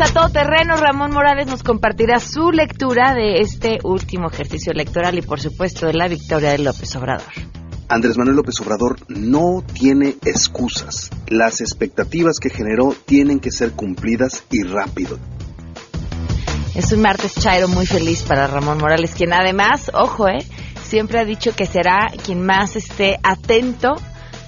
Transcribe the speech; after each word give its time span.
a 0.00 0.12
todo 0.12 0.28
terreno, 0.28 0.76
Ramón 0.76 1.10
Morales 1.10 1.46
nos 1.46 1.62
compartirá 1.62 2.20
su 2.20 2.50
lectura 2.50 3.14
de 3.14 3.40
este 3.40 3.78
último 3.82 4.28
ejercicio 4.28 4.70
electoral 4.72 5.16
y 5.16 5.22
por 5.22 5.40
supuesto 5.40 5.86
de 5.86 5.94
la 5.94 6.06
victoria 6.06 6.50
de 6.50 6.58
López 6.58 6.94
Obrador. 6.96 7.32
Andrés 7.88 8.18
Manuel 8.18 8.36
López 8.36 8.60
Obrador 8.60 8.96
no 9.08 9.64
tiene 9.72 10.16
excusas. 10.24 11.10
Las 11.28 11.62
expectativas 11.62 12.38
que 12.40 12.50
generó 12.50 12.94
tienen 13.06 13.40
que 13.40 13.50
ser 13.50 13.72
cumplidas 13.72 14.44
y 14.50 14.64
rápido. 14.64 15.18
Es 16.74 16.92
un 16.92 17.00
martes 17.00 17.34
chairo 17.34 17.68
muy 17.68 17.86
feliz 17.86 18.22
para 18.22 18.46
Ramón 18.48 18.78
Morales, 18.78 19.14
quien 19.14 19.32
además, 19.32 19.90
ojo, 19.94 20.28
eh, 20.28 20.44
siempre 20.82 21.20
ha 21.20 21.24
dicho 21.24 21.54
que 21.56 21.64
será 21.64 22.12
quien 22.22 22.44
más 22.44 22.76
esté 22.76 23.18
atento 23.22 23.94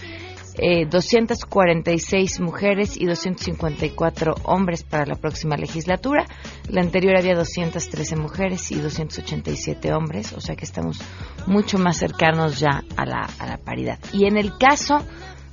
Eh, 0.58 0.86
246 0.86 2.42
mujeres 2.42 2.98
y 2.98 3.06
254 3.06 4.36
hombres 4.44 4.84
para 4.84 5.06
la 5.06 5.16
próxima 5.16 5.56
legislatura. 5.56 6.26
La 6.70 6.82
anterior 6.82 7.18
había 7.18 7.36
213 7.36 8.16
mujeres 8.18 8.72
y 8.72 8.76
287 8.76 9.94
hombres, 9.94 10.34
o 10.34 10.42
sea 10.42 10.56
que 10.56 10.66
estamos 10.66 11.00
mucho 11.48 11.78
más 11.78 11.98
cercanos 11.98 12.60
ya 12.60 12.84
a 12.98 13.06
la, 13.06 13.30
a 13.40 13.48
la 13.48 13.58
paridad. 13.58 13.98
Y 14.12 14.26
en 14.26 14.38
el 14.38 14.58
caso 14.58 15.06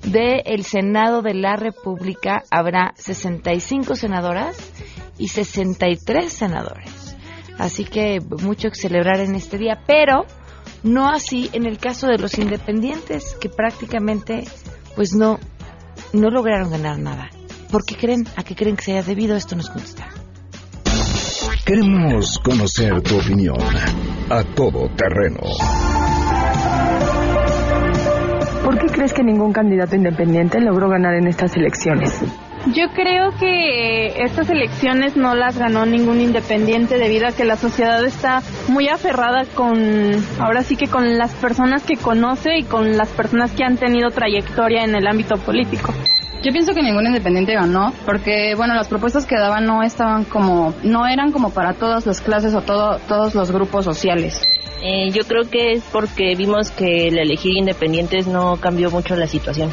del 0.02 0.64
Senado 0.64 1.22
de 1.22 1.34
la 1.34 1.56
República 1.56 2.42
habrá 2.50 2.94
65 2.96 3.94
senadoras 3.94 4.56
y 5.16 5.28
63 5.28 6.32
senadores. 6.32 7.16
Así 7.58 7.84
que 7.84 8.20
mucho 8.20 8.70
que 8.70 8.76
celebrar 8.76 9.20
en 9.20 9.34
este 9.34 9.58
día, 9.58 9.82
pero 9.86 10.24
no 10.82 11.08
así 11.08 11.50
en 11.52 11.66
el 11.66 11.78
caso 11.78 12.06
de 12.06 12.18
los 12.18 12.38
independientes 12.38 13.36
que 13.40 13.48
prácticamente 13.48 14.44
pues 14.98 15.14
no 15.14 15.38
no 16.12 16.28
lograron 16.28 16.72
ganar 16.72 16.98
nada. 16.98 17.30
¿Por 17.70 17.84
qué 17.84 17.94
creen? 17.94 18.26
¿A 18.34 18.42
qué 18.42 18.56
creen 18.56 18.74
que 18.74 18.82
se 18.82 18.92
haya 18.94 19.04
debido? 19.04 19.36
Esto 19.36 19.54
nos 19.54 19.70
contesta. 19.70 20.08
Queremos 21.64 22.40
conocer 22.44 23.00
tu 23.02 23.16
opinión. 23.16 23.60
A 24.28 24.42
todo 24.42 24.88
terreno. 24.96 25.38
¿Por 28.64 28.78
qué 28.80 28.86
crees 28.86 29.12
que 29.12 29.22
ningún 29.22 29.52
candidato 29.52 29.94
independiente 29.94 30.60
logró 30.60 30.88
ganar 30.88 31.14
en 31.14 31.28
estas 31.28 31.54
elecciones? 31.54 32.20
Yo 32.74 32.90
creo 32.92 33.30
que 33.38 34.22
estas 34.22 34.50
elecciones 34.50 35.16
no 35.16 35.34
las 35.34 35.56
ganó 35.56 35.86
ningún 35.86 36.20
independiente 36.20 36.98
debido 36.98 37.26
a 37.26 37.32
que 37.32 37.44
la 37.44 37.56
sociedad 37.56 38.04
está 38.04 38.42
muy 38.68 38.88
aferrada 38.88 39.46
con, 39.54 39.78
ahora 40.38 40.62
sí 40.62 40.76
que 40.76 40.86
con 40.86 41.16
las 41.16 41.32
personas 41.34 41.82
que 41.84 41.96
conoce 41.96 42.58
y 42.58 42.64
con 42.64 42.98
las 42.98 43.08
personas 43.08 43.52
que 43.52 43.64
han 43.64 43.78
tenido 43.78 44.10
trayectoria 44.10 44.84
en 44.84 44.94
el 44.94 45.06
ámbito 45.06 45.36
político. 45.36 45.94
Yo 46.42 46.52
pienso 46.52 46.74
que 46.74 46.82
ningún 46.82 47.06
independiente 47.06 47.54
ganó, 47.54 47.92
porque 48.04 48.54
bueno, 48.54 48.74
las 48.74 48.88
propuestas 48.88 49.24
que 49.24 49.36
daban 49.36 49.64
no 49.64 49.82
estaban 49.82 50.24
como, 50.24 50.74
no 50.82 51.06
eran 51.06 51.32
como 51.32 51.50
para 51.50 51.72
todas 51.72 52.06
las 52.06 52.20
clases 52.20 52.54
o 52.54 52.60
todo, 52.60 52.98
todos 53.08 53.34
los 53.34 53.50
grupos 53.50 53.86
sociales. 53.86 54.42
Eh, 54.82 55.10
yo 55.10 55.22
creo 55.26 55.48
que 55.50 55.72
es 55.72 55.82
porque 55.90 56.34
vimos 56.36 56.70
que 56.70 57.08
el 57.08 57.18
elegir 57.18 57.56
independientes 57.56 58.26
no 58.26 58.56
cambió 58.58 58.90
mucho 58.90 59.16
la 59.16 59.26
situación. 59.26 59.70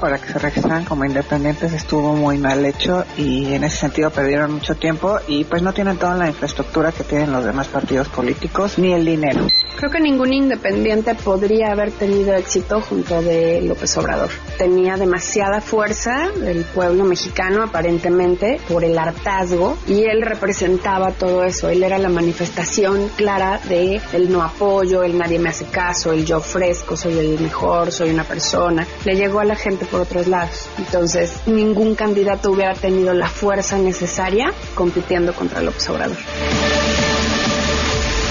Para 0.00 0.18
que 0.18 0.32
se 0.32 0.38
registraran 0.38 0.84
como 0.84 1.04
independientes 1.04 1.72
estuvo 1.72 2.14
muy 2.14 2.38
mal 2.38 2.64
hecho 2.64 3.04
y 3.16 3.52
en 3.54 3.64
ese 3.64 3.78
sentido 3.78 4.10
perdieron 4.10 4.52
mucho 4.52 4.74
tiempo 4.76 5.18
y 5.26 5.44
pues 5.44 5.62
no 5.62 5.72
tienen 5.72 5.96
toda 5.96 6.14
la 6.14 6.28
infraestructura 6.28 6.92
que 6.92 7.04
tienen 7.04 7.32
los 7.32 7.44
demás 7.44 7.68
partidos 7.68 8.08
políticos 8.08 8.78
ni 8.78 8.92
el 8.92 9.04
dinero. 9.04 9.46
Creo 9.76 9.90
que 9.90 10.00
ningún 10.00 10.32
independiente 10.32 11.14
podría 11.14 11.72
haber 11.72 11.90
tenido 11.90 12.34
éxito 12.34 12.80
junto 12.80 13.20
de 13.22 13.62
López 13.62 13.96
Obrador. 13.96 14.30
Tenía 14.56 14.96
demasiada 14.96 15.60
fuerza 15.60 16.28
el 16.44 16.64
pueblo 16.64 17.04
mexicano 17.04 17.64
aparentemente 17.64 18.60
por 18.68 18.84
el 18.84 18.96
hartazgo 18.96 19.76
y 19.88 20.04
él 20.04 20.22
representaba 20.22 21.10
todo 21.10 21.44
eso. 21.44 21.68
Él 21.68 21.82
era 21.82 21.98
la 21.98 22.10
manifestación 22.10 23.08
clara 23.16 23.58
de 23.68 24.00
el 24.12 24.30
no 24.30 24.42
apoyo, 24.42 25.02
el 25.02 25.18
nadie 25.18 25.38
me 25.38 25.48
hace 25.48 25.64
caso, 25.64 26.12
el 26.12 26.24
yo 26.24 26.36
ofrezco, 26.36 26.96
soy 26.96 27.18
el 27.18 27.40
mejor, 27.40 27.90
soy 27.90 28.10
una 28.10 28.24
persona. 28.24 28.86
Le 29.04 29.16
llegó 29.16 29.40
a 29.40 29.44
la 29.44 29.56
gente 29.62 29.86
por 29.86 30.00
otros 30.00 30.26
lados. 30.26 30.68
Entonces, 30.78 31.32
ningún 31.46 31.94
candidato 31.94 32.50
hubiera 32.50 32.74
tenido 32.74 33.14
la 33.14 33.28
fuerza 33.28 33.78
necesaria 33.78 34.52
compitiendo 34.74 35.32
contra 35.32 35.62
López 35.62 35.88
Obrador. 35.88 36.16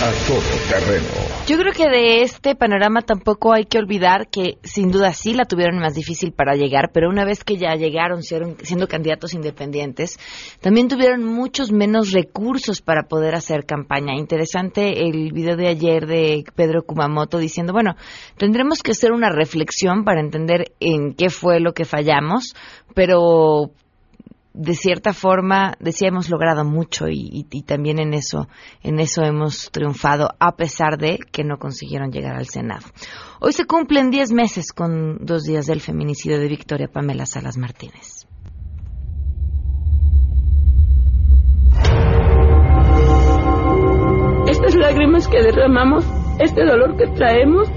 A 0.02 0.28
todo 0.28 0.41
terreno. 0.70 1.31
Yo 1.47 1.57
creo 1.57 1.74
que 1.74 1.90
de 1.90 2.22
este 2.22 2.56
panorama 2.56 3.02
tampoco 3.02 3.52
hay 3.52 3.66
que 3.66 3.79
olvidar 3.79 4.29
que 4.29 4.59
sin 4.63 4.91
duda 4.91 5.12
sí 5.12 5.34
la 5.34 5.46
tuvieron 5.46 5.79
más 5.79 5.96
difícil 5.96 6.31
para 6.31 6.56
llegar, 6.56 6.91
pero 6.94 7.09
una 7.09 7.25
vez 7.25 7.44
que 7.44 7.57
ya 7.57 7.74
llegaron 7.74 8.22
siendo 8.22 8.88
candidatos 8.88 9.34
independientes, 9.34 10.18
también 10.62 10.88
tuvieron 10.88 11.25
muchos 11.25 11.72
menos 11.72 12.12
recursos 12.12 12.81
para 12.81 13.03
poder 13.03 13.35
hacer 13.35 13.66
campaña. 13.66 14.13
Interesante 14.16 15.02
el 15.06 15.34
video 15.34 15.57
de 15.57 15.68
ayer 15.68 16.06
de 16.06 16.44
Pedro 16.56 16.84
Kumamoto 16.84 17.38
diciendo, 17.40 17.73
bueno, 17.73 17.96
tendremos 18.38 18.81
que 18.84 18.91
hacer 18.91 19.12
una 19.12 19.29
reflexión 19.29 20.06
para 20.06 20.22
entender 20.22 20.72
en 20.79 21.16
qué 21.16 21.29
fue 21.29 21.59
lo 21.59 21.73
que 21.73 21.85
fallamos, 21.85 22.55
pero 22.93 23.72
de 24.53 24.76
cierta 24.76 25.14
forma 25.14 25.76
decía 25.80 26.09
hemos 26.09 26.30
logrado 26.30 26.66
mucho 26.66 27.08
y, 27.08 27.48
y, 27.50 27.64
también 27.64 28.00
en 28.00 28.14
eso 28.14 28.48
en 28.84 29.00
eso 29.00 29.24
hemos 29.24 29.72
triunfado 29.72 30.30
a 30.40 30.56
pesar 30.56 30.98
de 30.98 31.20
que 31.32 31.44
no 31.44 31.58
consiguieron 31.58 32.12
llegar 32.12 32.36
al 32.36 32.48
Senado. 32.48 32.86
Hoy 33.40 33.53
se 33.53 33.66
cumplen 33.66 34.12
10 34.12 34.34
meses 34.34 34.74
con 34.74 35.26
dos 35.26 35.44
días 35.44 35.66
del 35.68 35.80
feminicidio 35.80 36.40
de 36.40 36.48
Victoria 36.48 36.88
Pamela 36.88 37.26
Salas 37.26 37.58
Martínez. 37.58 38.28
Estas 44.48 44.76
lágrimas 44.76 45.28
que 45.28 45.42
derramamos, 45.42 46.06
este 46.40 46.66
dolor 46.66 46.98
que 46.98 47.08
traemos, 47.16 47.70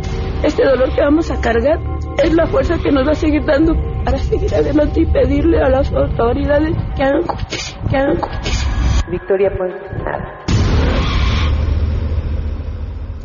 este 0.43 0.65
dolor 0.65 0.93
que 0.95 1.01
vamos 1.01 1.31
a 1.31 1.41
cargar, 1.41 1.79
es 2.23 2.35
la 2.35 2.47
fuerza 2.47 2.79
que 2.83 2.91
nos 2.91 3.07
va 3.07 3.13
a 3.13 3.15
seguir 3.15 3.45
dando 3.45 3.94
para 4.05 4.19
seguir 4.19 4.55
adelante 4.55 5.01
y 5.01 5.07
pedirle 5.07 5.59
a 5.63 5.69
las 5.69 5.93
autoridades 5.93 6.77
que 6.97 7.03
hagan 7.03 7.23
justicia, 7.23 7.81
que 7.91 7.97
hagan 7.97 8.21
justicia. 8.21 8.69
Victoria 9.11 9.51
pues 9.57 9.73
nada. 10.05 10.45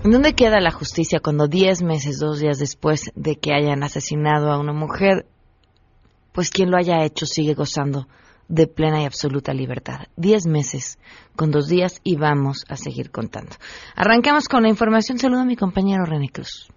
¿En 0.03 0.11
dónde 0.11 0.33
queda 0.33 0.61
la 0.61 0.71
justicia 0.71 1.19
cuando 1.19 1.47
diez 1.47 1.83
meses, 1.83 2.19
dos 2.19 2.39
días 2.39 2.57
después 2.57 3.11
de 3.15 3.35
que 3.35 3.53
hayan 3.53 3.83
asesinado 3.83 4.51
a 4.51 4.57
una 4.57 4.71
mujer, 4.71 5.25
pues 6.31 6.49
quien 6.49 6.71
lo 6.71 6.77
haya 6.77 7.03
hecho 7.03 7.25
sigue 7.25 7.53
gozando 7.53 8.07
de 8.47 8.65
plena 8.67 9.01
y 9.01 9.05
absoluta 9.05 9.53
libertad. 9.53 10.07
Diez 10.15 10.47
meses 10.47 10.99
con 11.35 11.51
dos 11.51 11.67
días 11.67 11.99
y 12.03 12.15
vamos 12.15 12.65
a 12.67 12.77
seguir 12.77 13.11
contando. 13.11 13.55
Arrancamos 13.95 14.47
con 14.47 14.63
la 14.63 14.69
información. 14.69 15.19
Saludo 15.19 15.41
a 15.41 15.45
mi 15.45 15.55
compañero 15.55 16.05
René 16.05 16.29
Cruz. 16.29 16.69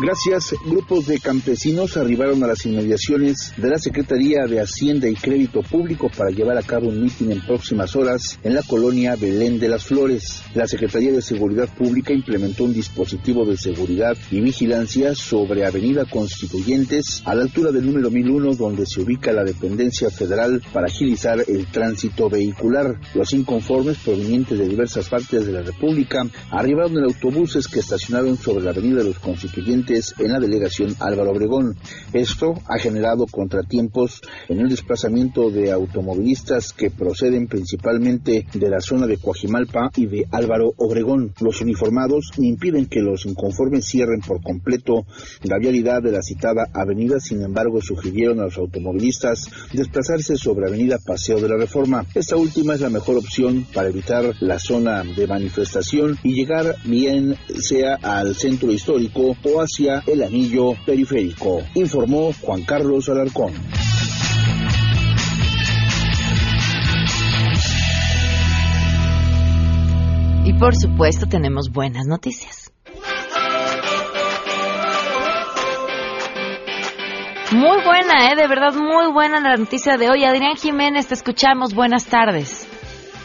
Gracias, 0.00 0.54
grupos 0.82 1.06
de 1.06 1.20
campesinos 1.20 1.96
arribaron 1.96 2.42
a 2.42 2.48
las 2.48 2.66
inmediaciones 2.66 3.52
de 3.56 3.68
la 3.68 3.78
Secretaría 3.78 4.46
de 4.46 4.60
Hacienda 4.60 5.08
y 5.08 5.14
Crédito 5.14 5.62
Público 5.62 6.10
para 6.16 6.30
llevar 6.30 6.58
a 6.58 6.62
cabo 6.62 6.88
un 6.88 7.00
mitin 7.00 7.30
en 7.30 7.40
próximas 7.40 7.94
horas 7.94 8.40
en 8.42 8.54
la 8.54 8.62
colonia 8.62 9.14
Belén 9.14 9.60
de 9.60 9.68
las 9.68 9.84
Flores. 9.84 10.42
La 10.54 10.66
Secretaría 10.66 11.12
de 11.12 11.22
Seguridad 11.22 11.68
Pública 11.68 12.12
implementó 12.12 12.64
un 12.64 12.72
dispositivo 12.72 13.44
de 13.44 13.56
seguridad 13.56 14.16
y 14.32 14.40
vigilancia 14.40 15.14
sobre 15.14 15.64
Avenida 15.64 16.04
Constituyentes 16.04 17.22
a 17.26 17.36
la 17.36 17.42
altura 17.42 17.70
del 17.70 17.86
número 17.86 18.10
1001 18.10 18.56
donde 18.56 18.84
se 18.84 19.02
ubica 19.02 19.32
la 19.32 19.44
dependencia 19.44 20.10
federal 20.10 20.60
para 20.72 20.86
agilizar 20.86 21.44
el 21.46 21.66
tránsito 21.68 22.28
vehicular. 22.28 22.98
Los 23.14 23.32
inconformes 23.34 23.98
provenientes 23.98 24.58
de 24.58 24.66
diversas 24.66 25.08
partes 25.08 25.46
de 25.46 25.52
la 25.52 25.62
República 25.62 26.26
arribaron 26.50 26.98
en 26.98 27.04
autobuses 27.04 27.68
que 27.68 27.78
estacionaron 27.78 28.36
sobre 28.36 28.64
la 28.64 28.70
Avenida 28.70 28.98
de 28.98 29.04
los 29.04 29.20
Constituyentes 29.20 30.12
en 30.18 30.32
la 30.32 30.40
delegación 30.40 30.71
Álvaro 31.00 31.32
Obregón. 31.32 31.76
Esto 32.12 32.54
ha 32.66 32.78
generado 32.78 33.26
contratiempos 33.26 34.22
en 34.48 34.60
el 34.60 34.68
desplazamiento 34.68 35.50
de 35.50 35.70
automovilistas 35.70 36.72
que 36.72 36.90
proceden 36.90 37.46
principalmente 37.46 38.46
de 38.52 38.70
la 38.70 38.80
zona 38.80 39.06
de 39.06 39.18
Coajimalpa 39.18 39.90
y 39.96 40.06
de 40.06 40.26
Álvaro 40.30 40.72
Obregón. 40.76 41.34
Los 41.40 41.60
uniformados 41.60 42.30
impiden 42.38 42.86
que 42.86 43.00
los 43.00 43.26
inconformes 43.26 43.86
cierren 43.86 44.20
por 44.20 44.42
completo 44.42 45.04
la 45.42 45.58
vialidad 45.58 46.02
de 46.02 46.12
la 46.12 46.22
citada 46.22 46.68
avenida, 46.72 47.20
sin 47.20 47.42
embargo 47.42 47.80
sugirieron 47.80 48.40
a 48.40 48.44
los 48.44 48.58
automovilistas 48.58 49.48
desplazarse 49.72 50.36
sobre 50.36 50.68
avenida 50.68 50.98
Paseo 51.04 51.40
de 51.40 51.48
la 51.48 51.56
Reforma. 51.56 52.06
Esta 52.14 52.36
última 52.36 52.74
es 52.74 52.80
la 52.80 52.90
mejor 52.90 53.16
opción 53.16 53.66
para 53.74 53.88
evitar 53.88 54.34
la 54.40 54.58
zona 54.58 55.02
de 55.04 55.26
manifestación 55.26 56.18
y 56.22 56.34
llegar 56.34 56.76
bien 56.84 57.36
sea 57.60 57.96
al 58.02 58.34
centro 58.34 58.72
histórico 58.72 59.36
o 59.42 59.60
hacia 59.60 60.02
el 60.06 60.22
anillo 60.22 60.61
periférico, 60.86 61.62
informó 61.74 62.32
Juan 62.40 62.62
Carlos 62.62 63.08
Alarcón. 63.08 63.52
Y 70.44 70.52
por 70.54 70.74
supuesto 70.74 71.26
tenemos 71.26 71.70
buenas 71.70 72.06
noticias. 72.06 72.72
Muy 77.52 77.84
buena, 77.84 78.30
¿eh? 78.30 78.36
De 78.36 78.48
verdad, 78.48 78.72
muy 78.74 79.12
buena 79.12 79.38
la 79.38 79.56
noticia 79.56 79.98
de 79.98 80.08
hoy. 80.08 80.24
Adrián 80.24 80.56
Jiménez, 80.56 81.08
te 81.08 81.14
escuchamos. 81.14 81.74
Buenas 81.74 82.06
tardes. 82.06 82.66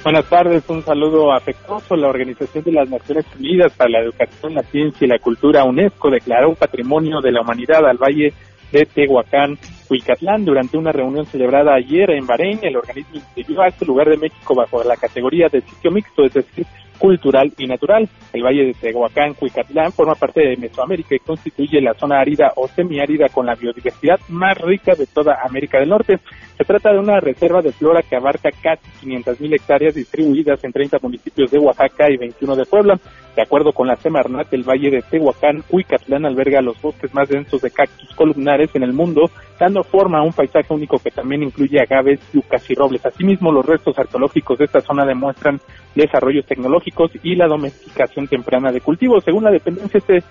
Buenas 0.07 0.29
tardes, 0.29 0.63
un 0.69 0.81
saludo 0.83 1.33
afectuoso. 1.33 1.97
La 1.97 2.07
Organización 2.07 2.63
de 2.63 2.71
las 2.71 2.89
Naciones 2.89 3.25
Unidas 3.37 3.73
para 3.75 3.89
la 3.89 3.99
Educación, 3.99 4.53
la 4.53 4.63
Ciencia 4.63 5.03
y 5.03 5.09
la 5.09 5.19
Cultura, 5.19 5.65
UNESCO, 5.65 6.09
declaró 6.09 6.55
patrimonio 6.55 7.19
de 7.19 7.33
la 7.33 7.41
humanidad 7.41 7.85
al 7.85 7.97
Valle 7.97 8.31
de 8.71 8.85
Tehuacán, 8.85 9.57
Huicatlán. 9.89 10.45
Durante 10.45 10.77
una 10.77 10.93
reunión 10.93 11.25
celebrada 11.25 11.75
ayer 11.75 12.09
en 12.11 12.25
Bahrein, 12.25 12.59
el 12.61 12.77
organismo 12.77 13.15
inscribió 13.15 13.61
a 13.61 13.67
este 13.67 13.85
lugar 13.85 14.07
de 14.07 14.15
México 14.15 14.55
bajo 14.55 14.81
la 14.81 14.95
categoría 14.95 15.49
de 15.51 15.59
sitio 15.59 15.91
mixto, 15.91 16.23
es 16.23 16.35
decir, 16.35 16.65
cultural 16.97 17.53
y 17.57 17.67
natural. 17.67 18.09
El 18.33 18.43
Valle 18.43 18.65
de 18.65 18.73
Tehuacán, 18.73 19.33
Cuicatlán, 19.33 19.91
forma 19.91 20.15
parte 20.15 20.41
de 20.41 20.57
Mesoamérica 20.57 21.15
y 21.15 21.19
constituye 21.19 21.81
la 21.81 21.93
zona 21.93 22.19
árida 22.19 22.51
o 22.55 22.67
semiárida 22.67 23.29
con 23.29 23.45
la 23.45 23.55
biodiversidad 23.55 24.19
más 24.29 24.57
rica 24.57 24.93
de 24.95 25.07
toda 25.07 25.39
América 25.43 25.79
del 25.79 25.89
Norte. 25.89 26.19
Se 26.57 26.63
trata 26.63 26.91
de 26.91 26.99
una 26.99 27.19
reserva 27.19 27.61
de 27.61 27.71
flora 27.71 28.01
que 28.01 28.15
abarca 28.15 28.49
casi 28.51 29.07
500.000 29.07 29.55
hectáreas 29.55 29.95
distribuidas 29.95 30.63
en 30.63 30.71
30 30.71 30.97
municipios 31.01 31.51
de 31.51 31.59
Oaxaca 31.59 32.09
y 32.09 32.17
21 32.17 32.55
de 32.55 32.65
Puebla. 32.65 32.99
De 33.37 33.43
acuerdo 33.43 33.71
con 33.71 33.85
la 33.85 33.95
Semarnat, 33.97 34.51
el 34.51 34.63
Valle 34.63 34.89
de 34.89 35.03
Tehuacán, 35.03 35.61
Cuicatlán 35.69 36.25
alberga 36.25 36.59
los 36.59 36.81
bosques 36.81 37.13
más 37.13 37.29
densos 37.29 37.61
de 37.61 37.69
cactus 37.69 38.09
columnares 38.15 38.71
en 38.73 38.81
el 38.81 38.93
mundo, 38.93 39.29
dando 39.59 39.83
forma 39.83 40.17
a 40.17 40.23
un 40.23 40.33
paisaje 40.33 40.73
único 40.73 40.97
que 40.97 41.11
también 41.11 41.43
incluye 41.43 41.79
agaves, 41.79 42.19
yucas 42.33 42.67
y 42.67 42.73
robles. 42.73 43.05
Asimismo, 43.05 43.51
los 43.51 43.63
restos 43.63 43.95
arqueológicos 43.99 44.57
de 44.57 44.65
esta 44.65 44.81
zona 44.81 45.05
demuestran 45.05 45.59
desarrollos 45.93 46.47
tecnológicos 46.47 47.11
y 47.21 47.35
la 47.35 47.45
domesticación 47.45 48.27
temprana 48.27 48.71
de 48.71 48.81
cultivos. 48.81 49.23
Según 49.23 49.43
la 49.43 49.51
dependencia, 49.51 49.99
este 49.99 50.23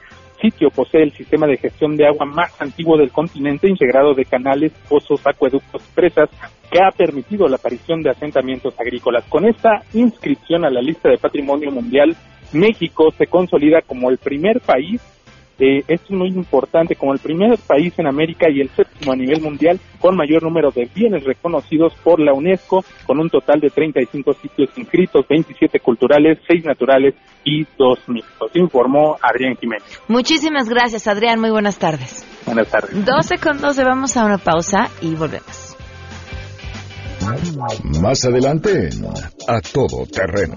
sitio 0.42 0.70
posee 0.70 1.04
el 1.04 1.12
sistema 1.12 1.46
de 1.46 1.58
gestión 1.58 1.96
de 1.96 2.08
agua 2.08 2.26
más 2.26 2.60
antiguo 2.60 2.98
del 2.98 3.12
continente, 3.12 3.68
integrado 3.68 4.14
de 4.14 4.25
canales, 4.25 4.72
pozos, 4.88 5.25
acueductos, 5.25 5.80
presas, 5.94 6.28
que 6.72 6.80
ha 6.82 6.90
permitido 6.90 7.46
la 7.46 7.54
aparición 7.54 8.02
de 8.02 8.10
asentamientos 8.10 8.75
agrícolas. 8.80 9.25
Con 9.28 9.44
esta 9.44 9.82
inscripción 9.94 10.64
a 10.64 10.70
la 10.70 10.80
lista 10.80 11.08
de 11.08 11.18
patrimonio 11.18 11.70
mundial, 11.70 12.16
México 12.53 13.12
se 13.17 13.26
consolida 13.26 13.83
como 13.83 14.11
el 14.11 14.19
primer 14.19 14.61
país 14.61 15.00
eh, 15.59 15.83
esto 15.88 16.07
es 16.11 16.19
muy 16.19 16.29
importante 16.29 16.97
como 16.97 17.15
el 17.15 17.19
primer 17.19 17.59
país 17.59 17.95
en 17.99 18.07
América 18.07 18.47
y 18.50 18.61
el 18.61 18.69
séptimo 18.71 19.12
a 19.12 19.17
nivel 19.17 19.41
mundial 19.41 19.81
con 20.00 20.15
mayor 20.15 20.43
número 20.43 20.71
de 20.71 20.88
bienes 20.95 21.25
reconocidos 21.25 21.95
por 22.05 22.21
la 22.21 22.35
UNESCO, 22.35 22.85
con 23.07 23.19
un 23.19 23.31
total 23.31 23.61
de 23.61 23.71
35 23.71 24.35
sitios 24.35 24.69
inscritos, 24.76 25.26
27 25.26 25.81
culturales, 25.81 26.38
6 26.47 26.65
naturales 26.67 27.15
y 27.43 27.65
2 27.79 27.99
mixtos, 28.09 28.50
informó 28.55 29.17
Adrián 29.23 29.57
Jiménez. 29.57 29.85
Muchísimas 30.09 30.69
gracias, 30.69 31.07
Adrián. 31.07 31.41
Muy 31.41 31.50
buenas 31.50 31.79
tardes. 31.79 32.26
Buenas 32.45 32.69
tardes. 32.69 33.05
12 33.05 33.38
con 33.38 33.59
12, 33.59 33.83
vamos 33.83 34.17
a 34.19 34.26
una 34.26 34.38
pausa 34.38 34.91
y 35.00 35.15
volvemos. 35.15 35.75
Más 38.03 38.25
adelante, 38.26 38.91
a 39.49 39.61
todo 39.61 40.07
terreno. 40.07 40.57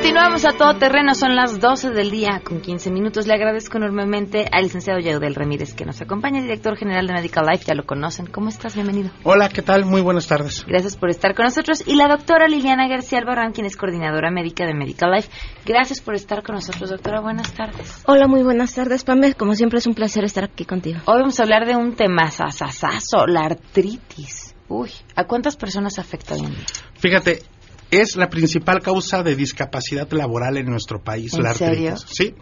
Continuamos 0.00 0.46
a 0.46 0.52
todo 0.52 0.78
terreno, 0.78 1.14
son 1.14 1.36
las 1.36 1.60
12 1.60 1.90
del 1.90 2.10
día 2.10 2.40
con 2.42 2.62
15 2.62 2.90
minutos. 2.90 3.26
Le 3.26 3.34
agradezco 3.34 3.76
enormemente 3.76 4.46
al 4.50 4.62
licenciado 4.62 4.98
Yaudel 4.98 5.34
Ramírez 5.34 5.74
que 5.74 5.84
nos 5.84 6.00
acompaña, 6.00 6.40
director 6.40 6.74
general 6.78 7.06
de 7.06 7.12
Medical 7.12 7.44
Life, 7.44 7.66
ya 7.66 7.74
lo 7.74 7.84
conocen. 7.84 8.24
¿Cómo 8.24 8.48
estás? 8.48 8.74
Bienvenido. 8.74 9.10
Hola, 9.24 9.50
¿qué 9.50 9.60
tal? 9.60 9.84
Muy 9.84 10.00
buenas 10.00 10.26
tardes. 10.26 10.64
Gracias 10.66 10.96
por 10.96 11.10
estar 11.10 11.34
con 11.34 11.44
nosotros. 11.44 11.86
Y 11.86 11.96
la 11.96 12.08
doctora 12.08 12.48
Liliana 12.48 12.88
García 12.88 13.18
Albarrán, 13.18 13.52
quien 13.52 13.66
es 13.66 13.76
coordinadora 13.76 14.30
médica 14.30 14.64
de 14.64 14.72
Medical 14.72 15.12
Life. 15.12 15.28
Gracias 15.66 16.00
por 16.00 16.14
estar 16.14 16.42
con 16.42 16.54
nosotros, 16.54 16.88
doctora. 16.88 17.20
Buenas 17.20 17.52
tardes. 17.52 18.02
Hola, 18.06 18.26
muy 18.26 18.42
buenas 18.42 18.74
tardes, 18.74 19.04
Pamela. 19.04 19.34
Como 19.34 19.54
siempre 19.54 19.80
es 19.80 19.86
un 19.86 19.92
placer 19.92 20.24
estar 20.24 20.44
aquí 20.44 20.64
contigo. 20.64 21.00
Hoy 21.04 21.18
vamos 21.18 21.38
a 21.40 21.42
hablar 21.42 21.66
de 21.66 21.76
un 21.76 21.94
tema 21.94 22.30
sasasazo, 22.30 23.26
la 23.26 23.42
artritis. 23.42 24.54
Uy, 24.70 24.92
¿a 25.16 25.24
cuántas 25.24 25.56
personas 25.56 25.98
afecta 25.98 26.34
hoy 26.34 26.40
en 26.40 26.52
día? 26.52 26.64
Fíjate, 26.94 27.42
es 27.90 28.16
la 28.16 28.28
principal 28.28 28.80
causa 28.80 29.22
de 29.22 29.34
discapacidad 29.36 30.10
laboral 30.12 30.56
en 30.56 30.66
nuestro 30.66 31.02
país, 31.02 31.34
¿En 31.34 31.42
la 31.42 31.54
serio? 31.54 31.92
artritis. 31.92 32.16
Sí. 32.16 32.34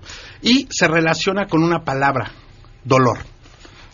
Y 0.42 0.68
se 0.70 0.88
relaciona 0.88 1.46
con 1.46 1.62
una 1.62 1.84
palabra, 1.84 2.32
dolor. 2.84 3.18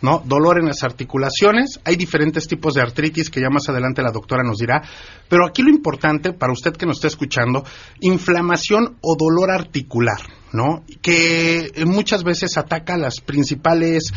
¿No? 0.03 0.23
Dolor 0.23 0.59
en 0.59 0.67
las 0.67 0.83
articulaciones. 0.83 1.81
Hay 1.85 1.97
diferentes 1.97 2.47
tipos 2.47 2.75
de 2.75 2.83
artritis 2.83 3.31
que 3.31 3.41
ya 3.41 3.49
más 3.49 3.71
adelante 3.71 4.03
la 4.03 4.11
doctora 4.11 4.43
nos 4.43 4.59
dirá. 4.59 4.83
Pero 5.31 5.47
aquí 5.47 5.63
lo 5.63 5.71
importante, 5.71 6.35
para 6.35 6.53
usted 6.53 6.73
que 6.73 6.85
nos 6.85 6.99
está 6.99 7.07
escuchando, 7.09 7.65
inflamación 8.01 8.99
o 9.01 9.17
dolor 9.17 9.51
articular, 9.51 10.21
¿no? 10.53 10.85
Que 11.01 11.71
muchas 11.87 12.23
veces 12.23 12.59
ataca 12.59 12.99
las 12.99 13.21
principales, 13.23 14.13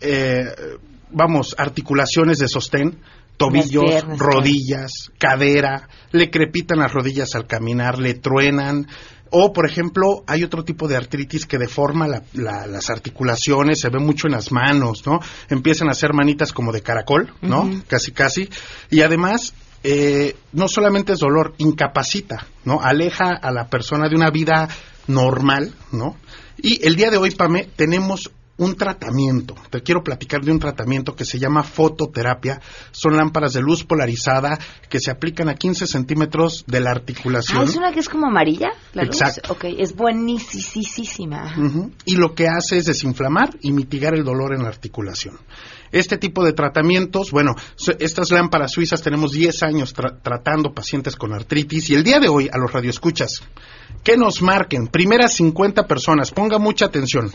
eh, 0.00 0.44
vamos, 1.10 1.54
articulaciones 1.58 2.38
de 2.38 2.48
sostén, 2.48 2.98
tobillos, 3.38 3.84
piernas, 3.84 4.18
rodillas, 4.18 4.92
cadera, 5.18 5.88
le 6.12 6.30
crepitan 6.30 6.78
las 6.80 6.92
rodillas 6.92 7.34
al 7.34 7.46
caminar, 7.46 7.98
le 7.98 8.14
truenan. 8.14 8.86
O, 9.30 9.52
por 9.52 9.66
ejemplo, 9.66 10.24
hay 10.26 10.42
otro 10.42 10.64
tipo 10.64 10.88
de 10.88 10.96
artritis 10.96 11.44
que 11.46 11.58
deforma 11.58 12.08
la- 12.08 12.22
la- 12.32 12.66
las 12.66 12.88
articulaciones, 12.90 13.80
se 13.80 13.90
ve 13.90 13.98
mucho 13.98 14.26
en 14.26 14.32
las 14.32 14.50
manos, 14.52 15.06
¿no? 15.06 15.20
Empiezan 15.50 15.88
a 15.88 15.92
hacer 15.92 16.12
manitas 16.14 16.52
como 16.52 16.72
de 16.72 16.80
caracol, 16.82 17.32
¿no? 17.42 17.70
Casi, 17.86 18.12
casi. 18.12 18.48
Y 18.90 19.02
además, 19.02 19.52
eh, 19.84 20.34
no 20.52 20.66
solamente 20.66 21.12
es 21.12 21.18
dolor, 21.18 21.54
incapacita, 21.58 22.46
¿no? 22.64 22.80
Aleja 22.80 23.34
a 23.34 23.50
la 23.52 23.68
persona 23.68 24.08
de 24.08 24.16
una 24.16 24.30
vida 24.30 24.68
normal, 25.06 25.74
¿no? 25.92 26.16
Y 26.56 26.84
el 26.86 26.96
día 26.96 27.10
de 27.10 27.18
hoy, 27.18 27.30
Pame, 27.32 27.68
tenemos 27.76 28.30
un 28.58 28.74
tratamiento. 28.76 29.54
Te 29.70 29.82
quiero 29.82 30.02
platicar 30.02 30.42
de 30.42 30.50
un 30.52 30.58
tratamiento 30.58 31.14
que 31.14 31.24
se 31.24 31.38
llama 31.38 31.62
fototerapia. 31.62 32.60
Son 32.90 33.16
lámparas 33.16 33.52
de 33.54 33.60
luz 33.62 33.84
polarizada 33.84 34.58
que 34.90 35.00
se 35.00 35.10
aplican 35.10 35.48
a 35.48 35.54
15 35.54 35.86
centímetros 35.86 36.64
de 36.66 36.80
la 36.80 36.90
articulación. 36.90 37.58
Ah, 37.60 37.64
¿es 37.64 37.76
una 37.76 37.92
que 37.92 38.00
es 38.00 38.08
como 38.08 38.26
amarilla? 38.26 38.68
La 38.94 39.04
luz? 39.04 39.20
Exacto. 39.20 39.52
Ok, 39.54 39.64
es 39.78 39.94
buenísima. 39.94 41.54
Y 42.04 42.16
lo 42.16 42.34
que 42.34 42.48
hace 42.48 42.78
es 42.78 42.84
desinflamar 42.86 43.50
y 43.60 43.72
mitigar 43.72 44.14
el 44.14 44.24
dolor 44.24 44.54
en 44.54 44.62
la 44.62 44.68
articulación. 44.68 45.38
Este 45.90 46.18
tipo 46.18 46.44
de 46.44 46.52
tratamientos, 46.52 47.30
bueno, 47.30 47.54
estas 47.98 48.30
lámparas 48.30 48.72
suizas 48.72 49.00
tenemos 49.02 49.32
10 49.32 49.62
años 49.62 49.94
tra- 49.96 50.20
tratando 50.22 50.74
pacientes 50.74 51.16
con 51.16 51.32
artritis 51.32 51.88
y 51.90 51.94
el 51.94 52.04
día 52.04 52.20
de 52.20 52.28
hoy 52.28 52.50
a 52.52 52.58
los 52.58 52.70
radioescuchas 52.72 53.42
que 54.02 54.16
nos 54.16 54.42
marquen, 54.42 54.86
primeras 54.86 55.34
50 55.34 55.86
personas, 55.86 56.30
ponga 56.30 56.58
mucha 56.58 56.86
atención, 56.86 57.30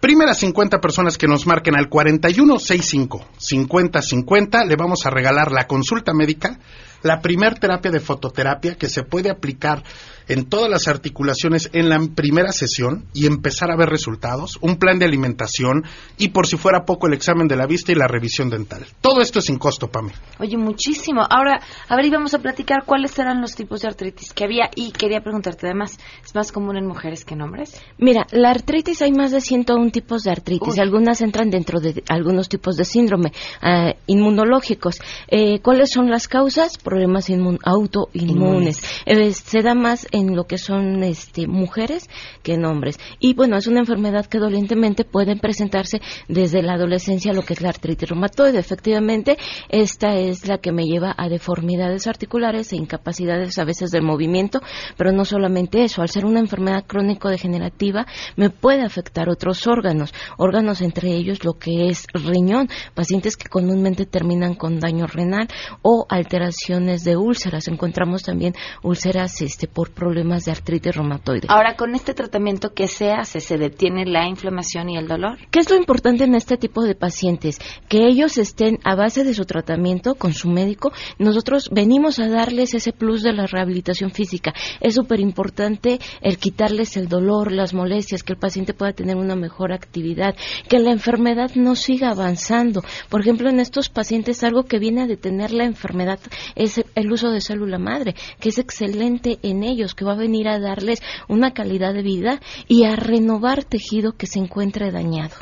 primeras 0.00 0.38
50 0.38 0.78
personas 0.80 1.16
que 1.16 1.26
nos 1.26 1.46
marquen 1.46 1.76
al 1.76 1.88
4165 1.88 3.24
5050, 3.38 4.64
le 4.64 4.76
vamos 4.76 5.06
a 5.06 5.10
regalar 5.10 5.52
la 5.52 5.66
consulta 5.66 6.12
médica, 6.12 6.58
la 7.02 7.20
primer 7.20 7.58
terapia 7.58 7.90
de 7.90 8.00
fototerapia 8.00 8.74
que 8.74 8.88
se 8.88 9.02
puede 9.02 9.30
aplicar 9.30 9.82
en 10.28 10.46
todas 10.48 10.70
las 10.70 10.88
articulaciones 10.88 11.70
en 11.72 11.88
la 11.88 11.98
primera 12.14 12.52
sesión 12.52 13.06
y 13.12 13.26
empezar 13.26 13.70
a 13.70 13.76
ver 13.76 13.88
resultados, 13.88 14.58
un 14.60 14.76
plan 14.76 14.98
de 14.98 15.06
alimentación 15.06 15.84
y 16.16 16.28
por 16.28 16.46
si 16.46 16.56
fuera 16.56 16.84
poco 16.84 17.06
el 17.06 17.14
examen 17.14 17.48
de 17.48 17.56
la 17.56 17.66
vista 17.66 17.92
y 17.92 17.94
la 17.94 18.06
revisión 18.06 18.50
dental. 18.50 18.86
Todo 19.00 19.20
esto 19.20 19.38
es 19.38 19.46
sin 19.46 19.58
costo, 19.58 19.88
Pame. 19.88 20.12
Oye, 20.38 20.56
muchísimo. 20.56 21.22
Ahora, 21.22 21.60
a 21.88 21.96
ver, 21.96 22.06
íbamos 22.06 22.34
a 22.34 22.38
platicar 22.38 22.84
cuáles 22.84 23.18
eran 23.18 23.40
los 23.40 23.54
tipos 23.54 23.80
de 23.80 23.88
artritis 23.88 24.32
que 24.32 24.44
había 24.44 24.70
y 24.74 24.92
quería 24.92 25.20
preguntarte 25.20 25.66
además, 25.66 25.98
¿es 26.24 26.34
más 26.34 26.52
común 26.52 26.76
en 26.76 26.86
mujeres 26.86 27.24
que 27.24 27.34
en 27.34 27.42
hombres? 27.42 27.80
Mira, 27.98 28.26
la 28.30 28.50
artritis 28.50 29.02
hay 29.02 29.12
más 29.12 29.30
de 29.30 29.40
101 29.40 29.90
tipos 29.90 30.22
de 30.22 30.30
artritis. 30.30 30.74
Uy. 30.74 30.80
Algunas 30.80 31.20
entran 31.20 31.50
dentro 31.50 31.80
de 31.80 32.02
algunos 32.08 32.48
tipos 32.48 32.76
de 32.76 32.84
síndrome 32.84 33.32
ah, 33.62 33.94
inmunológicos. 34.06 35.00
Eh, 35.28 35.60
¿Cuáles 35.60 35.90
son 35.90 36.10
las 36.10 36.28
causas? 36.28 36.78
problemas 36.78 37.28
inmun 37.30 37.58
autoinmunes. 37.64 38.82
Eh, 39.06 39.32
se 39.32 39.62
da 39.62 39.74
más 39.74 40.06
en 40.18 40.36
lo 40.36 40.44
que 40.44 40.58
son 40.58 41.02
este, 41.02 41.46
mujeres 41.46 42.08
que 42.42 42.54
en 42.54 42.64
hombres. 42.64 42.98
Y 43.20 43.34
bueno, 43.34 43.56
es 43.56 43.66
una 43.66 43.80
enfermedad 43.80 44.26
que 44.26 44.38
dolientemente 44.38 45.04
pueden 45.04 45.38
presentarse 45.38 46.00
desde 46.28 46.62
la 46.62 46.74
adolescencia, 46.74 47.32
lo 47.32 47.42
que 47.42 47.54
es 47.54 47.60
la 47.60 47.70
artritis 47.70 48.08
reumatoide. 48.08 48.58
Efectivamente, 48.58 49.38
esta 49.68 50.14
es 50.16 50.46
la 50.46 50.58
que 50.58 50.72
me 50.72 50.84
lleva 50.84 51.14
a 51.16 51.28
deformidades 51.28 52.06
articulares 52.06 52.72
e 52.72 52.76
incapacidades 52.76 53.58
a 53.58 53.64
veces 53.64 53.90
del 53.90 54.02
movimiento, 54.02 54.60
pero 54.96 55.12
no 55.12 55.24
solamente 55.24 55.84
eso, 55.84 56.02
al 56.02 56.08
ser 56.08 56.24
una 56.24 56.40
enfermedad 56.40 56.84
crónico-degenerativa, 56.86 58.06
me 58.36 58.50
puede 58.50 58.82
afectar 58.82 59.28
otros 59.28 59.66
órganos, 59.66 60.12
órganos 60.36 60.80
entre 60.80 61.12
ellos 61.12 61.44
lo 61.44 61.54
que 61.54 61.88
es 61.88 62.06
riñón, 62.12 62.68
pacientes 62.94 63.36
que 63.36 63.48
comúnmente 63.48 64.06
terminan 64.06 64.54
con 64.54 64.80
daño 64.80 65.06
renal 65.06 65.48
o 65.82 66.06
alteraciones 66.08 67.04
de 67.04 67.16
úlceras. 67.16 67.68
Encontramos 67.68 68.22
también 68.22 68.54
úlceras 68.82 69.40
este, 69.42 69.66
por 69.66 69.90
problemas 70.08 70.46
de 70.46 70.52
artritis 70.52 70.96
reumatoide. 70.96 71.48
Ahora, 71.50 71.76
con 71.76 71.94
este 71.94 72.14
tratamiento, 72.14 72.72
¿qué 72.72 72.88
se 72.88 73.10
hace? 73.10 73.40
¿Se 73.40 73.58
detiene 73.58 74.06
la 74.06 74.26
inflamación 74.26 74.88
y 74.88 74.96
el 74.96 75.06
dolor? 75.06 75.36
¿Qué 75.50 75.58
es 75.58 75.68
lo 75.68 75.76
importante 75.76 76.24
en 76.24 76.34
este 76.34 76.56
tipo 76.56 76.82
de 76.82 76.94
pacientes? 76.94 77.58
Que 77.90 78.06
ellos 78.06 78.38
estén 78.38 78.78
a 78.84 78.94
base 78.94 79.22
de 79.22 79.34
su 79.34 79.44
tratamiento 79.44 80.14
con 80.14 80.32
su 80.32 80.48
médico. 80.48 80.92
Nosotros 81.18 81.68
venimos 81.70 82.18
a 82.20 82.28
darles 82.28 82.72
ese 82.72 82.94
plus 82.94 83.22
de 83.22 83.34
la 83.34 83.46
rehabilitación 83.46 84.10
física. 84.10 84.54
Es 84.80 84.94
súper 84.94 85.20
importante 85.20 85.98
el 86.22 86.38
quitarles 86.38 86.96
el 86.96 87.08
dolor, 87.08 87.52
las 87.52 87.74
molestias, 87.74 88.22
que 88.22 88.32
el 88.32 88.38
paciente 88.38 88.72
pueda 88.72 88.94
tener 88.94 89.16
una 89.16 89.36
mejor 89.36 89.74
actividad, 89.74 90.36
que 90.70 90.78
la 90.78 90.90
enfermedad 90.90 91.50
no 91.54 91.74
siga 91.74 92.12
avanzando. 92.12 92.82
Por 93.10 93.20
ejemplo, 93.20 93.50
en 93.50 93.60
estos 93.60 93.90
pacientes 93.90 94.42
algo 94.42 94.62
que 94.62 94.78
viene 94.78 95.02
a 95.02 95.06
detener 95.06 95.52
la 95.52 95.66
enfermedad 95.66 96.18
es 96.54 96.82
el 96.94 97.12
uso 97.12 97.30
de 97.30 97.42
célula 97.42 97.78
madre, 97.78 98.14
que 98.40 98.48
es 98.48 98.58
excelente 98.58 99.38
en 99.42 99.64
ellos, 99.64 99.94
que 99.98 100.04
va 100.04 100.12
a 100.12 100.16
venir 100.16 100.48
a 100.48 100.60
darles 100.60 101.02
una 101.26 101.52
calidad 101.52 101.92
de 101.92 102.02
vida 102.02 102.40
y 102.68 102.84
a 102.84 102.94
renovar 102.94 103.64
tejido 103.64 104.12
que 104.12 104.26
se 104.26 104.38
encuentre 104.38 104.92
dañado. 104.92 105.34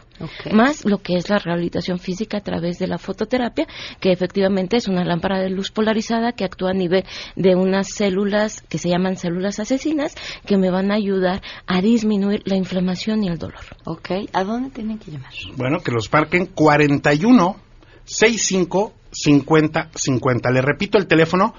Más 0.51 0.87
lo 0.87 0.99
que 0.99 1.17
es 1.17 1.29
la 1.29 1.39
rehabilitación 1.39 1.99
física 1.99 2.39
a 2.39 2.41
través 2.41 2.79
de 2.79 2.87
la 2.87 2.97
fototerapia, 2.97 3.67
que 4.01 4.13
efectivamente 4.13 4.79
es 4.79 4.89
una 4.89 5.05
lámpara 5.05 5.41
de 5.41 5.51
luz 5.51 5.71
polarizada 5.71 6.33
que 6.33 6.45
actúa 6.45 6.71
a 6.71 6.75
nivel 6.75 7.05
de 7.35 7.55
unas 7.55 7.89
células 7.89 8.63
que 8.63 8.79
se 8.79 8.89
llaman 8.89 9.17
células 9.17 9.61
asesinas, 9.61 10.15
que 10.47 10.57
me 10.57 10.71
van 10.71 10.91
a 10.91 10.95
ayudar 10.95 11.43
a 11.67 11.83
disminuir 11.83 12.43
la 12.47 12.57
inflamación 12.57 13.25
y 13.25 13.29
el 13.29 13.39
dolor. 13.39 13.61
Ok, 13.85 14.11
¿a 14.33 14.45
dónde 14.45 14.71
tienen 14.71 14.99
que 14.99 15.11
llamar? 15.11 15.33
Bueno, 15.57 15.81
que 15.81 15.93
los 15.93 16.11
marquen 16.11 16.47
41 16.47 17.57
65 18.05 18.93
50 19.11 19.91
50. 19.95 20.51
Le 20.51 20.63
repito 20.63 20.97
el 20.97 21.07
teléfono 21.07 21.55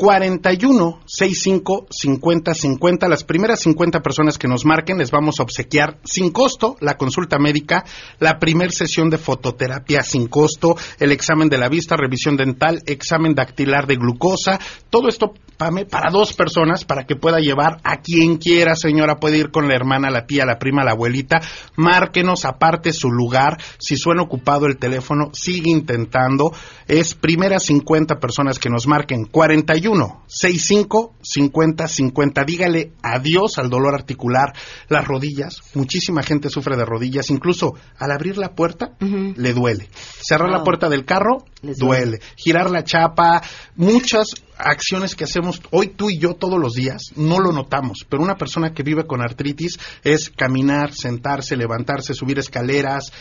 41 0.00 1.00
65 1.04 1.88
50 1.90 2.54
50. 2.54 3.06
Las 3.06 3.22
primeras 3.22 3.60
50 3.60 4.00
personas 4.00 4.38
que 4.38 4.48
nos 4.48 4.64
marquen 4.64 4.96
les 4.96 5.10
vamos 5.10 5.38
a 5.38 5.42
obsequiar 5.42 5.98
sin 6.04 6.30
costo 6.30 6.76
la 6.80 6.96
consulta 6.96 7.38
médica, 7.38 7.84
la 8.18 8.38
primer 8.38 8.72
sesión 8.72 9.10
de 9.10 9.18
fototerapia 9.18 10.02
sin 10.02 10.28
costo, 10.28 10.74
el 10.98 11.12
examen 11.12 11.50
de 11.50 11.58
la 11.58 11.68
vista, 11.68 11.96
revisión 11.98 12.38
dental, 12.38 12.80
examen 12.86 13.34
dactilar 13.34 13.86
de 13.86 13.96
glucosa. 13.96 14.58
Todo 14.88 15.08
esto 15.08 15.34
para 15.58 16.10
dos 16.10 16.32
personas 16.32 16.86
para 16.86 17.04
que 17.04 17.16
pueda 17.16 17.38
llevar 17.38 17.82
a 17.84 18.00
quien 18.00 18.38
quiera, 18.38 18.74
señora. 18.74 19.16
Puede 19.16 19.36
ir 19.36 19.50
con 19.50 19.68
la 19.68 19.74
hermana, 19.74 20.08
la 20.08 20.24
tía, 20.24 20.46
la 20.46 20.58
prima, 20.58 20.82
la 20.82 20.92
abuelita. 20.92 21.42
Márquenos 21.76 22.46
aparte 22.46 22.94
su 22.94 23.10
lugar. 23.10 23.58
Si 23.78 23.96
suena 23.96 24.22
ocupado 24.22 24.64
el 24.64 24.78
teléfono, 24.78 25.28
sigue 25.34 25.70
intentando. 25.70 26.52
Es 26.88 27.14
primeras 27.14 27.64
50 27.64 28.18
personas 28.18 28.58
que 28.58 28.70
nos 28.70 28.86
marquen 28.86 29.26
41 29.26 29.89
65 29.94 31.14
50 31.20 31.88
50. 31.88 32.44
Dígale 32.44 32.92
adiós 33.02 33.58
al 33.58 33.70
dolor 33.70 33.94
articular, 33.94 34.52
las 34.88 35.06
rodillas. 35.06 35.60
Muchísima 35.74 36.22
gente 36.22 36.50
sufre 36.50 36.76
de 36.76 36.84
rodillas. 36.84 37.30
Incluso 37.30 37.74
al 37.98 38.12
abrir 38.12 38.38
la 38.38 38.54
puerta, 38.54 38.96
le 39.00 39.52
duele. 39.52 39.88
Cerrar 39.92 40.50
la 40.50 40.64
puerta 40.64 40.88
del 40.88 41.04
carro, 41.04 41.44
duele. 41.62 42.20
Girar 42.36 42.70
la 42.70 42.84
chapa, 42.84 43.42
muchas 43.76 44.34
acciones 44.56 45.14
que 45.14 45.24
hacemos 45.24 45.60
hoy 45.70 45.88
tú 45.88 46.10
y 46.10 46.18
yo 46.18 46.34
todos 46.34 46.58
los 46.58 46.74
días, 46.74 47.12
no 47.16 47.38
lo 47.38 47.52
notamos, 47.52 48.04
pero 48.08 48.22
una 48.22 48.36
persona 48.36 48.72
que 48.72 48.82
vive 48.82 49.06
con 49.06 49.22
artritis 49.22 49.78
es 50.04 50.30
caminar, 50.30 50.92
sentarse, 50.92 51.56
levantarse, 51.56 52.14
subir 52.14 52.38
escaleras, 52.38 53.12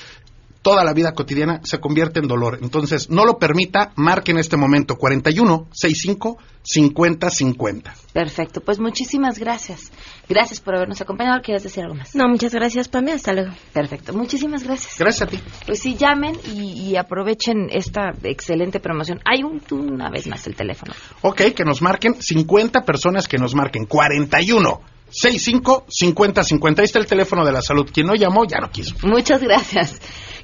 toda 0.61 0.83
la 0.83 0.93
vida 0.93 1.13
cotidiana 1.13 1.61
se 1.63 1.79
convierte 1.79 2.19
en 2.19 2.27
dolor. 2.27 2.59
Entonces, 2.61 3.09
no 3.09 3.25
lo 3.25 3.37
permita, 3.37 3.91
marque 3.95 4.31
en 4.31 4.39
este 4.39 4.57
momento 4.57 4.95
41 4.97 5.67
65 5.71 6.37
50 6.61 7.29
50. 7.29 7.95
Perfecto, 8.13 8.61
pues 8.61 8.79
muchísimas 8.79 9.39
gracias. 9.39 9.91
Gracias 10.27 10.59
por 10.59 10.75
habernos 10.75 11.01
acompañado. 11.01 11.41
¿Quieres 11.41 11.63
decir 11.63 11.83
algo 11.83 11.95
más? 11.95 12.13
No, 12.13 12.27
muchas 12.27 12.53
gracias, 12.53 12.89
Pamela. 12.89 13.15
Hasta 13.15 13.33
luego. 13.33 13.51
Perfecto, 13.73 14.13
muchísimas 14.13 14.63
gracias. 14.63 14.97
Gracias 14.99 15.27
a 15.27 15.31
ti. 15.31 15.39
Pues 15.65 15.79
sí, 15.79 15.95
llamen 15.95 16.35
y, 16.53 16.95
aprovechen 16.95 17.69
esta 17.71 18.11
excelente 18.23 18.79
promoción. 18.79 19.19
Hay 19.25 19.43
un, 19.43 19.61
una 19.71 20.09
vez 20.09 20.27
más 20.27 20.45
el 20.47 20.55
teléfono. 20.55 20.93
Ok, 21.21 21.41
que 21.55 21.63
nos 21.63 21.81
marquen 21.81 22.21
50 22.21 22.83
personas 22.83 23.27
que 23.27 23.37
nos 23.37 23.55
marquen 23.55 23.85
41 23.85 24.81
65 25.09 25.85
50 25.87 26.43
50. 26.43 26.81
Ahí 26.81 26.85
está 26.85 26.99
el 26.99 27.07
teléfono 27.07 27.45
de 27.45 27.51
la 27.51 27.61
salud. 27.61 27.89
Quien 27.91 28.07
no 28.07 28.15
llamó 28.15 28.45
ya 28.45 28.59
no 28.59 28.69
quiso. 28.69 28.95
Muchas 29.03 29.41
gracias. 29.41 29.99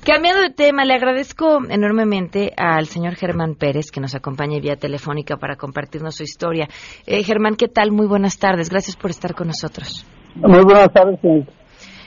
Cambiando 0.06 0.44
de 0.44 0.52
tema, 0.52 0.86
le 0.86 0.94
agradezco 0.94 1.58
enormemente 1.68 2.52
al 2.56 2.86
señor 2.86 3.16
Germán 3.16 3.56
Pérez 3.56 3.90
que 3.92 4.00
nos 4.00 4.14
acompaña 4.14 4.60
vía 4.60 4.76
telefónica 4.76 5.36
para 5.38 5.56
compartirnos 5.56 6.14
su 6.14 6.22
historia. 6.22 6.68
Eh, 7.08 7.24
Germán, 7.24 7.56
¿qué 7.56 7.68
tal? 7.68 7.92
Muy 7.92 8.06
buenas 8.06 8.38
tardes. 8.38 8.70
Gracias 8.70 8.96
por 8.96 9.10
estar 9.10 9.34
con 9.34 9.48
nosotros. 9.48 10.06
Muy 10.36 10.64
buenas 10.64 10.94
tardes. 10.94 11.20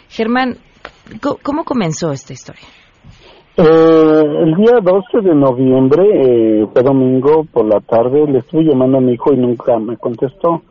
Germán, 0.09 0.59
¿cómo 1.43 1.65
comenzó 1.65 2.13
esta 2.13 2.33
historia? 2.33 2.63
Eh, 3.57 3.65
el 3.65 4.55
día 4.55 4.79
12 4.81 5.29
de 5.29 5.35
noviembre, 5.35 6.05
eh, 6.05 6.67
fue 6.73 6.83
domingo 6.85 7.47
por 7.53 7.67
la 7.67 7.81
tarde, 7.81 8.31
le 8.31 8.39
estuve 8.39 8.63
llamando 8.63 8.99
a 8.99 9.01
mi 9.01 9.15
hijo 9.15 9.33
y 9.33 9.39
nunca 9.39 9.77
me 9.81 9.97
contestó. 9.97 10.63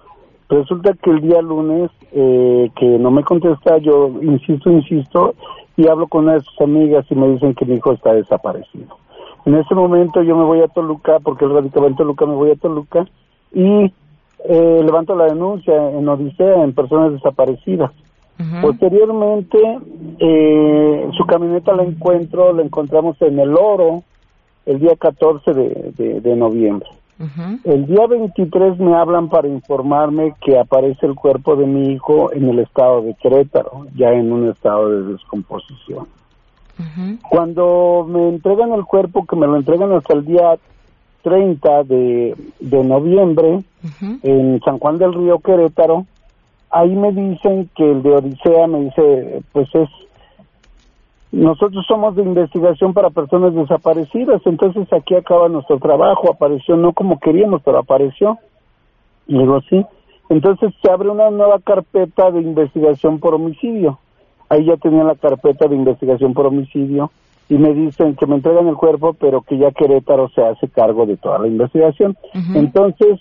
Resulta 0.48 0.94
que 1.04 1.10
el 1.12 1.20
día 1.20 1.42
lunes 1.42 1.92
eh, 2.13 2.70
que 2.80 2.86
no 2.86 3.12
me 3.12 3.24
contesta, 3.24 3.80
yo 3.80 4.13
insisto, 4.22 4.72
insisto, 4.72 5.36
y 5.78 5.88
hablo 5.88 6.08
con 6.08 6.24
una 6.24 6.34
de 6.34 6.42
sus 6.42 6.60
amigas 6.60 7.06
y 7.10 7.16
me 7.16 7.30
dicen 7.30 7.54
que 7.54 7.66
mi 7.66 7.76
hijo 7.76 7.94
está 7.94 8.13
desaparecido. 8.13 8.98
En 9.46 9.56
ese 9.56 9.76
momento 9.76 10.22
yo 10.24 10.36
me 10.36 10.44
voy 10.44 10.60
a 10.62 10.68
Toluca, 10.68 11.20
porque 11.20 11.46
él 11.46 11.54
radicaba 11.54 11.88
en 11.88 11.96
Toluca, 11.96 12.26
me 12.26 12.34
voy 12.34 12.52
a 12.52 12.56
Toluca 12.56 13.06
y 13.54 13.94
eh, 14.44 14.82
levanto 14.84 15.16
la 15.16 15.26
denuncia 15.26 15.92
en 15.92 16.10
Odisea 16.10 16.63
en 16.63 16.74
personas 16.74 17.13
desaparecidas. 17.13 17.92
Posteriormente, 18.62 19.58
eh, 20.20 21.10
su 21.18 21.26
camioneta 21.26 21.74
la 21.74 21.84
encuentro, 21.84 22.54
la 22.54 22.62
encontramos 22.62 23.20
en 23.24 23.40
el 23.40 23.56
Oro 23.56 24.04
el 24.68 24.80
día 24.80 24.96
14 24.96 25.54
de, 25.54 26.22
de 26.22 26.36
noviembre. 26.36 26.88
El 27.63 27.88
día 27.88 28.06
23 28.06 28.80
me 28.80 28.95
hablan 28.95 29.30
para 29.30 29.47
informarme 29.47 30.36
que 30.39 30.60
aparece 30.60 31.08
el 31.08 31.15
cuerpo 31.15 31.56
de 31.56 31.65
mi 31.65 31.93
hijo 31.93 32.32
en 32.32 32.47
el 32.47 32.60
estado 32.60 33.01
de 33.01 33.15
Querétaro, 33.15 33.88
ya 33.95 34.12
en 34.12 34.32
un 34.32 34.49
estado 34.49 34.89
de 34.89 35.13
descomposición. 35.13 36.08
Cuando 37.27 38.06
me 38.08 38.30
entregan 38.30 38.71
el 38.71 38.86
cuerpo, 38.86 39.25
que 39.25 39.36
me 39.36 39.47
lo 39.47 39.58
entregan 39.58 39.91
hasta 39.93 40.13
el 40.13 40.25
día 40.25 40.58
30 41.23 41.84
de, 41.86 42.36
de 42.60 42.84
noviembre, 42.84 43.63
en 44.21 44.60
San 44.63 44.77
Juan 44.77 44.99
del 44.99 45.13
Río 45.13 45.39
Querétaro, 45.39 46.06
ahí 46.69 46.95
me 46.95 47.12
dicen 47.12 47.69
que 47.75 47.91
el 47.91 48.03
de 48.03 48.12
Odisea 48.12 48.67
me 48.67 48.82
dice, 48.82 49.41
pues 49.53 49.67
es 49.73 49.89
nosotros 51.32 51.86
somos 51.88 52.16
de 52.16 52.24
investigación 52.24 52.94
para 52.94 53.10
personas 53.10 53.54
desaparecidas, 53.54 54.42
entonces 54.46 54.88
aquí 54.94 55.16
acaba 55.16 55.50
nuestro 55.50 55.78
trabajo, 55.78 56.32
apareció 56.32 56.78
no 56.78 56.94
como 56.94 57.20
queríamos, 57.20 57.62
pero 57.63 57.80
apareció. 57.80 58.38
Y 59.28 59.38
digo, 59.38 59.60
sí. 59.70 59.86
Entonces 60.30 60.74
se 60.82 60.90
abre 60.90 61.10
una 61.10 61.30
nueva 61.30 61.60
carpeta 61.60 62.32
de 62.32 62.42
investigación 62.42 63.20
por 63.20 63.34
homicidio. 63.34 64.00
Ahí 64.50 64.66
ya 64.66 64.78
tenía 64.78 65.04
la 65.04 65.16
carpeta 65.16 65.68
de 65.68 65.76
investigación 65.76 66.34
por 66.34 66.48
homicidio 66.48 67.12
y 67.50 67.58
me 67.58 67.74
dicen 67.74 68.16
que 68.16 68.26
me 68.26 68.36
entregan 68.36 68.68
el 68.68 68.76
cuerpo, 68.76 69.13
pero 69.13 69.42
que 69.42 69.58
ya 69.58 69.72
Querétaro 69.72 70.30
se 70.30 70.42
hace 70.42 70.70
cargo 70.70 71.06
de 71.06 71.18
toda 71.18 71.40
la 71.40 71.48
investigación. 71.48 72.18
Entonces, 72.56 73.20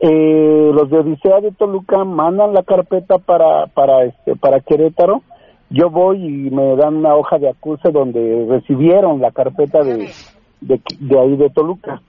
eh, 0.00 0.70
los 0.72 0.90
de 0.90 0.98
Odisea 0.98 1.40
de 1.40 1.52
Toluca 1.52 2.04
mandan 2.04 2.52
la 2.52 2.62
carpeta 2.62 3.18
para, 3.18 3.66
para, 3.66 4.04
este, 4.04 4.36
para 4.36 4.60
Querétaro 4.60 5.22
yo 5.70 5.90
voy 5.90 6.24
y 6.24 6.50
me 6.50 6.76
dan 6.76 6.96
una 6.96 7.14
hoja 7.14 7.38
de 7.38 7.50
acuse 7.50 7.90
donde 7.90 8.46
recibieron 8.48 9.20
la 9.20 9.30
carpeta 9.30 9.82
de, 9.82 10.10
de, 10.60 11.18
ahí 11.18 11.36
de 11.36 11.50
Toluca. 11.50 12.02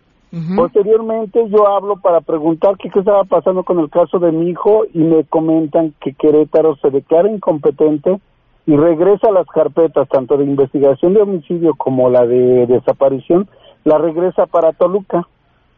Posteriormente 0.55 1.49
yo 1.49 1.67
hablo 1.67 1.95
para 1.97 2.21
preguntar 2.21 2.77
qué, 2.77 2.91
qué 2.91 2.99
estaba 2.99 3.23
pasando 3.23 3.63
con 3.63 3.79
el 3.79 3.89
caso 3.89 4.19
de 4.19 4.31
mi 4.31 4.51
hijo 4.51 4.83
y 4.93 4.99
me 4.99 5.23
comentan 5.23 5.95
que 5.99 6.13
Querétaro 6.13 6.75
se 6.75 6.91
declara 6.91 7.31
incompetente 7.31 8.19
y 8.67 8.75
regresa 8.75 9.31
las 9.31 9.47
carpetas 9.47 10.07
tanto 10.09 10.37
de 10.37 10.43
investigación 10.43 11.15
de 11.15 11.21
homicidio 11.23 11.73
como 11.73 12.11
la 12.11 12.27
de 12.27 12.67
desaparición, 12.67 13.49
la 13.83 13.97
regresa 13.97 14.45
para 14.45 14.73
Toluca. 14.73 15.27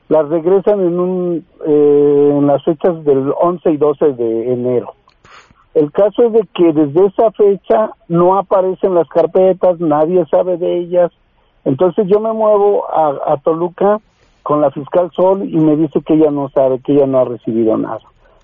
las 0.10 0.28
regresan 0.28 0.82
en, 0.82 1.00
un, 1.00 1.46
eh, 1.66 2.30
en 2.38 2.46
las 2.46 2.62
fechas 2.66 3.02
del 3.06 3.32
11 3.40 3.72
y 3.72 3.78
12 3.78 4.06
de 4.12 4.52
enero. 4.52 4.94
El 5.74 5.92
caso 5.92 6.24
es 6.24 6.34
de 6.34 6.48
que 6.54 6.74
desde 6.74 7.06
esa 7.06 7.32
fecha 7.32 7.92
no 8.08 8.38
aparecen 8.38 8.94
las 8.94 9.08
carpetas, 9.08 9.80
nadie 9.80 10.26
sabe 10.30 10.58
de 10.58 10.80
ellas. 10.80 11.12
Entonces 11.64 12.08
yo 12.08 12.20
me 12.20 12.34
muevo 12.34 12.86
a, 12.92 13.34
a 13.34 13.38
Toluca 13.38 14.00
con 14.44 14.60
la 14.60 14.72
fiscal 14.72 15.12
Sol 15.16 15.48
y 15.48 15.58
me 15.58 15.76
dice 15.76 16.02
que 16.02 16.16
ella 16.16 16.32
no 16.32 16.50
sabe, 16.50 16.80
que 16.80 16.94
ella 16.94 17.06
no 17.06 17.20
ha 17.20 17.26
recibido 17.26 17.78
nada. 17.78 18.00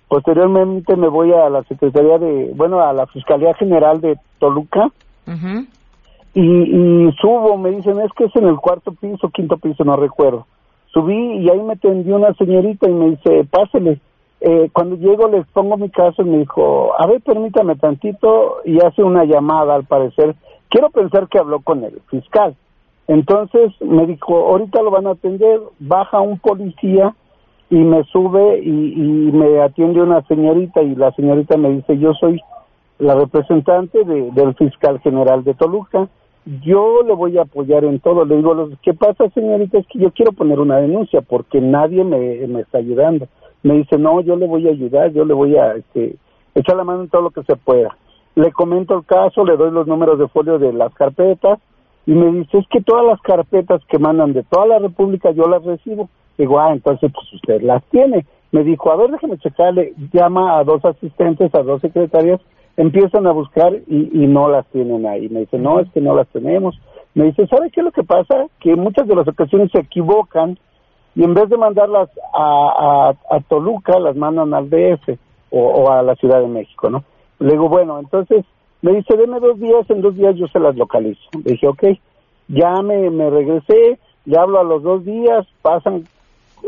Posteriormente 0.08 0.96
me 0.96 1.10
voy 1.10 1.34
a 1.34 1.50
la 1.50 1.64
Secretaría 1.64 2.18
de, 2.18 2.52
bueno, 2.56 2.80
a 2.80 2.94
la 2.94 3.08
Fiscalía 3.08 3.54
General 3.56 4.00
de 4.00 4.18
Toluca 4.40 4.90
y, 6.34 6.42
y 6.42 7.12
subo, 7.20 7.58
me 7.58 7.72
dicen, 7.72 8.00
es 8.00 8.12
que 8.14 8.26
es 8.26 8.36
en 8.38 8.48
el 8.48 8.56
cuarto 8.56 8.94
piso, 8.94 9.30
quinto 9.30 9.58
piso, 9.58 9.84
no 9.84 9.98
recuerdo. 9.98 10.46
Subí 10.94 11.40
y 11.40 11.50
ahí 11.50 11.62
me 11.62 11.76
tendió 11.76 12.16
una 12.16 12.34
señorita 12.36 12.90
y 12.90 12.94
me 12.94 13.10
dice, 13.10 13.46
pásele. 13.52 14.00
Eh, 14.40 14.70
cuando 14.72 14.96
llego 14.98 15.28
les 15.28 15.48
pongo 15.48 15.78
mi 15.78 15.90
caso 15.90 16.22
y 16.22 16.26
me 16.26 16.38
dijo, 16.40 16.94
a 16.98 17.08
ver, 17.08 17.22
permítame 17.22 17.76
tantito 17.76 18.58
y 18.66 18.80
hace 18.86 19.04
una 19.04 19.26
llamada 19.26 19.76
al 19.76 19.86
parecer. 19.86 20.36
Quiero 20.70 20.90
pensar 20.92 21.28
que 21.28 21.40
habló 21.40 21.62
con 21.62 21.84
el 21.84 22.00
fiscal. 22.10 22.56
Entonces 23.08 23.72
me 23.82 24.06
dijo, 24.06 24.36
ahorita 24.36 24.82
lo 24.82 24.92
van 24.92 25.08
a 25.08 25.12
atender, 25.12 25.60
baja 25.80 26.20
un 26.20 26.40
policía 26.40 27.16
y 27.70 27.78
me 27.78 28.04
sube 28.06 28.60
y, 28.60 29.32
me 29.32 29.62
atiende 29.62 30.02
una 30.02 30.22
señorita 30.24 30.82
y 30.82 30.96
la 30.96 31.12
señorita 31.14 31.58
me 31.58 31.72
dice, 31.72 31.98
yo 31.98 32.14
soy 32.14 32.40
la 33.00 33.16
representante 33.16 34.04
de, 34.04 34.32
del 34.32 34.56
fiscal 34.56 35.00
general 35.00 35.44
de 35.44 35.54
Toluca, 35.54 36.08
yo 36.64 37.04
le 37.04 37.14
voy 37.14 37.38
a 37.38 37.42
apoyar 37.42 37.84
en 37.84 38.00
todo. 38.00 38.26
Le 38.26 38.38
digo, 38.38 38.70
que 38.82 38.94
pasa, 38.94 39.30
señorita, 39.30 39.80
es 39.80 39.88
que 39.88 40.00
yo 40.00 40.12
quiero 40.12 40.32
poner 40.32 40.60
una 40.60 40.78
denuncia 40.78 41.22
porque 41.22 41.60
nadie 41.60 42.04
me, 42.04 42.48
me 42.48 42.62
está 42.62 42.78
ayudando. 42.78 43.28
Me 43.68 43.74
dice, 43.74 43.98
no, 43.98 44.22
yo 44.22 44.38
le 44.38 44.48
voy 44.48 44.66
a 44.66 44.72
ayudar, 44.72 45.12
yo 45.12 45.26
le 45.26 45.34
voy 45.34 45.58
a 45.58 45.74
este, 45.74 46.16
echar 46.56 46.78
la 46.78 46.86
mano 46.86 47.02
en 47.02 47.10
todo 47.10 47.24
lo 47.24 47.32
que 47.32 47.44
se 47.44 47.58
pueda. 47.58 47.98
Le 48.36 48.54
comento 48.54 48.96
el 48.96 49.06
caso, 49.06 49.44
le 49.44 49.58
doy 49.58 49.72
los 49.72 49.86
números 49.86 50.18
de 50.18 50.30
folio 50.30 50.58
de 50.58 50.72
las 50.72 50.94
carpetas 50.94 51.60
y 52.06 52.14
me 52.14 52.32
dice, 52.32 52.60
es 52.60 52.68
que 52.70 52.80
todas 52.80 53.06
las 53.06 53.20
carpetas 53.20 53.82
que 53.90 54.00
mandan 54.00 54.32
de 54.32 54.44
toda 54.44 54.68
la 54.68 54.80
República 54.80 55.32
yo 55.32 55.50
las 55.50 55.66
recibo. 55.66 56.08
Digo, 56.38 56.58
ah, 56.62 56.72
entonces 56.72 57.12
pues 57.14 57.34
usted 57.34 57.62
las 57.62 57.84
tiene. 57.90 58.26
Me 58.54 58.64
dijo, 58.64 58.90
a 58.90 58.96
ver, 58.96 59.12
déjeme 59.12 59.38
checarle, 59.38 59.94
llama 60.14 60.58
a 60.58 60.64
dos 60.64 60.86
asistentes, 60.86 61.54
a 61.54 61.62
dos 61.62 61.82
secretarias, 61.82 62.40
empiezan 62.78 63.28
a 63.28 63.34
buscar 63.34 63.74
y, 63.86 64.24
y 64.24 64.28
no 64.28 64.48
las 64.48 64.66
tienen 64.68 65.06
ahí. 65.06 65.28
Me 65.28 65.42
dice, 65.42 65.60
no, 65.60 65.82
es 65.82 65.92
que 65.92 66.00
no 66.00 66.16
las 66.16 66.30
tenemos. 66.30 66.80
Me 67.16 67.26
dice, 67.26 67.46
¿sabe 67.48 67.70
qué 67.70 67.82
es 67.82 67.86
lo 67.86 67.92
que 67.92 68.04
pasa? 68.04 68.46
Que 68.62 68.78
muchas 68.78 69.10
de 69.10 69.16
las 69.16 69.28
ocasiones 69.28 69.72
se 69.74 69.80
equivocan 69.80 70.58
y 71.18 71.24
en 71.24 71.34
vez 71.34 71.50
de 71.50 71.58
mandarlas 71.58 72.10
a, 72.32 73.10
a, 73.10 73.36
a 73.36 73.40
Toluca, 73.40 73.98
las 73.98 74.16
mandan 74.16 74.54
al 74.54 74.70
DF 74.70 75.18
o, 75.50 75.60
o, 75.60 75.92
a 75.92 76.04
la 76.04 76.14
Ciudad 76.14 76.40
de 76.42 76.48
México, 76.48 76.92
¿no? 76.92 77.04
Le 77.40 77.54
digo, 77.54 77.68
bueno, 77.70 77.98
entonces 77.98 78.46
me 78.84 78.94
dice, 78.94 79.18
deme 79.18 79.40
dos 79.40 79.60
días, 79.60 79.90
en 79.90 80.02
dos 80.04 80.16
días 80.16 80.36
yo 80.36 80.46
se 80.48 80.60
las 80.60 80.76
localizo. 80.76 81.20
Le 81.44 81.54
dije, 81.54 81.68
ok, 81.68 81.84
ya 82.50 82.84
me, 82.84 83.10
me 83.10 83.32
regresé, 83.32 83.98
le 84.26 84.38
hablo 84.38 84.60
a 84.60 84.64
los 84.64 84.84
dos 84.84 85.04
días, 85.06 85.48
pasan 85.64 86.04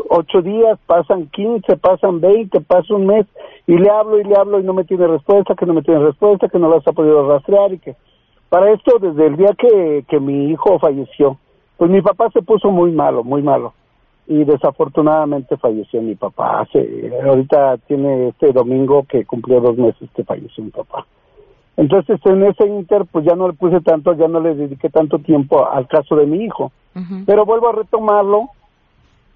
ocho 0.08 0.42
días, 0.42 0.80
pasan 0.84 1.28
quince, 1.28 1.76
pasan 1.76 2.20
veinte, 2.20 2.60
pasa 2.60 2.92
un 2.92 3.06
mes, 3.06 3.26
y 3.68 3.78
le 3.78 3.88
hablo 3.88 4.18
y 4.18 4.24
le 4.24 4.34
hablo 4.36 4.58
y 4.58 4.64
no 4.64 4.74
me 4.74 4.82
tiene 4.82 5.06
respuesta, 5.06 5.54
que 5.54 5.64
no 5.64 5.74
me 5.74 5.82
tiene 5.82 6.00
respuesta, 6.00 6.48
que 6.48 6.58
no 6.58 6.68
las 6.68 6.84
ha 6.88 6.92
podido 6.92 7.28
rastrear 7.28 7.72
y 7.72 7.78
que... 7.78 7.94
Para 8.48 8.72
esto, 8.72 8.98
desde 8.98 9.28
el 9.28 9.36
día 9.36 9.54
que, 9.56 10.04
que 10.08 10.18
mi 10.18 10.50
hijo 10.50 10.76
falleció, 10.80 11.38
pues 11.76 11.88
mi 11.88 12.02
papá 12.02 12.30
se 12.32 12.42
puso 12.42 12.72
muy 12.72 12.90
malo, 12.90 13.22
muy 13.22 13.42
malo 13.42 13.74
y 14.30 14.44
desafortunadamente 14.44 15.56
falleció 15.56 16.00
mi 16.00 16.14
papá. 16.14 16.60
Hace, 16.60 17.10
ahorita 17.20 17.78
tiene 17.88 18.28
este 18.28 18.52
domingo 18.52 19.02
que 19.02 19.24
cumplió 19.24 19.60
dos 19.60 19.76
meses 19.76 20.08
que 20.14 20.22
falleció 20.22 20.62
mi 20.62 20.70
papá. 20.70 21.04
Entonces 21.76 22.20
en 22.24 22.44
ese 22.44 22.64
inter 22.68 23.06
pues 23.10 23.24
ya 23.24 23.34
no 23.34 23.48
le 23.48 23.54
puse 23.54 23.80
tanto, 23.80 24.12
ya 24.12 24.28
no 24.28 24.38
le 24.38 24.54
dediqué 24.54 24.88
tanto 24.88 25.18
tiempo 25.18 25.68
al 25.68 25.88
caso 25.88 26.14
de 26.14 26.26
mi 26.26 26.44
hijo. 26.44 26.70
Pero 27.26 27.44
vuelvo 27.44 27.70
a 27.70 27.72
retomarlo 27.72 28.50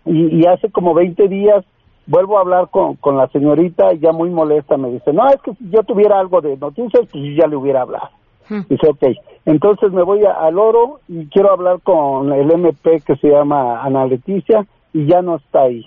y, 0.04 0.40
y, 0.40 0.46
hace 0.46 0.70
como 0.70 0.94
20 0.94 1.26
días 1.28 1.64
vuelvo 2.06 2.36
a 2.36 2.42
hablar 2.42 2.68
con, 2.68 2.94
con 2.96 3.16
la 3.16 3.26
señorita 3.28 3.94
y 3.94 3.98
ya 3.98 4.12
muy 4.12 4.30
molesta 4.30 4.76
me 4.76 4.90
dice, 4.90 5.12
no, 5.12 5.28
es 5.28 5.40
que 5.40 5.54
si 5.54 5.70
yo 5.70 5.82
tuviera 5.82 6.20
algo 6.20 6.40
de 6.40 6.56
noticias 6.56 7.08
pues 7.10 7.24
ya 7.36 7.48
le 7.48 7.56
hubiera 7.56 7.82
hablado. 7.82 8.10
Dice, 8.68 8.88
ok, 8.88 9.02
entonces 9.46 9.90
me 9.92 10.02
voy 10.02 10.20
al 10.24 10.58
oro 10.58 11.00
y 11.08 11.26
quiero 11.26 11.50
hablar 11.50 11.80
con 11.82 12.32
el 12.32 12.48
MP 12.50 13.00
que 13.00 13.16
se 13.16 13.30
llama 13.30 13.82
Ana 13.82 14.06
Leticia 14.06 14.66
y 14.94 15.06
ya 15.06 15.20
no 15.20 15.36
está 15.36 15.64
ahí. 15.64 15.84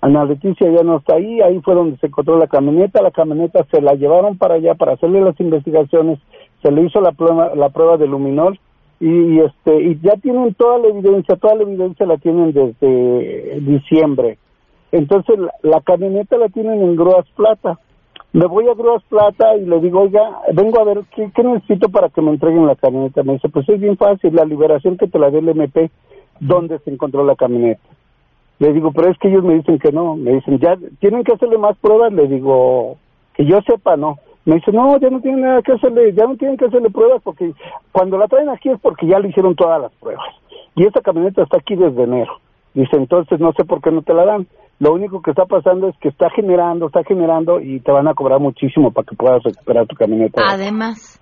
Ana 0.00 0.24
Leticia 0.24 0.68
ya 0.70 0.82
no 0.82 0.98
está 0.98 1.14
ahí, 1.14 1.40
ahí 1.40 1.60
fue 1.60 1.74
donde 1.74 1.96
se 1.98 2.06
encontró 2.06 2.36
la 2.38 2.48
camioneta, 2.48 3.02
la 3.02 3.12
camioneta 3.12 3.64
se 3.70 3.80
la 3.80 3.94
llevaron 3.94 4.36
para 4.36 4.54
allá 4.54 4.74
para 4.74 4.94
hacerle 4.94 5.20
las 5.20 5.38
investigaciones, 5.38 6.18
se 6.62 6.72
le 6.72 6.82
hizo 6.82 7.00
la 7.00 7.12
prueba, 7.12 7.54
la 7.54 7.68
prueba 7.68 7.96
de 7.96 8.08
luminol 8.08 8.58
y, 8.98 9.38
este 9.40 9.82
y 9.82 10.00
ya 10.00 10.16
tienen 10.16 10.54
toda 10.54 10.78
la 10.78 10.88
evidencia, 10.88 11.36
toda 11.36 11.54
la 11.54 11.62
evidencia 11.62 12.06
la 12.06 12.16
tienen 12.16 12.52
desde 12.52 13.60
diciembre. 13.60 14.38
Entonces 14.90 15.38
la, 15.62 15.80
camioneta 15.82 16.36
la 16.36 16.48
tienen 16.48 16.82
en 16.82 16.96
grúas 16.96 17.26
plata 17.36 17.78
me 18.36 18.44
voy 18.44 18.68
a 18.68 18.74
Grúas 18.74 19.02
Plata 19.04 19.56
y 19.56 19.64
le 19.64 19.80
digo, 19.80 20.02
oiga, 20.02 20.20
vengo 20.52 20.78
a 20.78 20.84
ver 20.84 21.04
¿qué, 21.14 21.30
qué, 21.34 21.42
necesito 21.42 21.88
para 21.88 22.10
que 22.10 22.20
me 22.20 22.32
entreguen 22.32 22.66
la 22.66 22.76
camioneta. 22.76 23.22
Me 23.22 23.34
dice, 23.34 23.48
pues 23.48 23.66
es 23.66 23.80
bien 23.80 23.96
fácil, 23.96 24.34
la 24.34 24.44
liberación 24.44 24.98
que 24.98 25.06
te 25.06 25.18
la 25.18 25.30
dé 25.30 25.38
el 25.38 25.48
MP, 25.48 25.90
¿dónde 26.38 26.78
se 26.80 26.90
encontró 26.90 27.24
la 27.24 27.34
camioneta? 27.34 27.80
Le 28.58 28.72
digo, 28.72 28.90
pero 28.92 29.10
es 29.10 29.18
que 29.18 29.28
ellos 29.28 29.44
me 29.44 29.54
dicen 29.54 29.78
que 29.78 29.92
no. 29.92 30.16
Me 30.16 30.32
dicen, 30.32 30.58
ya 30.58 30.76
tienen 31.00 31.24
que 31.24 31.32
hacerle 31.32 31.58
más 31.58 31.76
pruebas. 31.78 32.12
Le 32.12 32.26
digo, 32.28 32.96
que 33.34 33.44
yo 33.44 33.60
sepa, 33.66 33.96
no. 33.96 34.18
Me 34.44 34.56
dice, 34.56 34.72
no, 34.72 34.96
ya 34.98 35.10
no 35.10 35.20
tienen 35.20 35.42
nada 35.42 35.62
que 35.62 35.72
hacerle, 35.72 36.12
ya 36.14 36.26
no 36.26 36.36
tienen 36.36 36.56
que 36.56 36.66
hacerle 36.66 36.90
pruebas 36.90 37.20
porque 37.22 37.52
cuando 37.90 38.16
la 38.16 38.28
traen 38.28 38.48
aquí 38.48 38.68
es 38.70 38.80
porque 38.80 39.06
ya 39.06 39.18
le 39.18 39.28
hicieron 39.28 39.56
todas 39.56 39.80
las 39.80 39.92
pruebas. 39.94 40.26
Y 40.76 40.86
esta 40.86 41.00
camioneta 41.00 41.42
está 41.42 41.58
aquí 41.58 41.74
desde 41.74 42.02
enero. 42.02 42.32
Dice, 42.72 42.96
entonces 42.96 43.40
no 43.40 43.52
sé 43.54 43.64
por 43.64 43.80
qué 43.80 43.90
no 43.90 44.02
te 44.02 44.14
la 44.14 44.24
dan 44.24 44.46
lo 44.78 44.92
único 44.92 45.22
que 45.22 45.30
está 45.30 45.46
pasando 45.46 45.88
es 45.88 45.96
que 45.98 46.08
está 46.08 46.28
generando, 46.30 46.86
está 46.86 47.02
generando 47.04 47.60
y 47.60 47.80
te 47.80 47.92
van 47.92 48.08
a 48.08 48.14
cobrar 48.14 48.40
muchísimo 48.40 48.90
para 48.90 49.06
que 49.06 49.16
puedas 49.16 49.42
recuperar 49.42 49.86
tu 49.86 49.96
camioneta. 49.96 50.42
Además. 50.46 51.20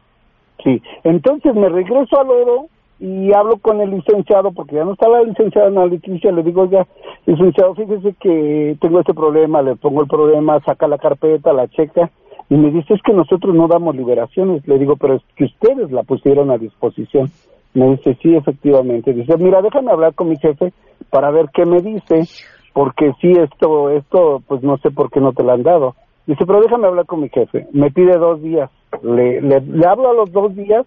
Sí, 0.64 0.82
entonces 1.04 1.54
me 1.54 1.68
regreso 1.68 2.20
al 2.20 2.30
oro 2.30 2.66
y 3.00 3.32
hablo 3.32 3.58
con 3.58 3.80
el 3.80 3.90
licenciado, 3.90 4.52
porque 4.52 4.76
ya 4.76 4.84
no 4.84 4.92
está 4.92 5.08
la 5.08 5.22
licenciada 5.22 5.68
en 5.68 5.74
la 5.74 5.86
licencia, 5.86 6.32
le 6.32 6.42
digo, 6.42 6.68
ya, 6.70 6.86
licenciado, 7.26 7.74
fíjese 7.74 8.14
que 8.20 8.76
tengo 8.80 9.00
este 9.00 9.14
problema, 9.14 9.62
le 9.62 9.76
pongo 9.76 10.02
el 10.02 10.08
problema, 10.08 10.60
saca 10.60 10.86
la 10.86 10.98
carpeta, 10.98 11.52
la 11.52 11.68
checa, 11.68 12.10
y 12.48 12.56
me 12.56 12.70
dice, 12.70 12.94
es 12.94 13.02
que 13.02 13.12
nosotros 13.12 13.54
no 13.54 13.68
damos 13.68 13.96
liberaciones. 13.96 14.66
Le 14.68 14.78
digo, 14.78 14.96
pero 14.96 15.14
es 15.14 15.22
que 15.34 15.44
ustedes 15.44 15.90
la 15.90 16.02
pusieron 16.02 16.50
a 16.50 16.58
disposición. 16.58 17.30
Me 17.72 17.90
dice, 17.92 18.16
sí, 18.22 18.34
efectivamente. 18.34 19.12
Dice, 19.12 19.36
mira, 19.38 19.62
déjame 19.62 19.90
hablar 19.90 20.14
con 20.14 20.28
mi 20.28 20.36
jefe 20.36 20.72
para 21.10 21.30
ver 21.30 21.46
qué 21.54 21.64
me 21.64 21.80
dice 21.80 22.28
porque 22.74 23.12
sí, 23.20 23.30
esto, 23.30 23.88
esto, 23.90 24.42
pues 24.46 24.62
no 24.62 24.76
sé 24.78 24.90
por 24.90 25.10
qué 25.10 25.20
no 25.20 25.32
te 25.32 25.44
lo 25.44 25.52
han 25.52 25.62
dado. 25.62 25.94
Dice, 26.26 26.44
pero 26.44 26.60
déjame 26.60 26.88
hablar 26.88 27.06
con 27.06 27.20
mi 27.20 27.28
jefe. 27.28 27.66
Me 27.72 27.90
pide 27.90 28.18
dos 28.18 28.42
días. 28.42 28.68
Le, 29.02 29.40
le, 29.40 29.60
le 29.60 29.86
hablo 29.86 30.10
a 30.10 30.14
los 30.14 30.32
dos 30.32 30.54
días 30.56 30.84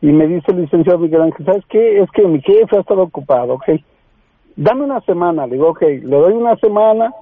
y 0.00 0.12
me 0.12 0.26
dice 0.26 0.52
el 0.52 0.62
licenciado 0.62 0.98
Miguel 0.98 1.22
Ángel, 1.22 1.46
¿sabes 1.46 1.64
qué? 1.68 2.00
Es 2.00 2.10
que 2.10 2.26
mi 2.26 2.40
jefe 2.40 2.76
ha 2.76 2.80
estado 2.80 3.02
ocupado, 3.02 3.54
ok. 3.54 3.70
Dame 4.56 4.84
una 4.84 5.00
semana. 5.00 5.46
Le 5.46 5.54
digo, 5.54 5.70
ok, 5.70 5.82
le 5.82 6.16
doy 6.16 6.32
una 6.32 6.56
semana, 6.56 7.12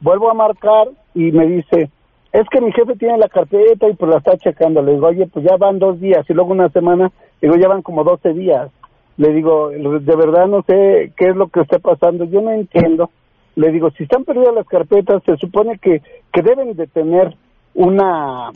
vuelvo 0.00 0.30
a 0.30 0.34
marcar 0.34 0.88
y 1.14 1.32
me 1.32 1.46
dice, 1.46 1.90
es 2.32 2.48
que 2.50 2.60
mi 2.60 2.72
jefe 2.72 2.96
tiene 2.96 3.18
la 3.18 3.28
carpeta 3.28 3.88
y 3.88 3.94
pues 3.94 4.10
la 4.10 4.18
está 4.18 4.36
checando. 4.36 4.82
Le 4.82 4.92
digo, 4.92 5.08
oye, 5.08 5.26
pues 5.26 5.44
ya 5.44 5.56
van 5.56 5.78
dos 5.78 6.00
días 6.00 6.24
y 6.28 6.32
luego 6.32 6.52
una 6.52 6.68
semana, 6.70 7.10
le 7.40 7.48
digo, 7.48 7.60
ya 7.60 7.68
van 7.68 7.82
como 7.82 8.04
doce 8.04 8.32
días. 8.32 8.70
Le 9.16 9.32
digo, 9.32 9.70
de 9.70 10.16
verdad 10.16 10.46
no 10.46 10.62
sé 10.62 11.12
qué 11.16 11.26
es 11.26 11.36
lo 11.36 11.48
que 11.48 11.60
está 11.60 11.78
pasando, 11.78 12.24
yo 12.24 12.40
no 12.40 12.52
entiendo 12.52 13.10
le 13.56 13.72
digo, 13.72 13.90
si 13.90 14.04
están 14.04 14.24
perdidas 14.24 14.54
las 14.54 14.66
carpetas, 14.66 15.22
se 15.24 15.36
supone 15.36 15.78
que, 15.78 16.02
que 16.32 16.42
deben 16.42 16.74
de 16.74 16.86
tener 16.86 17.36
una 17.74 18.50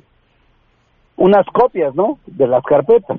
unas 1.16 1.46
copias, 1.46 1.94
¿no? 1.94 2.18
De 2.26 2.48
las 2.48 2.64
carpetas. 2.64 3.18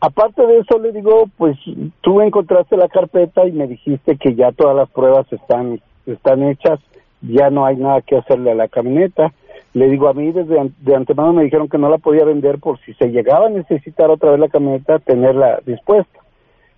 Aparte 0.00 0.46
de 0.46 0.58
eso, 0.58 0.78
le 0.78 0.92
digo, 0.92 1.24
pues 1.38 1.56
tú 2.02 2.20
encontraste 2.20 2.76
la 2.76 2.88
carpeta 2.88 3.46
y 3.46 3.52
me 3.52 3.66
dijiste 3.66 4.16
que 4.16 4.34
ya 4.34 4.52
todas 4.52 4.76
las 4.76 4.90
pruebas 4.90 5.30
están, 5.32 5.80
están 6.06 6.42
hechas, 6.42 6.78
ya 7.22 7.50
no 7.50 7.64
hay 7.64 7.76
nada 7.76 8.02
que 8.02 8.16
hacerle 8.16 8.52
a 8.52 8.54
la 8.54 8.68
camioneta. 8.68 9.32
Le 9.72 9.88
digo, 9.88 10.08
a 10.08 10.14
mí 10.14 10.30
desde 10.30 10.70
de 10.80 10.94
antemano 10.94 11.32
me 11.32 11.44
dijeron 11.44 11.68
que 11.68 11.78
no 11.78 11.88
la 11.88 11.98
podía 11.98 12.24
vender 12.24 12.58
por 12.58 12.78
si 12.80 12.92
se 12.94 13.08
llegaba 13.08 13.46
a 13.46 13.50
necesitar 13.50 14.10
otra 14.10 14.30
vez 14.30 14.40
la 14.40 14.48
camioneta, 14.48 14.98
tenerla 14.98 15.60
dispuesta. 15.66 16.20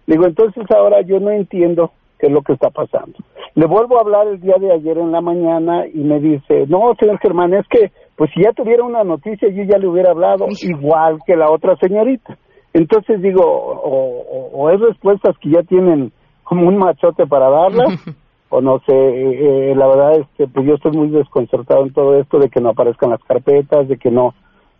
Le 0.06 0.14
digo, 0.14 0.26
entonces 0.26 0.64
ahora 0.70 1.00
yo 1.02 1.18
no 1.18 1.30
entiendo 1.30 1.90
qué 2.18 2.28
es 2.28 2.32
lo 2.32 2.42
que 2.42 2.52
está 2.52 2.70
pasando. 2.70 3.18
Le 3.54 3.66
vuelvo 3.66 3.98
a 3.98 4.02
hablar 4.02 4.28
el 4.28 4.40
día 4.40 4.56
de 4.60 4.72
ayer 4.72 4.98
en 4.98 5.12
la 5.12 5.20
mañana 5.20 5.86
y 5.86 5.98
me 5.98 6.20
dice, 6.20 6.66
no, 6.68 6.94
señor 6.98 7.18
Germán, 7.18 7.54
es 7.54 7.66
que 7.68 7.90
pues 8.16 8.30
si 8.34 8.42
ya 8.42 8.52
tuviera 8.52 8.84
una 8.84 9.04
noticia 9.04 9.48
yo 9.48 9.62
ya 9.64 9.78
le 9.78 9.88
hubiera 9.88 10.10
hablado, 10.10 10.46
igual 10.62 11.18
que 11.26 11.36
la 11.36 11.50
otra 11.50 11.76
señorita. 11.76 12.38
Entonces 12.76 13.22
digo, 13.22 13.42
o, 13.42 14.20
o, 14.20 14.50
o 14.52 14.70
es 14.70 14.78
respuestas 14.78 15.34
que 15.38 15.48
ya 15.48 15.62
tienen 15.62 16.12
como 16.44 16.68
un 16.68 16.76
machote 16.76 17.26
para 17.26 17.48
darlas, 17.48 17.88
o 18.50 18.60
no 18.60 18.80
sé, 18.80 18.92
eh, 18.92 19.70
eh, 19.70 19.74
la 19.74 19.86
verdad 19.86 20.20
este 20.20 20.46
pues 20.46 20.66
yo 20.66 20.74
estoy 20.74 20.92
muy 20.92 21.08
desconcertado 21.08 21.84
en 21.84 21.94
todo 21.94 22.20
esto 22.20 22.38
de 22.38 22.50
que 22.50 22.60
no 22.60 22.68
aparezcan 22.68 23.10
las 23.10 23.24
carpetas, 23.24 23.88
de 23.88 23.96
que 23.96 24.10
no 24.10 24.34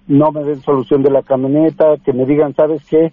no 0.07 0.31
me 0.31 0.45
den 0.45 0.61
solución 0.61 1.03
de 1.03 1.11
la 1.11 1.23
camioneta, 1.23 1.97
que 2.05 2.13
me 2.13 2.27
digan, 2.27 2.55
¿sabes 2.55 2.85
qué? 2.87 3.13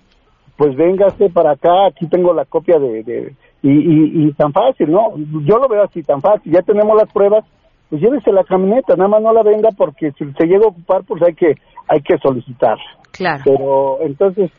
Pues 0.57 0.75
véngase 0.75 1.29
para 1.29 1.53
acá, 1.53 1.85
aquí 1.87 2.05
tengo 2.07 2.33
la 2.33 2.43
copia 2.43 2.77
de, 2.77 3.03
de 3.03 3.35
y, 3.61 3.71
y, 3.71 4.27
y 4.27 4.33
tan 4.33 4.51
fácil, 4.51 4.91
¿no? 4.91 5.13
Yo 5.45 5.59
lo 5.59 5.69
veo 5.69 5.83
así 5.83 6.03
tan 6.03 6.19
fácil, 6.19 6.51
ya 6.51 6.61
tenemos 6.61 6.97
las 6.97 7.11
pruebas, 7.11 7.45
pues 7.89 8.01
llévese 8.01 8.33
la 8.33 8.43
camioneta, 8.43 8.97
nada 8.97 9.07
más 9.07 9.21
no 9.21 9.31
la 9.31 9.43
venga 9.43 9.69
porque 9.77 10.11
si 10.11 10.25
se 10.33 10.45
llega 10.45 10.65
a 10.65 10.71
ocupar, 10.71 11.03
pues 11.07 11.23
hay 11.23 11.35
que 11.35 11.55
hay 11.87 12.01
que 12.01 12.17
solicitar. 12.17 12.77
Claro. 13.13 13.43
Pero 13.45 13.97
entonces 14.01 14.51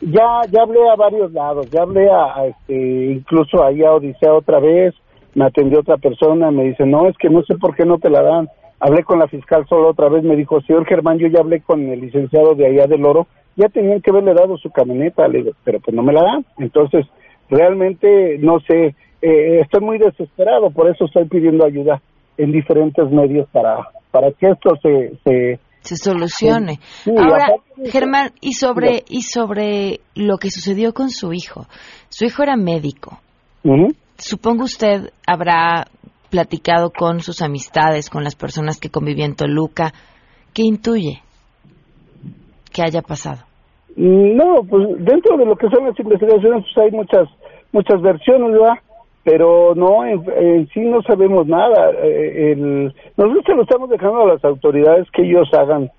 ya 0.00 0.42
ya 0.50 0.62
hablé 0.62 0.88
a 0.88 0.96
varios 0.96 1.32
lados, 1.32 1.70
ya 1.70 1.82
hablé 1.82 2.08
a, 2.10 2.46
este 2.46 3.12
incluso 3.12 3.64
ahí 3.64 3.82
a 3.82 3.92
Odisea 3.92 4.34
otra 4.34 4.60
vez, 4.60 4.94
me 5.34 5.44
atendió 5.44 5.80
otra 5.80 5.96
persona, 5.96 6.50
me 6.50 6.64
dice, 6.64 6.86
"No, 6.86 7.08
es 7.08 7.16
que 7.18 7.28
no 7.30 7.42
sé 7.42 7.56
por 7.56 7.74
qué 7.74 7.84
no 7.84 7.98
te 7.98 8.10
la 8.10 8.22
dan." 8.22 8.48
Hablé 8.80 9.02
con 9.02 9.18
la 9.18 9.26
fiscal 9.26 9.66
solo 9.68 9.88
otra 9.88 10.08
vez, 10.08 10.22
me 10.22 10.36
dijo, 10.36 10.60
"Señor 10.62 10.86
Germán, 10.86 11.18
yo 11.18 11.26
ya 11.28 11.40
hablé 11.40 11.60
con 11.60 11.88
el 11.88 12.00
licenciado 12.00 12.54
de 12.54 12.66
allá 12.66 12.86
del 12.86 13.04
Oro, 13.04 13.26
ya 13.56 13.68
tenían 13.68 14.00
que 14.00 14.10
haberle 14.10 14.34
dado 14.34 14.56
su 14.56 14.70
camioneta." 14.70 15.26
Le 15.28 15.38
digo, 15.38 15.50
"Pero 15.64 15.80
pues 15.80 15.94
no 15.94 16.02
me 16.02 16.12
la 16.12 16.22
dan." 16.22 16.44
Entonces, 16.58 17.06
realmente 17.50 18.38
no 18.38 18.60
sé, 18.60 18.94
eh, 19.20 19.60
estoy 19.62 19.80
muy 19.80 19.98
desesperado, 19.98 20.70
por 20.70 20.88
eso 20.88 21.06
estoy 21.06 21.24
pidiendo 21.24 21.64
ayuda 21.64 22.00
en 22.36 22.52
diferentes 22.52 23.10
medios 23.10 23.48
para 23.50 23.88
para 24.10 24.30
que 24.32 24.48
esto 24.48 24.70
se 24.80 25.12
se, 25.24 25.58
se 25.80 25.96
solucione. 25.96 26.80
Sí, 27.04 27.10
Ahora, 27.16 27.46
aparte- 27.46 27.90
Germán, 27.90 28.32
y 28.40 28.52
sobre 28.54 29.04
y 29.08 29.22
sobre 29.22 30.00
lo 30.14 30.38
que 30.38 30.50
sucedió 30.50 30.92
con 30.92 31.10
su 31.10 31.32
hijo. 31.32 31.66
Su 32.08 32.24
hijo 32.24 32.42
era 32.42 32.56
médico. 32.56 33.18
Supongo 34.16 34.64
usted 34.64 35.12
habrá 35.26 35.86
platicado 36.30 36.90
con 36.90 37.20
sus 37.20 37.40
amistades, 37.42 38.10
con 38.10 38.24
las 38.24 38.34
personas 38.34 38.78
que 38.80 38.90
convivía 38.90 39.24
en 39.26 39.36
Toluca. 39.36 39.92
¿Qué 40.54 40.62
intuye 40.64 41.22
que 42.72 42.82
haya 42.82 43.02
pasado? 43.02 43.44
No, 43.96 44.62
pues 44.68 44.86
dentro 44.98 45.36
de 45.36 45.44
lo 45.46 45.56
que 45.56 45.68
son 45.74 45.86
las 45.86 45.98
investigaciones 45.98 46.64
pues 46.64 46.84
hay 46.86 46.90
muchas 46.92 47.28
muchas 47.72 48.00
versiones, 48.00 48.52
¿verdad? 48.52 48.74
Pero 49.28 49.74
no, 49.74 50.06
en, 50.06 50.68
sí 50.68 50.80
no 50.80 51.02
sabemos 51.02 51.46
nada. 51.46 51.90
Eh, 52.02 52.52
el, 52.52 52.94
nosotros 53.14 53.44
se 53.44 53.54
lo 53.54 53.62
estamos 53.64 53.90
dejando 53.90 54.22
a 54.22 54.26
las 54.32 54.42
autoridades 54.42 55.06
que 55.10 55.20
ellos 55.20 55.52
hagan 55.52 55.90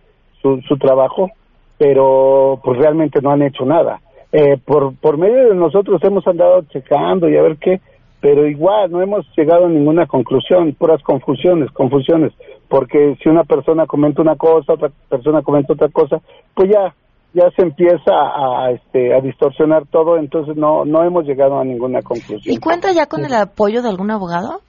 su, 0.41 0.59
su 0.67 0.77
trabajo, 0.77 1.29
pero 1.77 2.59
pues 2.63 2.79
realmente 2.79 3.21
no 3.21 3.29
han 3.29 3.43
hecho 3.43 3.65
nada. 3.65 4.01
Eh, 4.31 4.57
por, 4.65 4.95
por 4.95 5.19
medio 5.19 5.49
de 5.49 5.53
nosotros 5.53 6.03
hemos 6.03 6.25
andado 6.25 6.63
checando 6.71 7.29
y 7.29 7.37
a 7.37 7.43
ver 7.43 7.57
qué, 7.57 7.81
pero 8.19 8.47
igual 8.47 8.89
no 8.89 8.99
hemos 8.99 9.27
llegado 9.37 9.67
a 9.67 9.69
ninguna 9.69 10.07
conclusión, 10.07 10.73
puras 10.73 11.03
confusiones, 11.03 11.69
confusiones, 11.69 12.33
porque 12.67 13.15
si 13.21 13.29
una 13.29 13.43
persona 13.43 13.85
comenta 13.85 14.23
una 14.23 14.37
cosa, 14.37 14.73
otra 14.73 14.89
persona 15.07 15.43
comenta 15.43 15.73
otra 15.73 15.89
cosa, 15.89 16.19
pues 16.55 16.71
ya 16.71 16.95
ya 17.33 17.49
se 17.55 17.61
empieza 17.61 18.11
a, 18.11 18.71
este, 18.71 19.13
a 19.13 19.21
distorsionar 19.21 19.85
todo, 19.87 20.17
entonces 20.17 20.55
no 20.55 20.85
no 20.85 21.03
hemos 21.03 21.25
llegado 21.25 21.59
a 21.59 21.63
ninguna 21.63 22.01
conclusión. 22.01 22.41
¿Y 22.43 22.57
cuenta 22.59 22.91
ya 22.91 23.05
con 23.05 23.23
el 23.25 23.33
apoyo 23.33 23.81
de 23.81 23.89
algún 23.89 24.11
abogado? 24.11 24.61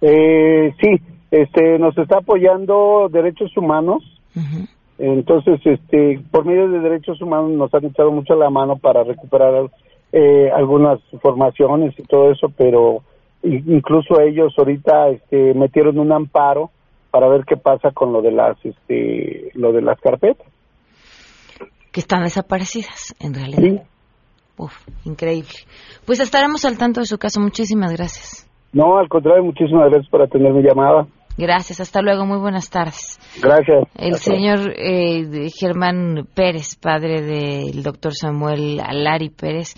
Eh, 0.00 0.74
sí, 0.80 1.00
este, 1.30 1.78
nos 1.78 1.96
está 1.96 2.18
apoyando 2.18 3.08
Derechos 3.10 3.56
Humanos. 3.56 4.02
Entonces, 4.98 5.60
este, 5.64 6.20
por 6.30 6.44
medio 6.44 6.68
de 6.68 6.80
Derechos 6.80 7.20
Humanos 7.20 7.50
nos 7.52 7.74
han 7.74 7.84
echado 7.84 8.10
mucho 8.12 8.34
la 8.34 8.50
mano 8.50 8.76
para 8.76 9.02
recuperar 9.02 9.70
eh, 10.12 10.50
algunas 10.54 11.00
informaciones 11.12 11.98
y 11.98 12.02
todo 12.02 12.30
eso, 12.30 12.52
pero 12.56 13.02
incluso 13.42 14.20
ellos 14.20 14.54
ahorita 14.56 15.08
este, 15.08 15.54
metieron 15.54 15.98
un 15.98 16.12
amparo 16.12 16.70
para 17.10 17.28
ver 17.28 17.44
qué 17.44 17.56
pasa 17.56 17.90
con 17.90 18.12
lo 18.12 18.22
de 18.22 18.32
las, 18.32 18.56
este, 18.64 19.50
lo 19.54 19.72
de 19.72 19.82
las 19.82 19.98
carpetas. 20.00 20.46
Que 21.92 22.00
están 22.00 22.22
desaparecidas, 22.22 23.14
en 23.20 23.34
realidad. 23.34 23.84
Uf, 24.56 24.74
increíble. 25.04 25.54
Pues 26.06 26.20
estaremos 26.20 26.64
al 26.64 26.78
tanto 26.78 27.00
de 27.00 27.06
su 27.06 27.18
caso. 27.18 27.40
Muchísimas 27.40 27.92
gracias. 27.92 28.48
No, 28.72 28.98
al 28.98 29.08
contrario, 29.08 29.44
muchísimas 29.44 29.90
gracias 29.90 30.10
por 30.10 30.22
atender 30.22 30.52
mi 30.52 30.62
llamada. 30.62 31.06
Gracias. 31.36 31.80
Hasta 31.80 32.02
luego. 32.02 32.26
Muy 32.26 32.38
buenas 32.38 32.70
tardes. 32.70 33.18
Gracias. 33.42 33.88
El 33.96 34.14
señor 34.16 34.72
eh, 34.76 35.48
Germán 35.58 36.26
Pérez, 36.34 36.76
padre 36.76 37.22
del 37.22 37.82
doctor 37.82 38.12
Samuel 38.14 38.80
Alari 38.80 39.30
Pérez. 39.30 39.74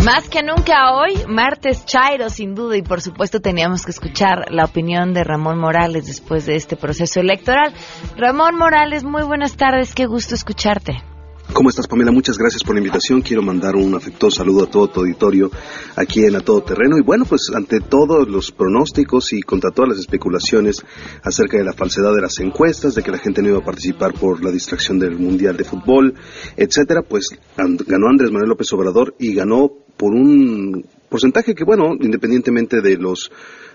Más 0.05 0.29
que 0.29 0.41
nunca 0.41 0.93
hoy, 0.93 1.25
martes 1.27 1.85
Chairo, 1.85 2.29
sin 2.29 2.55
duda, 2.55 2.77
y 2.77 2.81
por 2.81 3.01
supuesto 3.01 3.41
teníamos 3.41 3.83
que 3.83 3.91
escuchar 3.91 4.45
la 4.49 4.63
opinión 4.63 5.13
de 5.13 5.25
Ramón 5.25 5.59
Morales 5.59 6.07
después 6.07 6.45
de 6.45 6.55
este 6.55 6.77
proceso 6.77 7.19
electoral. 7.19 7.73
Ramón 8.15 8.55
Morales, 8.55 9.03
muy 9.03 9.23
buenas 9.23 9.57
tardes, 9.57 9.93
qué 9.93 10.05
gusto 10.05 10.33
escucharte. 10.33 11.08
¿Cómo 11.51 11.69
estás, 11.69 11.87
Pamela? 11.87 12.11
Muchas 12.11 12.37
gracias 12.37 12.63
por 12.63 12.75
la 12.75 12.79
invitación. 12.79 13.21
Quiero 13.21 13.41
mandar 13.41 13.75
un 13.75 13.95
afectuoso 13.95 14.37
saludo 14.37 14.63
a 14.63 14.69
todo 14.69 14.87
tu 14.87 14.99
auditorio 14.99 15.49
aquí 15.95 16.23
en 16.23 16.35
A 16.35 16.41
Todo 16.41 16.61
Terreno. 16.61 16.97
Y 16.97 17.01
bueno, 17.01 17.25
pues 17.25 17.49
ante 17.53 17.79
todos 17.81 18.29
los 18.29 18.51
pronósticos 18.51 19.33
y 19.33 19.41
contra 19.41 19.71
todas 19.71 19.89
las 19.89 19.99
especulaciones 19.99 20.85
acerca 21.23 21.57
de 21.57 21.63
la 21.63 21.73
falsedad 21.73 22.13
de 22.13 22.21
las 22.21 22.39
encuestas, 22.39 22.93
de 22.93 23.01
que 23.01 23.11
la 23.11 23.17
gente 23.17 23.41
no 23.41 23.49
iba 23.49 23.57
a 23.57 23.65
participar 23.65 24.13
por 24.13 24.43
la 24.43 24.51
distracción 24.51 24.99
del 24.99 25.17
Mundial 25.17 25.57
de 25.57 25.63
Fútbol, 25.63 26.13
etcétera, 26.55 27.01
pues 27.01 27.29
ganó 27.57 28.07
Andrés 28.07 28.31
Manuel 28.31 28.49
López 28.49 28.71
Obrador 28.73 29.15
y 29.17 29.33
ganó 29.33 29.71
por 29.97 30.13
un 30.13 30.85
porcentaje 31.09 31.55
que, 31.55 31.63
bueno, 31.63 31.95
independientemente 31.99 32.79
de 32.81 32.95
los 32.97 33.31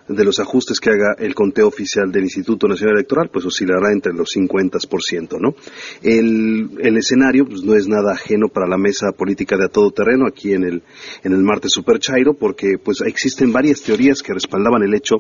de 0.09 0.25
los 0.25 0.39
ajustes 0.39 0.81
que 0.81 0.91
haga 0.91 1.15
el 1.19 1.35
conteo 1.35 1.67
oficial 1.67 2.13
del 2.13 2.25
Instituto 2.25 2.69
Nacional 2.69 2.97
Electoral, 2.97 3.31
pues 3.33 3.45
oscilará 3.45 3.93
entre 3.93 4.13
los 4.13 4.29
50%, 4.37 5.39
¿no? 5.41 5.55
El, 6.03 6.71
el 6.81 6.97
escenario 6.97 7.47
pues, 7.47 7.63
no 7.63 7.75
es 7.75 7.89
nada 7.89 8.13
ajeno 8.13 8.49
para 8.49 8.69
la 8.69 8.77
mesa 8.77 9.13
política 9.13 9.57
de 9.57 9.65
a 9.65 9.69
todo 9.69 9.91
terreno 9.91 10.27
aquí 10.27 10.53
en 10.53 10.65
el, 10.65 10.83
en 11.23 11.33
el 11.33 11.43
martes 11.43 11.73
Super 11.73 11.99
Chairo, 11.99 12.35
porque 12.35 12.79
pues 12.79 13.01
existen 13.01 13.53
varias 13.53 13.83
teorías 13.83 14.23
que 14.23 14.35
respaldaban 14.35 14.83
el 14.83 14.95
hecho 14.95 15.17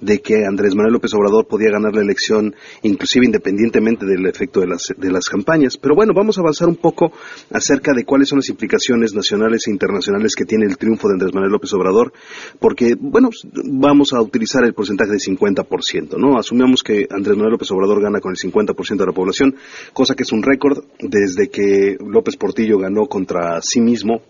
de 0.00 0.20
que 0.20 0.46
Andrés 0.46 0.74
Manuel 0.74 0.94
López 0.94 1.12
Obrador 1.14 1.46
podía 1.46 1.70
ganar 1.70 1.94
la 1.94 2.02
elección, 2.02 2.54
inclusive 2.82 3.26
independientemente 3.26 4.06
del 4.06 4.26
efecto 4.26 4.60
de 4.60 4.68
las, 4.68 4.86
de 4.96 5.12
las 5.12 5.28
campañas. 5.28 5.76
Pero 5.76 5.94
bueno, 5.94 6.12
vamos 6.14 6.38
a 6.38 6.40
avanzar 6.40 6.68
un 6.68 6.76
poco 6.76 7.12
acerca 7.50 7.92
de 7.92 8.04
cuáles 8.04 8.28
son 8.28 8.38
las 8.38 8.48
implicaciones 8.48 9.14
nacionales 9.14 9.66
e 9.66 9.70
internacionales 9.70 10.34
que 10.34 10.44
tiene 10.44 10.66
el 10.66 10.78
triunfo 10.78 11.08
de 11.08 11.14
Andrés 11.14 11.34
Manuel 11.34 11.52
López 11.52 11.72
Obrador, 11.74 12.12
porque, 12.58 12.96
bueno, 12.98 13.28
vamos 13.52 14.12
a 14.14 14.21
utilizar 14.22 14.64
el 14.64 14.74
porcentaje 14.74 15.12
de 15.12 15.18
50%, 15.18 16.16
¿no? 16.16 16.38
Asumimos 16.38 16.82
que 16.82 17.06
Andrés 17.10 17.36
Manuel 17.36 17.52
López 17.52 17.70
Obrador 17.70 18.02
gana 18.02 18.20
con 18.20 18.32
el 18.32 18.36
50% 18.36 18.96
de 18.96 19.06
la 19.06 19.12
población, 19.12 19.54
cosa 19.92 20.14
que 20.14 20.22
es 20.22 20.32
un 20.32 20.42
récord 20.42 20.84
desde 21.00 21.48
que 21.48 21.96
López 22.00 22.36
Portillo 22.36 22.78
ganó 22.78 23.06
contra 23.06 23.60
sí 23.62 23.80
mismo 23.80 24.22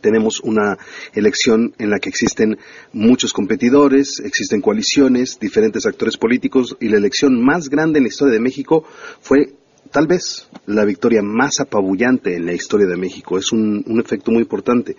tenemos 0.00 0.40
una 0.40 0.76
elección 1.14 1.72
en 1.78 1.90
la 1.90 1.98
que 1.98 2.08
existen 2.08 2.58
muchos 2.92 3.32
competidores, 3.32 4.20
existen 4.24 4.60
coaliciones, 4.60 5.38
diferentes 5.40 5.86
actores 5.86 6.16
políticos 6.16 6.76
y 6.80 6.88
la 6.88 6.98
elección 6.98 7.42
más 7.42 7.68
grande 7.68 7.98
en 7.98 8.04
la 8.04 8.08
historia 8.08 8.34
de 8.34 8.40
México 8.40 8.84
fue 9.20 9.54
tal 9.90 10.06
vez 10.06 10.48
la 10.66 10.84
victoria 10.84 11.22
más 11.22 11.60
apabullante 11.60 12.34
en 12.34 12.46
la 12.46 12.52
historia 12.52 12.86
de 12.86 12.96
México. 12.96 13.38
Es 13.38 13.52
un 13.52 14.00
efecto 14.04 14.30
muy 14.30 14.42
importante. 14.42 14.96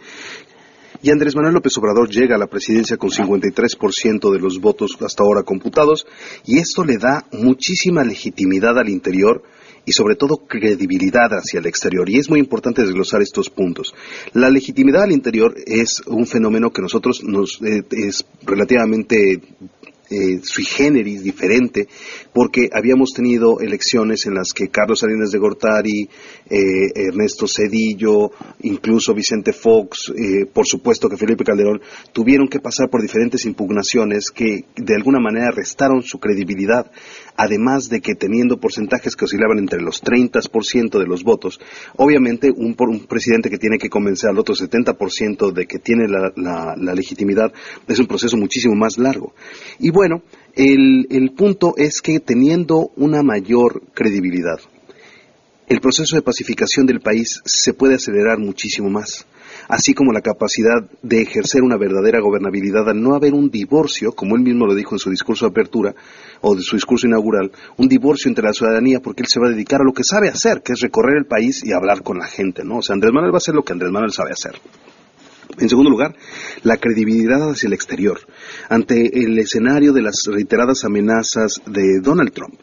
Y 1.01 1.11
Andrés 1.11 1.35
Manuel 1.35 1.53
López 1.53 1.77
Obrador 1.77 2.09
llega 2.09 2.35
a 2.35 2.39
la 2.39 2.47
presidencia 2.47 2.97
con 2.97 3.09
53% 3.09 4.31
de 4.31 4.39
los 4.39 4.59
votos 4.59 4.97
hasta 4.99 5.23
ahora 5.23 5.43
computados 5.43 6.05
y 6.45 6.59
esto 6.59 6.83
le 6.83 6.97
da 6.97 7.25
muchísima 7.31 8.03
legitimidad 8.03 8.77
al 8.77 8.89
interior 8.89 9.43
y 9.85 9.93
sobre 9.93 10.15
todo 10.15 10.45
credibilidad 10.45 11.29
hacia 11.31 11.61
el 11.61 11.67
exterior. 11.67 12.09
Y 12.09 12.17
es 12.17 12.29
muy 12.29 12.39
importante 12.39 12.81
desglosar 12.81 13.21
estos 13.21 13.49
puntos. 13.49 13.95
La 14.33 14.49
legitimidad 14.49 15.03
al 15.03 15.13
interior 15.13 15.55
es 15.65 16.01
un 16.05 16.27
fenómeno 16.27 16.71
que 16.71 16.81
nosotros 16.81 17.23
nos 17.23 17.61
eh, 17.61 17.83
es 17.91 18.25
relativamente 18.45 19.41
eh, 20.09 20.39
sui 20.43 20.65
generis, 20.65 21.23
diferente, 21.23 21.87
porque 22.33 22.69
habíamos 22.73 23.11
tenido 23.15 23.59
elecciones 23.59 24.25
en 24.25 24.33
las 24.33 24.53
que 24.53 24.69
Carlos 24.69 24.99
Salinas 24.99 25.31
de 25.31 25.39
Gortari, 25.39 26.09
eh, 26.49 26.91
Ernesto 26.95 27.45
Cedillo, 27.47 28.31
incluso 28.61 29.13
Vicente 29.13 29.53
Fox, 29.53 30.11
eh, 30.15 30.45
por 30.51 30.65
supuesto 30.65 31.09
que 31.09 31.17
Felipe 31.17 31.43
Calderón, 31.43 31.81
tuvieron 32.11 32.47
que 32.47 32.59
pasar 32.59 32.89
por 32.89 33.01
diferentes 33.01 33.45
impugnaciones 33.45 34.31
que 34.31 34.65
de 34.75 34.95
alguna 34.95 35.19
manera 35.19 35.51
restaron 35.51 36.01
su 36.01 36.19
credibilidad, 36.19 36.91
además 37.39 37.87
de 37.87 38.01
que 38.01 38.15
teniendo 38.15 38.59
porcentajes 38.59 39.15
que 39.15 39.23
oscilaban 39.23 39.59
entre 39.59 39.81
los 39.81 40.03
30% 40.03 40.99
de 40.99 41.07
los 41.07 41.23
votos, 41.23 41.57
obviamente 41.95 42.51
un, 42.51 42.75
un 42.77 43.05
presidente 43.07 43.49
que 43.49 43.57
tiene 43.57 43.77
que 43.77 43.89
convencer 43.89 44.29
al 44.29 44.39
otro 44.39 44.55
70% 44.55 45.53
de 45.53 45.65
que 45.65 45.79
tiene 45.79 46.09
la, 46.09 46.75
legitimidad 46.93 47.53
es 47.87 47.97
un 47.97 48.07
proceso 48.07 48.35
muchísimo 48.35 48.75
más 48.75 48.97
largo. 48.97 49.33
Y 49.79 49.89
bueno, 49.89 50.21
el 50.53 51.31
punto 51.37 51.75
es 51.77 52.01
que 52.01 52.19
teniendo 52.19 52.91
una 52.97 53.23
mayor 53.23 53.83
credibilidad, 53.93 54.59
el 55.69 55.79
proceso 55.79 56.17
de 56.17 56.21
pacificación 56.21 56.87
del 56.87 56.99
país 56.99 57.41
se 57.45 57.73
puede 57.73 57.95
acelerar 57.95 58.37
muchísimo 58.37 58.89
más, 58.89 59.25
así 59.69 59.93
como 59.93 60.11
la 60.11 60.21
capacidad 60.21 60.89
de 61.03 61.21
ejercer 61.21 61.61
una 61.61 61.77
verdadera 61.77 62.19
gobernabilidad 62.19 62.89
al 62.89 63.01
no 63.01 63.15
haber 63.15 63.33
un 63.33 63.51
divorcio, 63.51 64.11
como 64.11 64.35
él 64.35 64.41
mismo 64.41 64.65
lo 64.65 64.73
dijo 64.73 64.95
en 64.95 64.99
su 64.99 65.11
discurso 65.11 65.45
de 65.45 65.51
apertura 65.51 65.93
o 66.41 66.55
de 66.55 66.61
su 66.61 66.75
discurso 66.75 67.05
inaugural, 67.05 67.51
un 67.77 67.87
divorcio 67.87 68.29
entre 68.29 68.43
la 68.43 68.51
ciudadanía 68.51 68.99
porque 68.99 69.21
él 69.21 69.27
se 69.29 69.39
va 69.39 69.47
a 69.47 69.51
dedicar 69.51 69.81
a 69.81 69.83
lo 69.83 69.93
que 69.93 70.03
sabe 70.03 70.27
hacer, 70.27 70.63
que 70.63 70.73
es 70.73 70.81
recorrer 70.81 71.17
el 71.17 71.25
país 71.25 71.63
y 71.63 71.71
hablar 71.71 72.01
con 72.01 72.17
la 72.17 72.25
gente, 72.25 72.63
¿no? 72.65 72.77
O 72.77 72.81
sea, 72.81 72.95
Andrés 72.95 73.13
Manuel 73.13 73.31
va 73.31 73.37
a 73.37 73.43
hacer 73.45 73.53
lo 73.53 73.63
que 73.63 73.73
Andrés 73.73 73.91
Manuel 73.91 74.11
sabe 74.11 74.31
hacer. 74.31 74.59
En 75.59 75.69
segundo 75.69 75.91
lugar, 75.91 76.15
la 76.63 76.77
credibilidad 76.77 77.51
hacia 77.51 77.67
el 77.67 77.73
exterior. 77.73 78.19
Ante 78.69 79.23
el 79.23 79.37
escenario 79.37 79.93
de 79.93 80.01
las 80.01 80.23
reiteradas 80.25 80.83
amenazas 80.83 81.61
de 81.67 81.99
Donald 82.01 82.31
Trump, 82.31 82.55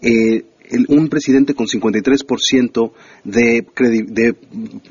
eh, 0.00 0.44
el, 0.70 0.86
un 0.88 1.08
presidente 1.08 1.54
con 1.54 1.66
53% 1.66 2.92
de, 3.24 3.66
de, 4.08 4.34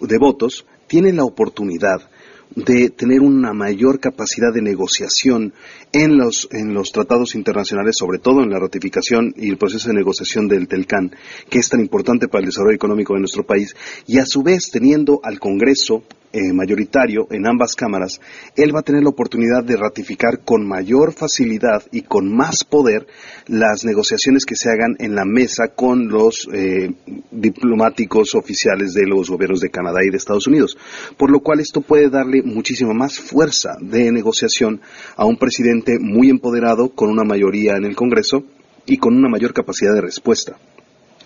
de 0.02 0.18
votos 0.18 0.66
tiene 0.88 1.13
la 1.13 1.24
oportunidad 1.24 2.10
de 2.56 2.90
tener 2.90 3.22
una 3.22 3.54
mayor 3.54 4.00
capacidad 4.00 4.54
de 4.54 4.62
negociación 4.62 5.54
en 5.92 6.18
los, 6.18 6.48
en 6.52 6.74
los 6.74 6.92
tratados 6.92 7.36
internacionales, 7.36 7.98
sobre 7.98 8.20
todo 8.20 8.42
en 8.42 8.50
la 8.50 8.60
ratificación 8.60 9.34
y 9.36 9.50
el 9.50 9.58
proceso 9.58 9.90
de 9.90 9.96
negociación 9.96 10.48
del 10.48 10.68
TELCAN, 10.68 11.12
que 11.50 11.60
es 11.60 11.70
tan 11.70 11.82
importante 11.82 12.28
para 12.28 12.40
el 12.42 12.48
desarrollo 12.48 12.76
económico 12.76 13.13
de 13.13 13.20
nuestro 13.20 13.46
país, 13.46 13.76
y 14.08 14.18
a 14.20 14.26
su 14.26 14.44
vez 14.44 14.70
teniendo 14.72 15.20
al 15.24 15.40
Congreso 15.40 16.04
eh, 16.38 16.54
mayoritario 16.54 17.26
en 17.32 17.47
ambas 17.47 17.73
cámaras, 17.73 18.21
él 18.56 18.76
va 18.76 18.82
a 18.82 18.84
tener 18.84 19.02
la 19.02 19.10
oportunidad 19.10 19.63
de 19.63 19.76
ratificar 19.76 20.41
con 20.45 20.67
mayor 20.67 21.12
facilidad 21.12 21.82
y 21.91 22.04
con 22.04 22.32
más 22.32 22.63
poder 22.63 23.08
las 23.47 23.84
negociaciones 23.84 24.45
que 24.45 24.56
se 24.56 24.69
hagan 24.69 24.95
en 25.00 25.15
la 25.15 25.26
mesa 25.26 25.69
con 25.69 26.10
los 26.10 26.47
eh, 26.54 26.93
diplomáticos 27.32 28.36
oficiales 28.36 28.93
de 28.93 29.08
los 29.08 29.32
gobiernos 29.32 29.62
de 29.62 29.71
Canadá 29.71 30.02
y 30.06 30.12
de 30.12 30.17
Estados 30.17 30.45
Unidos. 30.45 30.78
Por 31.17 31.32
lo 31.32 31.39
cual 31.39 31.60
esto 31.60 31.82
puede 31.82 32.12
darle 32.12 32.43
muchísima 32.43 32.93
más 32.93 33.17
fuerza 33.17 33.76
de 33.82 34.12
negociación 34.12 34.80
a 35.15 35.26
un 35.26 35.38
presidente 35.38 35.97
muy 36.00 36.30
empoderado 36.30 36.89
con 36.89 37.10
una 37.10 37.23
mayoría 37.23 37.78
en 37.78 37.86
el 37.86 37.95
Congreso 37.95 38.43
y 38.86 38.97
con 38.97 39.15
una 39.15 39.28
mayor 39.28 39.54
capacidad 39.54 39.95
de 39.95 40.02
respuesta. 40.02 40.56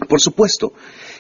Por 0.08 0.22
supuesto 0.22 0.72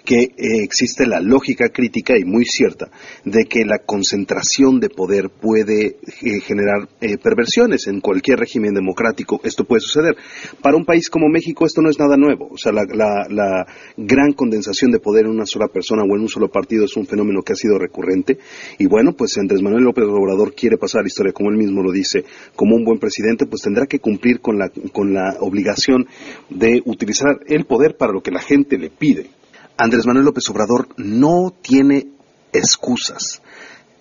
que 0.04 0.24
eh, 0.24 0.64
existe 0.64 1.06
la 1.06 1.20
lógica 1.20 1.70
crítica 1.70 2.18
y 2.18 2.26
muy 2.26 2.46
cierta 2.46 2.90
de 3.26 3.46
que 3.46 3.66
la 3.66 3.80
concentración 3.80 4.80
de 4.80 4.90
poder 4.90 5.30
puede 5.30 5.98
eh, 6.22 6.40
generar 6.42 6.90
eh, 7.00 7.18
perversiones 7.18 7.88
en 7.88 8.02
cualquier 8.02 8.40
régimen 8.40 8.74
democrático. 8.74 9.40
Esto 9.44 9.66
puede 9.66 9.82
suceder. 9.82 10.16
Para 10.62 10.78
un 10.78 10.86
país 10.86 11.10
como 11.10 11.30
México 11.30 11.66
esto 11.66 11.82
no 11.82 11.90
es 11.90 12.00
nada 12.00 12.18
nuevo. 12.18 12.50
O 12.52 12.58
sea, 12.58 12.72
la, 12.72 13.66
gran 13.98 14.34
condensación 14.34 14.92
de 14.92 15.00
poder 15.00 15.26
en 15.26 15.32
una 15.32 15.46
sola 15.46 15.68
persona 15.68 16.04
o 16.04 16.16
en 16.16 16.22
un 16.22 16.30
solo 16.30 16.50
partido 16.50 16.86
es 16.86 16.96
un 16.96 17.06
fenómeno 17.06 17.42
que 17.42 17.54
ha 17.54 17.56
sido 17.56 17.78
recurrente. 17.78 18.40
Y 18.78 18.88
bueno, 18.88 19.14
pues 19.14 19.38
Andrés 19.38 19.62
Manuel 19.62 19.84
López 19.84 20.06
Obrador 20.06 20.54
quiere 20.54 20.78
pasar 20.78 21.00
a 21.00 21.04
la 21.04 21.08
historia, 21.08 21.34
como 21.34 21.50
él 21.50 21.58
mismo 21.58 21.82
lo 21.82 21.92
dice, 21.92 22.24
como 22.56 22.76
un 22.76 22.84
buen 22.84 23.00
presidente, 23.00 23.46
pues 23.46 23.62
tendrá 23.62 23.86
que 23.86 24.00
cumplir 24.00 24.40
con 24.40 24.58
la, 24.58 24.70
con 24.92 25.14
la 25.14 25.38
obligación 25.40 26.08
de 26.50 26.82
utilizar 26.86 27.40
el 27.48 27.66
poder 27.66 27.96
para 27.98 28.14
lo 28.14 28.22
que 28.22 28.32
la 28.32 28.42
gente 28.42 28.78
le 28.78 28.90
pide. 28.90 29.41
Andrés 29.82 30.06
Manuel 30.06 30.26
López 30.26 30.48
Obrador 30.52 30.90
no 30.98 31.52
tiene 31.60 32.06
excusas. 32.54 33.42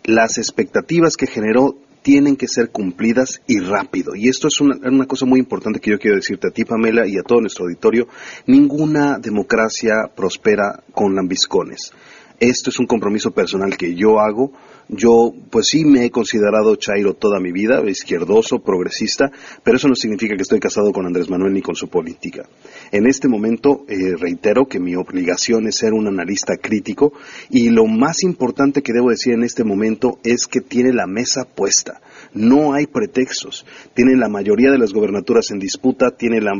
Las 0.05 0.37
expectativas 0.37 1.17
que 1.17 1.27
generó 1.27 1.79
tienen 2.03 2.37
que 2.37 2.49
ser 2.49 2.69
cumplidas 2.69 3.41
y 3.47 3.61
rápido. 3.61 4.15
Y 4.15 4.29
esto 4.29 4.49
es 4.49 4.61
una, 4.61 5.07
cosa 5.07 5.25
muy 5.25 5.41
importante 5.41 5.81
que 5.81 5.93
yo 5.93 5.99
quiero 5.99 6.17
decirte 6.17 6.49
a 6.49 6.51
ti, 6.51 6.67
Pamela, 6.67 7.07
y 7.07 7.17
a 7.17 7.23
todo 7.23 7.41
nuestro 7.41 7.65
auditorio. 7.65 8.09
Ninguna 8.47 9.19
democracia 9.19 9.95
prospera 10.15 10.83
con 10.93 11.15
lambiscones. 11.15 11.95
Esto 12.39 12.69
es 12.69 12.79
un 12.79 12.87
compromiso 12.87 13.31
personal 13.31 13.79
que 13.79 13.95
yo 13.95 14.21
hago. 14.21 14.53
Yo, 14.93 15.33
pues 15.53 15.69
sí, 15.69 15.85
me 15.85 16.05
he 16.05 16.11
considerado 16.11 16.75
Chairo 16.75 17.15
toda 17.15 17.39
mi 17.39 17.53
vida, 17.53 17.81
izquierdoso, 17.89 18.59
progresista, 18.59 19.31
pero 19.63 19.77
eso 19.77 19.87
no 19.87 19.95
significa 19.95 20.35
que 20.35 20.43
estoy 20.43 20.59
casado 20.59 20.91
con 20.91 21.07
Andrés 21.07 21.31
Manuel 21.31 21.53
ni 21.53 21.63
con 21.63 21.77
su 21.77 21.89
política. 21.89 22.49
En 22.91 23.07
este 23.07 23.29
momento, 23.29 23.85
eh, 23.87 24.17
reitero 24.19 24.67
que 24.67 24.81
mi 24.81 24.97
obligación 24.97 25.69
es 25.69 25.77
ser 25.77 25.93
un 25.93 26.09
analista 26.09 26.57
crítico 26.57 27.13
y 27.51 27.69
lo 27.69 27.87
más 27.87 28.25
importante 28.25 28.83
que 28.83 28.93
debo 28.93 29.11
decir 29.11 29.35
en 29.35 29.45
este 29.45 29.63
momento 29.63 30.19
es 30.25 30.49
que 30.49 30.61
tiene 30.61 30.93
la 30.93 31.07
mesa 31.07 31.45
puesta. 31.45 32.01
No 32.35 32.73
hay 32.73 32.87
pretextos. 32.87 33.67
Tiene 33.95 34.17
la 34.17 34.29
mayoría 34.29 34.71
de 34.71 34.79
las 34.79 34.93
gobernaturas 34.93 35.51
en 35.51 35.59
disputa, 35.59 36.11
tiene 36.11 36.41
la 36.41 36.53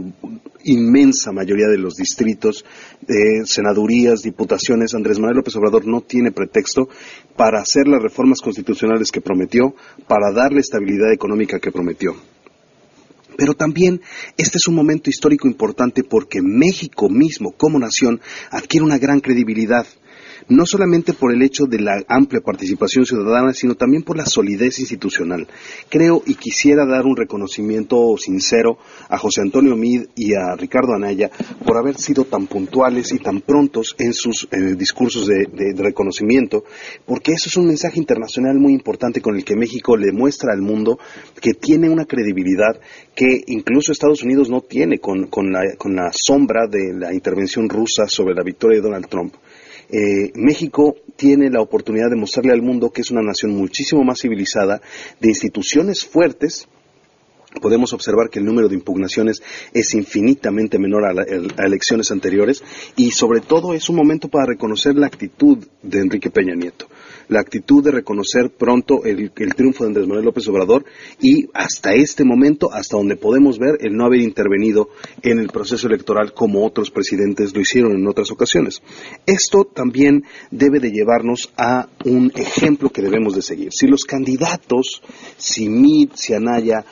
inmensa 0.65 1.33
mayoría 1.33 1.69
de 1.69 1.79
los 1.79 1.95
distritos, 1.95 2.65
eh, 3.09 3.45
senadurías, 3.45 4.23
diputaciones. 4.23 4.95
Andrés 4.95 5.19
Manuel 5.19 5.39
López 5.39 5.57
Obrador 5.57 5.87
no 5.87 6.01
tiene 6.01 6.33
pretexto 6.33 6.89
para 7.37 7.61
hacer 7.61 7.89
las 7.89 8.03
reformas 8.03 8.41
constitucionales 8.41 9.11
que 9.11 9.21
prometió, 9.21 9.75
para 10.07 10.33
darle 10.33 10.61
estabilidad 10.61 11.13
económica 11.13 11.59
que 11.59 11.73
prometió. 11.73 12.15
Pero 13.37 13.55
también 13.55 14.03
este 14.37 14.59
es 14.59 14.69
un 14.69 14.75
momento 14.75 15.09
histórico 15.09 15.49
importante 15.49 16.05
porque 16.05 16.43
México 16.43 17.09
mismo, 17.09 17.53
como 17.53 17.79
nación, 17.79 18.21
adquiere 18.51 18.85
una 18.85 18.99
gran 18.99 19.21
credibilidad 19.21 19.87
no 20.51 20.67
solamente 20.67 21.13
por 21.13 21.33
el 21.33 21.43
hecho 21.43 21.65
de 21.65 21.81
la 21.81 22.03
amplia 22.09 22.41
participación 22.41 23.07
ciudadana, 23.07 23.53
sino 23.53 23.77
también 23.77 24.03
por 24.03 24.17
la 24.17 24.27
solidez 24.27 24.81
institucional. 24.81 25.47
Creo 25.89 26.23
y 26.27 26.35
quisiera 26.35 26.85
dar 26.87 27.07
un 27.07 27.17
reconocimiento 27.17 28.17
sincero 28.19 28.77
a 29.09 29.17
José 29.17 29.43
Antonio 29.43 29.77
Mid 29.77 30.07
y 30.17 30.35
a 30.35 30.57
Ricardo 30.57 30.93
Anaya 30.93 31.31
por 31.65 31.77
haber 31.79 31.97
sido 31.97 32.25
tan 32.25 32.49
puntuales 32.49 33.13
y 33.13 33.19
tan 33.19 33.41
prontos 33.41 33.95
en 33.99 34.13
sus 34.13 34.49
eh, 34.51 34.75
discursos 34.77 35.27
de, 35.27 35.47
reconocimiento, 35.77 36.65
porque 37.07 37.33
eso 37.33 37.49
es 37.49 37.57
un 37.57 37.67
mensaje 37.67 37.99
internacional 37.99 38.59
muy 38.59 38.73
importante 38.73 39.21
con 39.21 39.37
el 39.37 39.45
que 39.45 39.57
México 39.57 39.97
le 39.97 40.13
muestra 40.13 40.53
al 40.53 40.63
mundo 40.63 40.99
que 41.41 41.55
tiene 41.55 41.89
una 41.89 42.05
credibilidad 42.05 42.81
que 43.15 43.41
incluso 43.47 43.93
Estados 43.93 44.23
Unidos 44.23 44.51
no 44.51 44.63
tiene 44.63 44.99
con, 44.99 45.29
la, 45.53 45.77
con 45.79 45.95
la 45.95 46.11
sombra 46.13 46.67
de 46.67 46.93
la 46.93 47.15
intervención 47.15 47.69
rusa 47.69 48.09
sobre 48.09 48.35
la 48.35 48.43
victoria 48.43 48.79
de 48.79 48.83
Donald 48.83 49.09
Trump 49.09 49.35
eh, 49.93 50.33
México 50.35 50.97
tiene 51.17 51.51
la 51.51 51.61
oportunidad 51.61 52.11
de 52.11 52.17
mostrarle 52.17 52.53
al 52.53 52.63
mundo 52.63 52.91
que 52.91 53.03
es 53.03 53.11
una 53.11 53.23
nación 53.23 53.53
muchísimo 53.53 54.03
más 54.05 54.21
civilizada, 54.21 54.81
de 55.21 55.29
instituciones 55.29 56.05
fuertes, 56.05 56.69
podemos 57.61 57.93
observar 57.93 58.31
que 58.31 58.39
el 58.39 58.45
número 58.45 58.69
de 58.69 58.75
impugnaciones 58.75 59.43
es 59.73 59.95
infinitamente 59.95 60.79
menor 60.79 61.05
a, 61.05 61.13
la, 61.13 61.23
elecciones 61.23 62.11
anteriores 62.11 62.63
y 62.97 63.11
sobre 63.11 63.41
todo 63.41 63.75
es 63.75 63.89
un 63.89 63.97
momento 63.97 64.29
para 64.29 64.47
reconocer 64.47 64.95
la 64.95 65.07
actitud 65.07 65.59
de 65.83 66.01
Enrique 66.01 66.31
Peña 66.31 66.55
Nieto 66.55 66.87
la 67.31 67.41
actitud 67.41 67.83
de 67.83 67.93
reconocer 67.93 68.51
pronto 68.51 69.05
el, 69.05 69.31
triunfo 69.31 69.85
de 69.85 69.89
Andrés 69.89 70.07
Manuel 70.07 70.27
López 70.27 70.47
Obrador 70.49 70.85
y 71.21 71.49
hasta 71.55 71.95
este 71.95 72.25
momento, 72.25 72.73
hasta 72.73 72.97
donde 72.97 73.17
podemos 73.17 73.59
ver, 73.59 73.79
el 73.81 73.97
no 73.97 74.05
haber 74.05 74.21
intervenido 74.21 74.91
en 75.23 75.39
el 75.39 75.49
proceso 75.49 75.87
electoral 75.87 76.35
como 76.35 76.67
otros 76.67 76.91
presidentes 76.91 77.55
lo 77.55 77.61
hicieron 77.61 77.93
en 77.93 78.07
otras 78.09 78.31
ocasiones. 78.33 78.83
Esto 79.27 79.65
también 79.65 80.25
debe 80.51 80.81
de 80.81 80.91
llevarnos 80.91 81.53
a 81.57 81.89
un 82.05 82.33
ejemplo 82.35 82.91
que 82.91 83.03
debemos 83.03 83.37
de 83.37 83.43
seguir. 83.43 83.69
Si 83.73 83.87
los 83.87 84.05
candidatos, 84.05 85.01
si 85.37 85.69
Mid, 85.69 86.11
si 86.15 86.35
Anaya, 86.35 86.85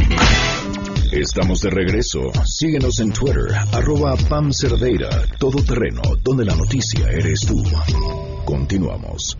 Estamos 1.12 1.61
de 1.61 1.70
regreso. 1.70 2.33
Síguenos 2.45 2.99
en 2.99 3.12
Twitter, 3.12 3.55
arroba 3.72 4.16
Pam 4.29 4.53
Cerdeira, 4.53 5.09
Todo 5.39 5.62
Terreno, 5.62 6.03
donde 6.22 6.45
la 6.45 6.57
noticia 6.57 7.09
eres 7.09 7.47
tú. 7.47 7.62
Continuamos. 8.45 9.39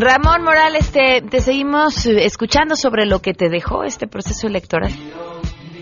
Ramón 0.00 0.44
Morales, 0.44 0.90
te, 0.90 1.40
seguimos 1.40 2.06
escuchando 2.06 2.76
sobre 2.76 3.06
lo 3.06 3.20
que 3.20 3.32
te 3.32 3.48
dejó 3.48 3.84
este 3.84 4.06
proceso 4.06 4.46
electoral. 4.46 4.92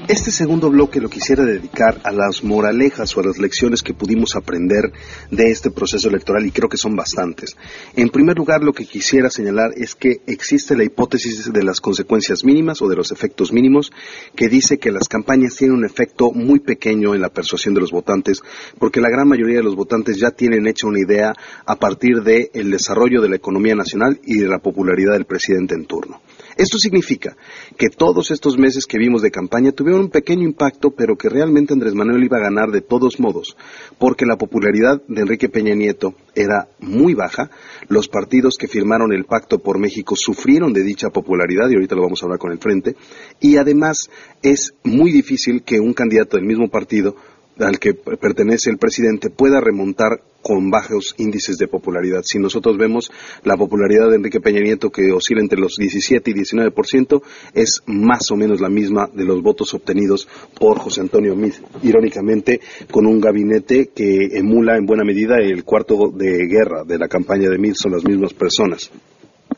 Este 0.08 0.30
segundo 0.30 0.70
bloque 0.70 1.00
lo 1.00 1.10
quisiera 1.10 1.44
dedicar 1.44 2.00
a 2.04 2.12
las 2.12 2.44
moralejas 2.44 3.16
o 3.16 3.20
a 3.20 3.24
las 3.24 3.38
lecciones 3.38 3.82
que 3.82 3.92
pudimos 3.92 4.36
aprender 4.36 4.92
de 5.32 5.50
este 5.50 5.72
proceso 5.72 6.08
electoral 6.08 6.46
y 6.46 6.52
creo 6.52 6.68
que 6.68 6.76
son 6.76 6.94
bastantes. 6.94 7.56
En 7.96 8.10
primer 8.10 8.36
lugar, 8.36 8.62
lo 8.62 8.72
que 8.72 8.86
quisiera 8.86 9.30
señalar 9.30 9.72
es 9.76 9.96
que 9.96 10.20
existe 10.28 10.76
la 10.76 10.84
hipótesis 10.84 11.52
de 11.52 11.64
las 11.64 11.80
consecuencias 11.80 12.44
mínimas 12.44 12.82
o 12.82 12.88
de 12.88 12.94
los 12.94 13.10
efectos 13.10 13.52
mínimos 13.52 13.90
que 14.36 14.48
dice 14.48 14.78
que 14.78 14.92
las 14.92 15.08
campañas 15.08 15.56
tienen 15.56 15.76
un 15.76 15.84
efecto 15.84 16.30
muy 16.30 16.60
pequeño 16.60 17.16
en 17.16 17.20
la 17.20 17.30
persuasión 17.30 17.74
de 17.74 17.80
los 17.80 17.90
votantes 17.90 18.42
porque 18.78 19.00
la 19.00 19.10
gran 19.10 19.26
mayoría 19.26 19.56
de 19.56 19.64
los 19.64 19.74
votantes 19.74 20.20
ya 20.20 20.30
tienen 20.30 20.68
hecha 20.68 20.86
una 20.86 21.00
idea 21.00 21.34
a 21.64 21.74
partir 21.74 22.22
del 22.22 22.48
el 22.54 22.70
desarrollo 22.70 23.20
de 23.22 23.30
la 23.30 23.36
economía 23.36 23.74
nacional 23.74 24.20
y 24.22 24.38
de 24.38 24.46
la 24.46 24.60
popularidad 24.60 25.14
del 25.14 25.24
presidente 25.24 25.74
en 25.74 25.84
turno. 25.84 26.20
Esto 26.56 26.78
significa 26.78 27.36
que 27.76 27.90
todos 27.90 28.30
estos 28.30 28.56
meses 28.56 28.86
que 28.86 28.98
vimos 28.98 29.20
de 29.20 29.30
campaña 29.30 29.72
tuvieron 29.72 30.02
un 30.02 30.10
pequeño 30.10 30.42
impacto, 30.42 30.90
pero 30.90 31.16
que 31.16 31.28
realmente 31.28 31.74
Andrés 31.74 31.94
Manuel 31.94 32.24
iba 32.24 32.38
a 32.38 32.48
ganar 32.48 32.70
de 32.70 32.80
todos 32.80 33.20
modos, 33.20 33.56
porque 33.98 34.24
la 34.24 34.38
popularidad 34.38 35.02
de 35.06 35.20
Enrique 35.20 35.50
Peña 35.50 35.74
Nieto 35.74 36.14
era 36.34 36.68
muy 36.80 37.12
baja, 37.12 37.50
los 37.88 38.08
partidos 38.08 38.56
que 38.56 38.68
firmaron 38.68 39.12
el 39.12 39.26
Pacto 39.26 39.58
por 39.58 39.78
México 39.78 40.16
sufrieron 40.16 40.72
de 40.72 40.82
dicha 40.82 41.10
popularidad, 41.10 41.68
y 41.68 41.74
ahorita 41.74 41.94
lo 41.94 42.02
vamos 42.02 42.22
a 42.22 42.26
hablar 42.26 42.38
con 42.38 42.52
el 42.52 42.58
frente, 42.58 42.96
y 43.38 43.58
además 43.58 44.08
es 44.42 44.72
muy 44.82 45.12
difícil 45.12 45.62
que 45.62 45.78
un 45.78 45.92
candidato 45.92 46.38
del 46.38 46.46
mismo 46.46 46.70
partido 46.70 47.16
al 47.58 47.78
que 47.78 47.94
pertenece 47.94 48.70
el 48.70 48.78
presidente 48.78 49.30
pueda 49.30 49.60
remontar 49.60 50.20
con 50.42 50.70
bajos 50.70 51.14
índices 51.18 51.58
de 51.58 51.66
popularidad. 51.66 52.22
Si 52.24 52.38
nosotros 52.38 52.78
vemos 52.78 53.10
la 53.42 53.56
popularidad 53.56 54.08
de 54.08 54.16
Enrique 54.16 54.40
Peña 54.40 54.60
Nieto 54.60 54.90
que 54.90 55.10
oscila 55.10 55.40
entre 55.40 55.58
los 55.58 55.74
17 55.76 56.30
y 56.30 56.34
19%, 56.34 57.22
es 57.52 57.82
más 57.86 58.30
o 58.30 58.36
menos 58.36 58.60
la 58.60 58.68
misma 58.68 59.08
de 59.12 59.24
los 59.24 59.42
votos 59.42 59.74
obtenidos 59.74 60.28
por 60.58 60.78
José 60.78 61.00
Antonio 61.00 61.34
Mid, 61.34 61.54
irónicamente 61.82 62.60
con 62.92 63.06
un 63.06 63.20
gabinete 63.20 63.90
que 63.92 64.38
emula 64.38 64.76
en 64.76 64.86
buena 64.86 65.02
medida 65.02 65.38
el 65.40 65.64
cuarto 65.64 66.12
de 66.14 66.46
guerra 66.46 66.84
de 66.84 66.98
la 66.98 67.08
campaña 67.08 67.50
de 67.50 67.58
Mid, 67.58 67.74
son 67.74 67.92
las 67.92 68.04
mismas 68.04 68.32
personas. 68.32 68.92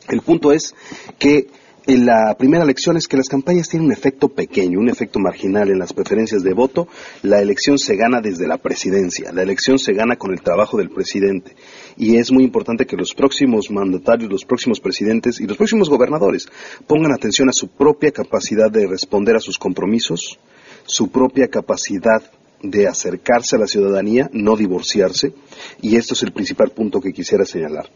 El 0.09 0.23
punto 0.23 0.53
es 0.53 0.75
que 1.19 1.49
la 1.97 2.37
primera 2.39 2.67
lección 2.67 2.99
es 2.99 3.09
que 3.09 3.17
las 3.17 3.29
campañas 3.29 3.69
tienen 3.69 3.87
un 3.87 3.93
efecto 3.93 4.29
pequeño, 4.29 4.79
un 4.79 4.91
efecto 4.91 5.19
marginal 5.19 5.71
en 5.71 5.79
las 5.79 5.95
preferencias 5.95 6.43
de 6.43 6.53
voto. 6.53 6.87
La 7.23 7.41
elección 7.41 7.79
se 7.79 7.97
gana 7.97 8.21
desde 8.21 8.47
la 8.47 8.59
presidencia, 8.59 9.33
la 9.33 9.43
elección 9.43 9.79
se 9.79 9.95
gana 9.95 10.17
con 10.17 10.33
el 10.33 10.43
trabajo 10.43 10.77
del 10.77 10.91
presidente. 10.91 11.57
Y 11.97 12.17
es 12.17 12.31
muy 12.31 12.45
importante 12.45 12.85
que 12.85 12.97
los 12.97 13.15
próximos 13.15 13.71
mandatarios, 13.71 14.31
los 14.31 14.45
próximos 14.45 14.81
presidentes 14.81 15.41
y 15.41 15.47
los 15.47 15.57
próximos 15.57 15.89
gobernadores 15.89 16.47
pongan 16.87 17.13
atención 17.13 17.49
a 17.49 17.53
su 17.53 17.69
propia 17.69 18.13
capacidad 18.13 18.71
de 18.71 18.87
responder 18.87 19.37
a 19.37 19.41
sus 19.41 19.57
compromisos, 19.59 20.39
su 20.85 21.11
propia 21.11 21.49
capacidad 21.49 22.23
de 22.63 22.87
acercarse 22.87 23.57
a 23.57 23.61
la 23.61 23.67
ciudadanía, 23.67 24.29
no 24.33 24.57
divorciarse, 24.57 25.33
y 25.81 25.97
esto 25.97 26.15
es 26.15 26.23
el 26.23 26.33
principal 26.33 26.71
punto 26.71 27.01
que 27.01 27.13
quisiera 27.13 27.47
señalar. 27.47 27.89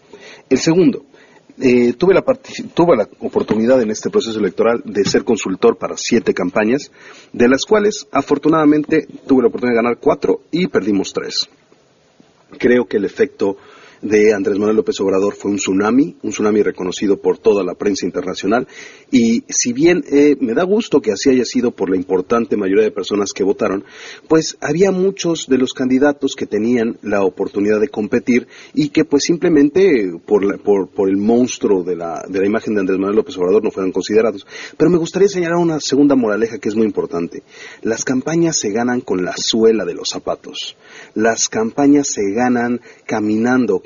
El 0.49 0.59
segundo, 0.59 1.05
eh, 1.63 1.93
tuve, 1.93 2.13
la 2.13 2.23
tuve 2.75 2.97
la 2.97 3.09
oportunidad 3.21 3.81
en 3.81 3.91
este 3.91 4.11
proceso 4.11 4.39
electoral 4.39 4.83
de 4.85 5.05
ser 5.05 5.23
consultor 5.23 5.77
para 5.77 5.97
siete 5.97 6.35
campañas, 6.35 6.91
de 7.33 7.49
las 7.49 7.65
cuales 7.65 8.09
afortunadamente 8.11 9.07
tuve 9.27 9.43
la 9.43 9.49
oportunidad 9.49 9.77
de 9.77 9.83
ganar 9.83 9.99
cuatro 10.01 10.41
y 10.51 10.67
perdimos 10.67 11.13
tres. 11.13 11.49
Creo 12.59 12.87
que 12.87 12.97
el 12.97 13.05
efecto 13.05 13.57
de 14.03 14.35
Andrés 14.35 14.59
Manuel 14.59 14.77
López 14.77 15.01
Obrador 15.01 15.35
fue 15.35 15.53
un 15.53 15.59
tsunami, 15.59 16.17
un 16.23 16.31
tsunami 16.31 16.63
reconocido 16.63 17.21
por 17.21 17.39
toda 17.39 17.63
la 17.63 17.75
prensa 17.75 18.05
internacional. 18.05 18.67
Y 19.11 19.45
si 19.49 19.73
bien 19.73 20.05
eh, 20.11 20.37
me 20.41 20.55
da 20.55 20.65
gusto 20.65 21.01
que 21.01 21.13
así 21.13 21.31
haya 21.31 21.45
sido 21.45 21.71
por 21.71 21.89
la 21.89 21.97
importante 21.97 22.57
mayoría 22.57 22.85
de 22.85 22.91
personas 22.91 23.33
que 23.33 23.45
votaron, 23.45 23.85
pues 24.29 24.57
había 24.61 24.91
muchos 24.91 25.47
de 25.47 25.59
los 25.59 25.73
candidatos 25.73 26.35
que 26.35 26.47
tenían 26.47 26.99
la 27.03 27.23
oportunidad 27.23 27.81
de 27.81 27.89
competir 27.89 28.49
y 28.75 28.89
que 28.89 29.05
pues 29.05 29.23
simplemente 29.23 30.13
por, 30.27 30.61
por, 30.61 31.09
el 31.09 31.17
monstruo 31.17 31.85
de 31.85 31.97
la, 31.97 32.25
de 32.29 32.41
la 32.41 32.47
imagen 32.47 32.75
de 32.75 32.81
Andrés 32.81 32.99
Manuel 32.99 33.17
López 33.17 33.37
Obrador 33.39 33.63
no 33.63 33.71
fueron 33.71 33.93
considerados. 33.93 34.47
Pero 34.77 34.91
me 34.91 34.99
gustaría 34.99 35.29
señalar 35.29 35.59
una 35.59 35.79
segunda 35.79 36.17
moraleja 36.17 36.59
que 36.59 36.69
es 36.69 36.75
muy 36.75 36.87
importante. 36.87 37.45
Las 37.83 38.05
campañas 38.05 38.59
se 38.59 38.73
ganan 38.73 39.01
con 39.01 39.25
la 39.25 39.35
suela 39.37 39.85
de 39.85 39.95
los 39.95 40.09
zapatos. 40.09 40.77
Las 41.15 41.49
campañas 41.49 42.09
se 42.09 42.33
ganan 42.33 42.81
caminando 43.07 43.83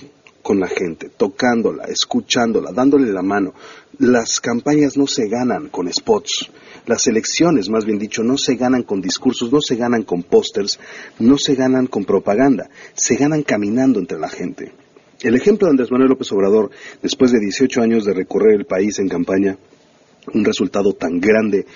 con 0.46 0.60
la 0.60 0.68
gente, 0.68 1.08
tocándola, 1.08 1.86
escuchándola, 1.86 2.70
dándole 2.70 3.10
la 3.10 3.22
mano. 3.22 3.52
Las 3.98 4.40
campañas 4.40 4.96
no 4.96 5.08
se 5.08 5.26
ganan 5.26 5.70
con 5.70 5.92
spots. 5.92 6.52
Las 6.86 7.08
elecciones, 7.08 7.68
más 7.68 7.84
bien 7.84 7.98
dicho, 7.98 8.22
no 8.22 8.38
se 8.38 8.54
ganan 8.54 8.84
con 8.84 9.00
discursos, 9.00 9.52
no 9.52 9.60
se 9.60 9.74
ganan 9.74 10.04
con 10.04 10.22
pósters, 10.22 10.78
no 11.18 11.36
se 11.36 11.56
ganan 11.56 11.88
con 11.88 12.04
propaganda, 12.04 12.70
se 12.94 13.16
ganan 13.16 13.42
caminando 13.42 13.98
entre 13.98 14.20
la 14.20 14.28
gente. 14.28 14.70
El 15.20 15.34
ejemplo 15.34 15.66
de 15.66 15.72
Andrés 15.72 15.90
Manuel 15.90 16.10
López 16.10 16.30
Obrador, 16.30 16.70
después 17.02 17.32
de 17.32 17.40
18 17.40 17.82
años 17.82 18.04
de 18.04 18.14
recorrer 18.14 18.54
el 18.54 18.66
país 18.66 19.00
en 19.00 19.08
campaña, 19.08 19.58
un 20.32 20.44
resultado 20.44 20.92
tan 20.92 21.20
grande 21.20 21.66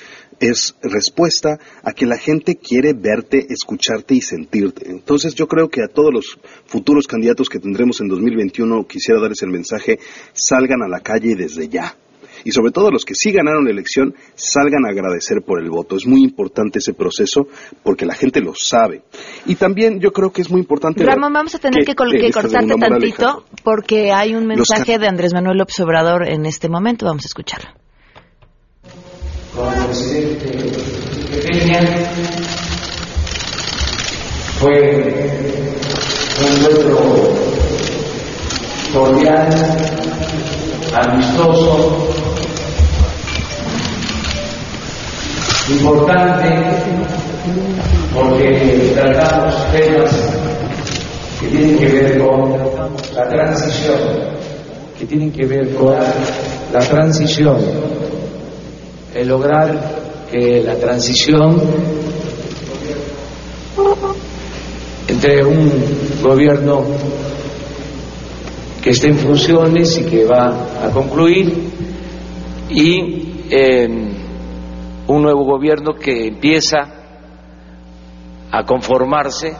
es 0.40 0.74
respuesta 0.82 1.58
a 1.82 1.92
que 1.92 2.06
la 2.06 2.16
gente 2.16 2.56
quiere 2.56 2.94
verte, 2.94 3.46
escucharte 3.50 4.14
y 4.14 4.22
sentirte. 4.22 4.90
Entonces 4.90 5.34
yo 5.34 5.46
creo 5.46 5.68
que 5.68 5.82
a 5.82 5.88
todos 5.88 6.12
los 6.12 6.38
futuros 6.64 7.06
candidatos 7.06 7.48
que 7.48 7.58
tendremos 7.58 8.00
en 8.00 8.08
2021 8.08 8.86
quisiera 8.86 9.20
darles 9.20 9.42
el 9.42 9.50
mensaje, 9.50 9.98
salgan 10.32 10.82
a 10.82 10.88
la 10.88 11.00
calle 11.00 11.36
desde 11.36 11.68
ya. 11.68 11.94
Y 12.42 12.52
sobre 12.52 12.72
todo 12.72 12.90
los 12.90 13.04
que 13.04 13.14
sí 13.14 13.32
ganaron 13.32 13.64
la 13.64 13.70
elección, 13.70 14.14
salgan 14.34 14.86
a 14.86 14.90
agradecer 14.90 15.42
por 15.42 15.60
el 15.60 15.68
voto. 15.68 15.96
Es 15.96 16.06
muy 16.06 16.22
importante 16.22 16.78
ese 16.78 16.94
proceso 16.94 17.48
porque 17.82 18.06
la 18.06 18.14
gente 18.14 18.40
lo 18.40 18.54
sabe. 18.54 19.02
Y 19.44 19.56
también 19.56 20.00
yo 20.00 20.10
creo 20.10 20.32
que 20.32 20.40
es 20.40 20.50
muy 20.50 20.60
importante... 20.60 21.04
Ramón, 21.04 21.34
vamos 21.34 21.54
a 21.54 21.58
tener 21.58 21.84
que, 21.84 21.94
cortarte 21.94 22.74
tantito 22.78 23.44
porque 23.62 24.10
hay 24.12 24.34
un 24.34 24.46
mensaje 24.46 24.98
de 24.98 25.06
Andrés 25.06 25.34
Manuel 25.34 25.58
López 25.58 25.78
Obrador 25.80 26.26
en 26.26 26.46
este 26.46 26.70
momento. 26.70 27.04
Vamos 27.04 27.24
a 27.24 27.28
escucharlo 27.28 27.80
con 29.60 29.72
el 29.74 29.86
presidente 29.86 30.46
Peña 31.46 31.80
fue 34.58 34.72
un 36.40 36.56
encuentro 36.56 36.98
cordial, 38.92 39.48
amistoso, 40.94 42.08
importante, 45.70 46.48
porque 48.14 48.92
tratamos 48.94 49.54
temas 49.72 50.10
que 51.40 51.46
tienen 51.48 51.78
que 51.78 51.86
ver 51.86 52.18
con 52.18 52.52
la 53.14 53.28
transición, 53.28 53.98
que 54.98 55.06
tienen 55.06 55.32
que 55.32 55.46
ver 55.46 55.74
con 55.74 55.94
la 56.72 56.80
transición 56.80 57.58
el 59.14 59.28
lograr 59.28 60.28
que 60.30 60.62
la 60.62 60.76
transición 60.76 61.60
entre 65.08 65.44
un 65.44 65.72
gobierno 66.22 66.84
que 68.80 68.90
está 68.90 69.08
en 69.08 69.18
funciones 69.18 69.98
y 69.98 70.04
que 70.04 70.24
va 70.24 70.86
a 70.86 70.90
concluir, 70.90 71.52
y 72.70 73.44
eh, 73.50 73.88
un 75.06 75.22
nuevo 75.22 75.44
gobierno 75.44 75.94
que 75.94 76.28
empieza 76.28 76.78
a 78.50 78.64
conformarse, 78.64 79.54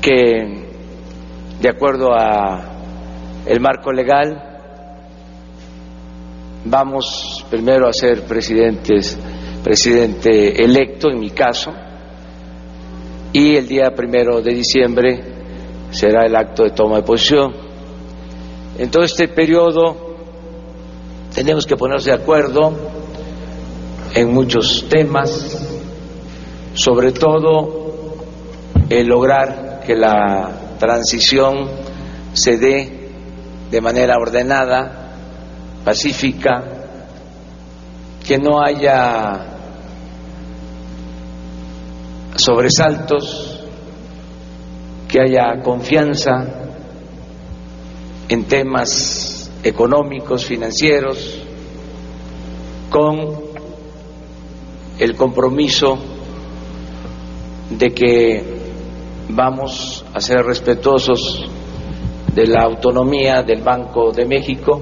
que 0.00 0.68
de 1.60 1.68
acuerdo 1.68 2.12
a 2.12 2.60
el 3.46 3.60
marco 3.60 3.92
legal 3.92 4.51
vamos 6.64 7.44
primero 7.50 7.88
a 7.88 7.92
ser 7.92 8.22
presidentes, 8.22 9.18
presidente 9.62 10.62
electo 10.62 11.10
en 11.10 11.18
mi 11.18 11.30
caso, 11.30 11.72
y 13.32 13.56
el 13.56 13.66
día 13.66 13.94
primero 13.94 14.42
de 14.42 14.54
diciembre 14.54 15.20
será 15.90 16.26
el 16.26 16.36
acto 16.36 16.64
de 16.64 16.70
toma 16.70 16.96
de 16.96 17.02
posición. 17.02 17.52
En 18.78 18.90
todo 18.90 19.04
este 19.04 19.28
periodo 19.28 20.16
tenemos 21.34 21.66
que 21.66 21.76
ponernos 21.76 22.04
de 22.04 22.12
acuerdo 22.12 22.72
en 24.14 24.32
muchos 24.32 24.86
temas, 24.88 25.66
sobre 26.74 27.12
todo 27.12 27.82
el 28.88 29.06
lograr 29.06 29.82
que 29.86 29.94
la 29.94 30.76
transición 30.78 31.68
se 32.34 32.58
dé 32.58 33.10
de 33.70 33.80
manera 33.80 34.16
ordenada, 34.18 35.01
pacífica, 35.84 36.64
que 38.26 38.38
no 38.38 38.62
haya 38.62 39.46
sobresaltos, 42.36 43.60
que 45.08 45.20
haya 45.20 45.60
confianza 45.62 46.46
en 48.28 48.44
temas 48.44 49.50
económicos, 49.62 50.44
financieros, 50.46 51.38
con 52.90 53.52
el 54.98 55.16
compromiso 55.16 55.98
de 57.70 57.90
que 57.90 58.44
vamos 59.28 60.04
a 60.12 60.20
ser 60.20 60.44
respetuosos 60.44 61.46
de 62.34 62.46
la 62.46 62.62
autonomía 62.64 63.42
del 63.42 63.62
Banco 63.62 64.12
de 64.12 64.26
México, 64.26 64.80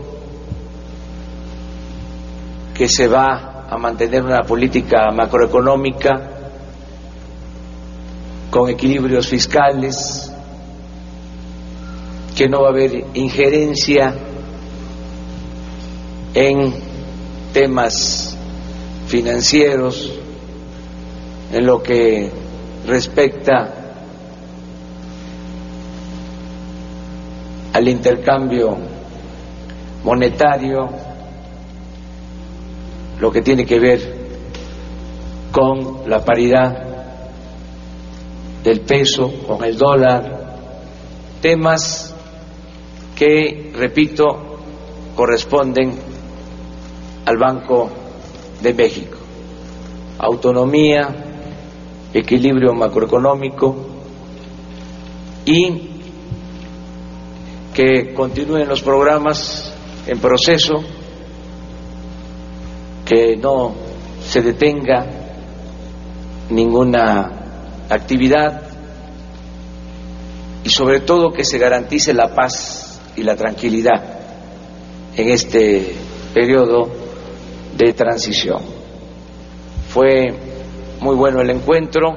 que 2.80 2.88
se 2.88 3.06
va 3.08 3.66
a 3.68 3.76
mantener 3.76 4.22
una 4.22 4.40
política 4.40 5.10
macroeconómica 5.10 6.30
con 8.50 8.70
equilibrios 8.70 9.28
fiscales, 9.28 10.32
que 12.34 12.48
no 12.48 12.62
va 12.62 12.68
a 12.68 12.70
haber 12.70 13.04
injerencia 13.12 14.14
en 16.32 16.72
temas 17.52 18.34
financieros, 19.08 20.18
en 21.52 21.66
lo 21.66 21.82
que 21.82 22.32
respecta 22.86 23.74
al 27.74 27.88
intercambio 27.88 28.78
monetario, 30.02 31.09
lo 33.20 33.30
que 33.30 33.42
tiene 33.42 33.66
que 33.66 33.78
ver 33.78 34.20
con 35.52 36.08
la 36.08 36.24
paridad 36.24 36.90
del 38.64 38.80
peso 38.80 39.32
con 39.46 39.64
el 39.64 39.76
dólar, 39.76 40.56
temas 41.40 42.14
que, 43.16 43.72
repito, 43.74 44.26
corresponden 45.14 45.98
al 47.24 47.36
Banco 47.36 47.90
de 48.62 48.74
México. 48.74 49.18
Autonomía, 50.18 51.08
equilibrio 52.12 52.72
macroeconómico 52.74 53.76
y 55.46 55.88
que 57.74 58.12
continúen 58.14 58.68
los 58.68 58.82
programas 58.82 59.74
en 60.06 60.18
proceso, 60.18 60.74
que 63.10 63.36
no 63.36 63.74
se 64.22 64.40
detenga 64.40 65.04
ninguna 66.48 67.86
actividad 67.88 68.62
y 70.62 70.68
sobre 70.68 71.00
todo 71.00 71.32
que 71.32 71.44
se 71.44 71.58
garantice 71.58 72.14
la 72.14 72.32
paz 72.32 73.00
y 73.16 73.24
la 73.24 73.34
tranquilidad 73.34 74.00
en 75.16 75.28
este 75.28 75.92
periodo 76.32 76.88
de 77.76 77.92
transición. 77.94 78.62
Fue 79.88 80.28
muy 81.00 81.16
bueno 81.16 81.40
el 81.40 81.50
encuentro, 81.50 82.14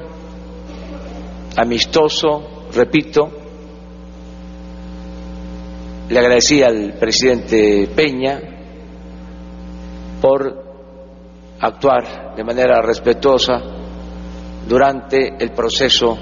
amistoso, 1.56 2.68
repito. 2.72 3.32
Le 6.08 6.18
agradecí 6.20 6.62
al 6.62 6.92
presidente 7.00 7.88
Peña 7.96 8.40
por 10.20 10.63
actuar 11.60 12.34
de 12.36 12.44
manera 12.44 12.82
respetuosa 12.82 13.60
durante 14.68 15.36
el 15.38 15.52
proceso 15.52 16.16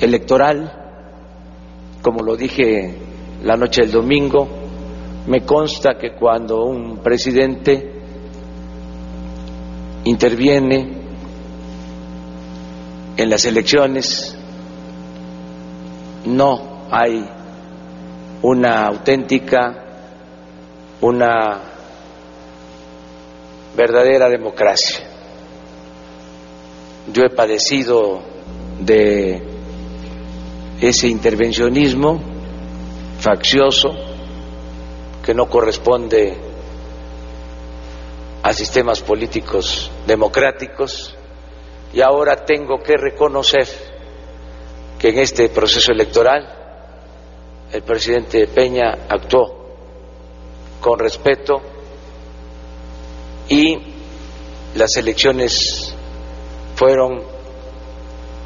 electoral. 0.00 0.80
Como 2.02 2.22
lo 2.22 2.36
dije 2.36 2.94
la 3.44 3.56
noche 3.56 3.82
del 3.82 3.92
domingo, 3.92 4.48
me 5.26 5.42
consta 5.42 5.94
que 5.94 6.14
cuando 6.14 6.64
un 6.64 6.98
presidente 6.98 7.92
interviene 10.04 11.02
en 13.16 13.30
las 13.30 13.44
elecciones 13.44 14.36
no 16.24 16.86
hay 16.90 17.28
una 18.42 18.86
auténtica, 18.86 19.84
una 21.00 21.71
verdadera 23.74 24.28
democracia. 24.28 25.00
Yo 27.12 27.24
he 27.24 27.30
padecido 27.30 28.20
de 28.80 29.42
ese 30.80 31.08
intervencionismo 31.08 32.20
faccioso 33.18 33.90
que 35.24 35.34
no 35.34 35.48
corresponde 35.48 36.36
a 38.42 38.52
sistemas 38.52 39.00
políticos 39.00 39.90
democráticos 40.06 41.16
y 41.92 42.00
ahora 42.00 42.44
tengo 42.44 42.82
que 42.82 42.96
reconocer 42.96 43.68
que 44.98 45.10
en 45.10 45.18
este 45.18 45.48
proceso 45.48 45.92
electoral 45.92 46.48
el 47.72 47.82
presidente 47.82 48.46
Peña 48.48 49.06
actuó 49.08 49.62
con 50.80 50.98
respeto 50.98 51.71
y 53.52 53.78
las 54.74 54.96
elecciones 54.96 55.94
fueron 56.74 57.22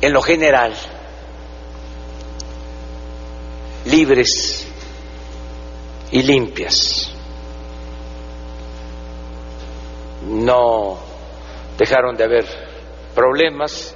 en 0.00 0.12
lo 0.12 0.20
general 0.20 0.74
libres 3.84 4.66
y 6.10 6.22
limpias. 6.24 7.12
No 10.26 10.98
dejaron 11.78 12.16
de 12.16 12.24
haber 12.24 12.44
problemas, 13.14 13.94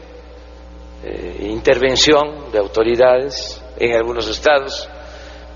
eh, 1.03 1.39
intervención 1.41 2.53
de 2.53 2.59
autoridades 2.59 3.61
en 3.79 3.97
algunos 3.97 4.29
estados, 4.29 4.89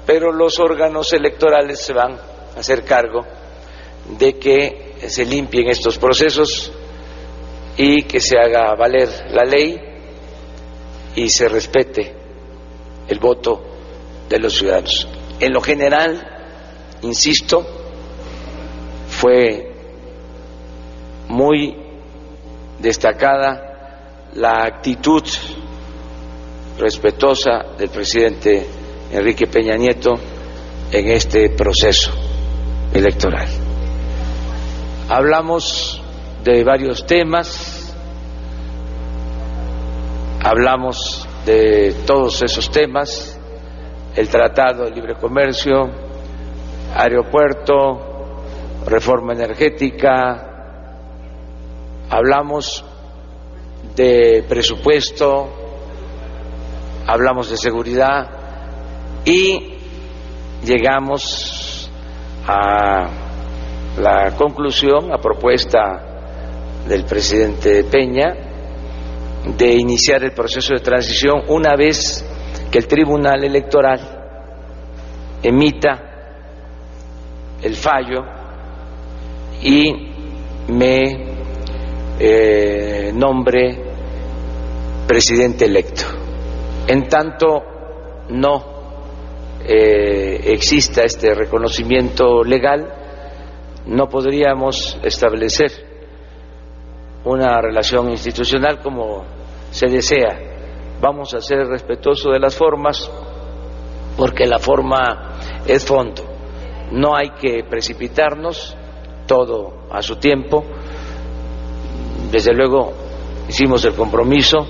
pero 0.05 0.33
los 0.33 0.59
órganos 0.59 1.13
electorales 1.13 1.79
se 1.79 1.93
van 1.93 2.19
a 2.57 2.59
hacer 2.59 2.85
cargo 2.85 3.25
de 4.19 4.37
que 4.37 4.94
se 5.09 5.25
limpien 5.25 5.69
estos 5.69 5.99
procesos 5.99 6.73
y 7.77 8.03
que 8.03 8.21
se 8.21 8.39
haga 8.39 8.75
valer 8.75 9.09
la 9.31 9.45
ley 9.45 9.81
y 11.17 11.29
se 11.29 11.49
respete 11.49 12.15
el 13.09 13.19
voto 13.19 13.63
de 14.29 14.39
los 14.39 14.55
ciudadanos. 14.55 15.07
En 15.41 15.53
lo 15.53 15.61
general, 15.61 16.27
insisto, 17.03 17.67
fue 19.09 19.73
muy 21.29 21.77
destacada 22.79 24.31
la 24.35 24.65
actitud 24.65 25.23
respetuosa 26.79 27.65
del 27.79 27.89
presidente 27.91 28.67
Enrique 29.13 29.47
Peña 29.47 29.77
Nieto 29.77 30.13
en 30.91 31.09
este 31.09 31.51
proceso 31.51 32.11
electoral. 32.93 33.64
Hablamos 35.09 36.01
de 36.43 36.65
varios 36.65 37.05
temas, 37.05 37.95
hablamos 40.43 41.29
de 41.45 41.95
todos 42.07 42.43
esos 42.43 42.71
temas. 42.71 43.39
El 44.17 44.31
Tratado 44.31 44.85
de 44.85 44.93
Libre 44.93 45.15
Comercio, 45.17 45.91
aeropuerto, 46.97 48.45
reforma 48.87 49.35
energética, 49.35 50.89
hablamos 52.09 52.83
de 53.95 54.43
presupuesto, 54.49 55.51
hablamos 57.07 57.51
de 57.51 57.59
seguridad. 57.59 58.31
Y 59.27 59.75
llegamos 60.65 61.91
a 62.47 63.24
la 63.99 64.35
conclusión, 64.37 65.13
a 65.13 65.19
propuesta 65.19 66.83
del 66.89 67.05
presidente 67.05 67.85
Peña, 67.85 68.35
de 69.57 69.75
iniciar 69.75 70.25
el 70.25 70.33
proceso 70.33 70.75
de 70.75 70.81
transición 70.81 71.43
una 71.49 71.77
vez 71.77 72.25
que 72.71 72.79
el 72.79 72.87
Tribunal 72.87 73.45
Electoral 73.45 74.01
emita 75.43 76.15
el 77.63 77.77
fallo 77.77 78.25
y 79.63 80.13
me 80.69 81.03
eh, 82.19 83.13
nombre 83.15 83.83
presidente 85.07 85.67
electo. 85.67 86.05
En 86.87 87.09
tanto 87.09 87.63
no 88.31 88.75
eh, 89.67 90.41
exista 90.53 91.03
este 91.03 91.35
reconocimiento 91.35 92.43
legal, 92.43 93.04
no 93.87 94.09
podríamos 94.09 94.99
establecer 95.03 95.70
una 97.24 97.61
relación 97.61 98.11
institucional 98.11 98.80
como 98.80 99.24
se 99.70 99.87
desea 99.87 100.55
vamos 101.01 101.35
a 101.35 101.41
ser 101.41 101.66
respetuosos 101.66 102.32
de 102.32 102.39
las 102.39 102.57
formas 102.57 103.11
porque 104.16 104.47
la 104.47 104.59
forma 104.59 105.32
es 105.66 105.85
fondo. 105.85 106.22
No 106.93 107.16
hay 107.16 107.30
que 107.30 107.64
precipitarnos, 107.68 108.76
todo 109.26 109.87
a 109.91 110.03
su 110.03 110.16
tiempo. 110.16 110.64
Desde 112.30 112.53
luego 112.55 112.93
hicimos 113.49 113.85
el 113.85 113.95
compromiso 113.95 114.66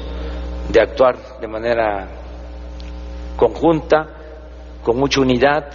de 0.69 0.81
actuar 0.81 1.41
de 1.41 1.49
manera 1.49 2.09
conjunta, 3.37 4.07
con 4.83 4.97
mucha 4.97 5.21
unidad, 5.21 5.71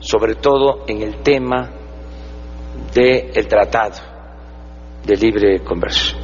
sobre 0.00 0.36
todo 0.36 0.84
en 0.86 1.02
el 1.02 1.22
tema 1.22 1.70
del 2.94 3.48
tratado 3.48 4.00
de 5.04 5.16
libre 5.16 5.60
comercio. 5.60 6.16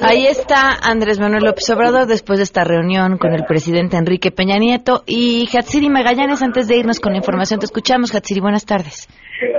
Ahí 0.00 0.26
está 0.26 0.78
Andrés 0.82 1.18
Manuel 1.20 1.44
López 1.44 1.68
Obrador 1.70 2.06
después 2.06 2.38
de 2.38 2.44
esta 2.44 2.64
reunión 2.64 3.18
con 3.18 3.32
el 3.32 3.44
presidente 3.44 3.96
Enrique 3.96 4.30
Peña 4.30 4.58
Nieto. 4.58 5.02
Y 5.06 5.48
Hatsiri 5.54 5.88
Magallanes, 5.90 6.42
antes 6.42 6.68
de 6.68 6.76
irnos 6.76 7.00
con 7.00 7.12
la 7.12 7.18
información, 7.18 7.60
te 7.60 7.66
escuchamos. 7.66 8.14
Hatsiri, 8.14 8.40
buenas 8.40 8.64
tardes. 8.64 9.08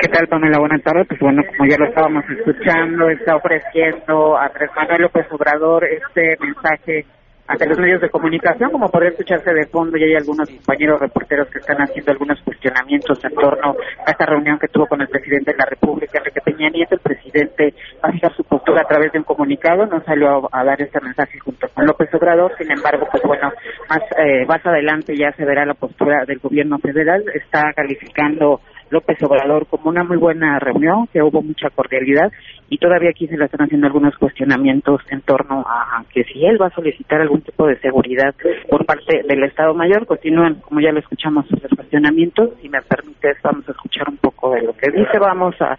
¿Qué 0.02 0.08
tal, 0.10 0.28
Pamela? 0.28 0.60
Buenas 0.60 0.82
tardes. 0.84 1.08
Pues 1.08 1.20
bueno, 1.20 1.44
como 1.46 1.70
ya 1.70 1.78
lo 1.78 1.88
estábamos 1.88 2.24
escuchando, 2.30 3.10
está 3.10 3.36
ofreciendo 3.36 4.38
a 4.38 4.46
Andrés 4.46 4.70
Manuel 4.76 5.02
López 5.04 5.26
Obrador 5.32 5.86
este 5.86 6.38
mensaje 6.40 7.06
ante 7.54 7.68
los 7.68 7.78
medios 7.78 8.02
de 8.02 8.10
comunicación, 8.10 8.72
como 8.72 8.90
podría 8.90 9.12
escucharse 9.12 9.54
de 9.54 9.68
fondo, 9.68 9.96
y 9.96 10.04
hay 10.04 10.16
algunos 10.16 10.50
compañeros 10.50 11.00
reporteros 11.00 11.48
que 11.50 11.60
están 11.60 11.78
haciendo 11.78 12.12
algunos 12.12 12.42
cuestionamientos 12.42 13.24
en 13.24 13.36
torno 13.36 13.76
a 14.06 14.12
esta 14.12 14.26
reunión 14.26 14.58
que 14.58 14.68
tuvo 14.70 14.88
con 14.88 15.00
el 15.02 15.08
presidente 15.08 15.52
de 15.52 15.58
la 15.58 15.66
República, 15.66 16.18
Enrique 16.18 16.42
Peña 16.42 16.70
Nieto. 16.70 16.96
El 16.96 17.02
presidente 17.02 17.76
va 18.04 18.10
a 18.10 18.34
su 18.36 18.44
postura 18.44 18.82
a 18.82 18.88
través 18.88 19.12
de 19.12 19.20
un 19.20 19.26
comunicado, 19.26 19.86
no 19.86 20.04
salió 20.04 20.50
a, 20.52 20.64
dar 20.64 20.82
este 20.82 21.00
mensaje 21.00 21.38
junto 21.40 21.68
con 21.70 21.86
López 21.86 22.12
Obrador, 22.16 22.52
sin 22.58 22.72
embargo, 22.72 23.08
pues 23.12 23.22
bueno, 23.24 23.52
más, 23.88 24.02
eh, 24.18 24.46
más 24.48 24.66
adelante 24.66 25.16
ya 25.16 25.32
se 25.34 25.46
verá 25.46 25.64
la 25.64 25.76
postura 25.76 26.26
del 26.26 26.40
gobierno 26.40 26.80
federal, 26.80 27.24
está 27.36 27.72
calificando 27.76 28.62
López 28.94 29.22
Obrador 29.24 29.68
como 29.68 29.90
una 29.90 30.04
muy 30.04 30.18
buena 30.18 30.60
reunión, 30.60 31.08
que 31.08 31.22
hubo 31.22 31.42
mucha 31.42 31.70
cordialidad 31.72 32.32
y 32.70 32.78
todavía 32.78 33.10
aquí 33.10 33.28
se 33.28 33.38
le 33.38 33.46
están 33.46 33.66
haciendo 33.66 33.88
algunos 33.88 34.16
cuestionamientos 34.18 35.02
en 35.10 35.22
torno 35.22 35.66
a 35.68 36.04
que 36.14 36.24
si 36.26 36.46
él 36.46 36.62
va 36.62 36.68
a 36.68 36.76
solicitar 36.76 37.22
algún 37.22 37.42
tipo 37.42 37.68
de 37.68 37.78
seguridad 37.80 38.36
por 38.70 38.86
parte 38.86 39.24
del 39.28 39.44
Estado 39.44 39.74
Mayor, 39.74 40.06
continúan, 40.06 40.56
como 40.62 40.80
ya 40.80 40.92
lo 40.92 41.00
escuchamos, 41.00 41.46
los 41.50 41.72
cuestionamientos. 41.76 42.52
Si 42.62 42.70
me 42.70 42.82
permites, 42.82 43.38
vamos 43.44 43.68
a 43.68 43.72
escuchar 43.72 44.10
un 44.10 44.18
poco 44.18 44.52
de 44.52 44.62
lo 44.62 44.74
que 44.74 44.92
dice. 44.92 45.20
Vamos 45.20 45.56
a, 45.60 45.76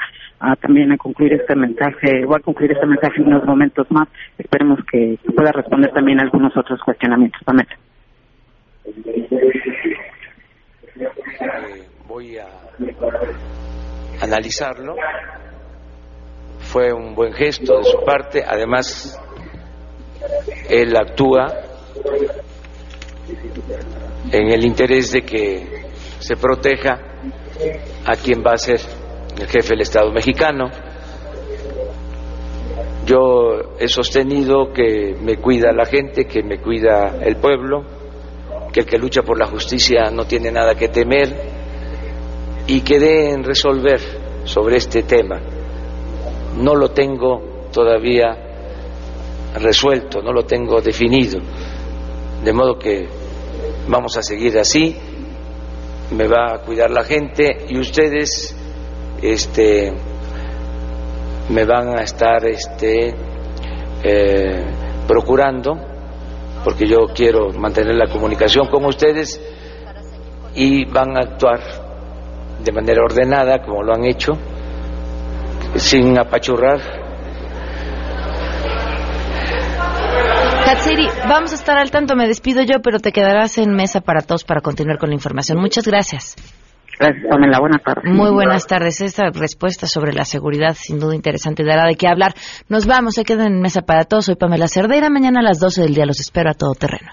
también 0.57 0.93
a 0.93 0.97
concluir 0.97 1.35
este 1.35 1.55
mensaje, 1.55 2.25
voy 2.25 2.37
a 2.37 2.43
concluir 2.43 2.73
este 2.73 2.87
mensaje 2.87 3.21
en 3.21 3.29
unos 3.29 3.45
momentos 3.45 3.91
más. 3.91 4.09
Esperemos 4.39 4.81
que 4.91 5.19
pueda 5.35 5.53
responder 5.53 5.93
también 5.93 6.21
algunos 6.21 6.57
otros 6.57 6.81
cuestionamientos. 6.83 7.41
Pamela. 7.45 7.77
Voy 12.15 12.39
a 12.39 12.47
analizarlo. 14.21 14.95
Fue 16.61 16.93
un 16.93 17.13
buen 17.17 17.33
gesto 17.33 17.79
de 17.79 17.85
su 17.85 18.05
parte. 18.05 18.41
Además, 18.47 19.21
él 20.69 20.97
actúa 20.97 21.53
en 24.31 24.53
el 24.53 24.65
interés 24.65 25.11
de 25.11 25.23
que 25.23 25.67
se 26.21 26.37
proteja 26.37 27.01
a 28.07 28.15
quien 28.15 28.45
va 28.45 28.53
a 28.53 28.59
ser 28.59 28.79
el 29.37 29.49
jefe 29.49 29.71
del 29.71 29.81
Estado 29.81 30.13
mexicano. 30.13 30.71
Yo 33.07 33.75
he 33.81 33.89
sostenido 33.89 34.73
que 34.73 35.17
me 35.21 35.39
cuida 35.39 35.73
la 35.73 35.85
gente, 35.85 36.27
que 36.27 36.45
me 36.45 36.61
cuida 36.61 37.17
el 37.21 37.39
pueblo, 37.39 37.83
que 38.73 38.81
el 38.81 38.87
que 38.87 38.99
lucha 38.99 39.23
por 39.23 39.37
la 39.37 39.47
justicia 39.47 40.13
no 40.13 40.27
tiene 40.27 40.53
nada 40.53 40.77
que 40.77 40.87
temer 40.87 41.54
y 42.67 42.81
quedé 42.81 43.31
en 43.31 43.45
resolver 43.45 44.01
sobre 44.45 44.77
este 44.77 45.03
tema. 45.03 45.41
No 46.57 46.75
lo 46.75 46.91
tengo 46.91 47.69
todavía 47.73 48.37
resuelto, 49.55 50.23
no 50.23 50.33
lo 50.33 50.45
tengo 50.45 50.81
definido, 50.81 51.41
de 52.43 52.53
modo 52.53 52.79
que 52.79 53.09
vamos 53.89 54.17
a 54.17 54.23
seguir 54.23 54.59
así, 54.59 54.97
me 56.11 56.27
va 56.27 56.55
a 56.55 56.59
cuidar 56.59 56.91
la 56.91 57.05
gente 57.05 57.67
y 57.69 57.79
ustedes 57.79 58.55
este, 59.23 59.93
me 61.49 61.65
van 61.65 61.99
a 61.99 62.03
estar 62.03 62.47
este, 62.47 63.15
eh, 64.03 64.65
procurando, 65.07 65.79
porque 66.63 66.87
yo 66.87 67.07
quiero 67.15 67.51
mantener 67.51 67.95
la 67.95 68.11
comunicación 68.11 68.69
con 68.69 68.85
ustedes 68.85 69.41
y 70.55 70.85
van 70.87 71.17
a 71.17 71.21
actuar 71.21 71.84
de 72.65 72.73
manera 72.73 73.03
ordenada, 73.05 73.63
como 73.63 73.83
lo 73.83 73.95
han 73.95 74.05
hecho, 74.05 74.33
sin 75.77 76.19
apachurrar. 76.19 76.81
Katsiri, 80.65 81.07
vamos 81.29 81.53
a 81.53 81.57
estar 81.57 81.77
al 81.77 81.91
tanto, 81.91 82.17
me 82.17 82.27
despido 82.27 82.63
yo, 82.63 82.81
pero 82.83 82.99
te 82.99 83.13
quedarás 83.13 83.59
en 83.59 83.75
mesa 83.75 84.01
para 84.01 84.23
todos 84.23 84.45
para 84.45 84.63
continuar 84.63 84.99
con 84.99 85.11
la 85.11 85.15
información. 85.15 85.59
Muchas 85.59 85.87
gracias. 85.87 86.37
Gracias, 86.99 87.25
Pamela. 87.29 87.59
Buenas 87.61 87.83
tardes. 87.83 88.05
Muy 88.05 88.31
buenas 88.31 88.67
tardes. 88.67 89.01
Esta 89.01 89.31
respuesta 89.31 89.87
sobre 89.87 90.13
la 90.13 90.25
seguridad, 90.25 90.75
sin 90.75 91.01
duda 91.01 91.15
interesante, 91.15 91.65
dará 91.65 91.87
de 91.87 91.97
qué 91.97 92.07
hablar. 92.09 92.35
Nos 92.69 92.87
vamos, 92.87 93.15
se 93.15 93.25
quedan 93.25 93.53
en 93.53 93.61
mesa 93.61 93.83
para 93.83 94.05
todos. 94.05 94.27
Soy 94.27 94.37
Pamela 94.37 94.69
Cerdeira. 94.69 95.11
Mañana 95.11 95.41
a 95.41 95.43
las 95.43 95.59
12 95.59 95.83
del 95.83 95.95
día 95.95 96.07
los 96.07 96.21
espero 96.21 96.51
a 96.51 96.55
todo 96.55 96.75
terreno. 96.75 97.13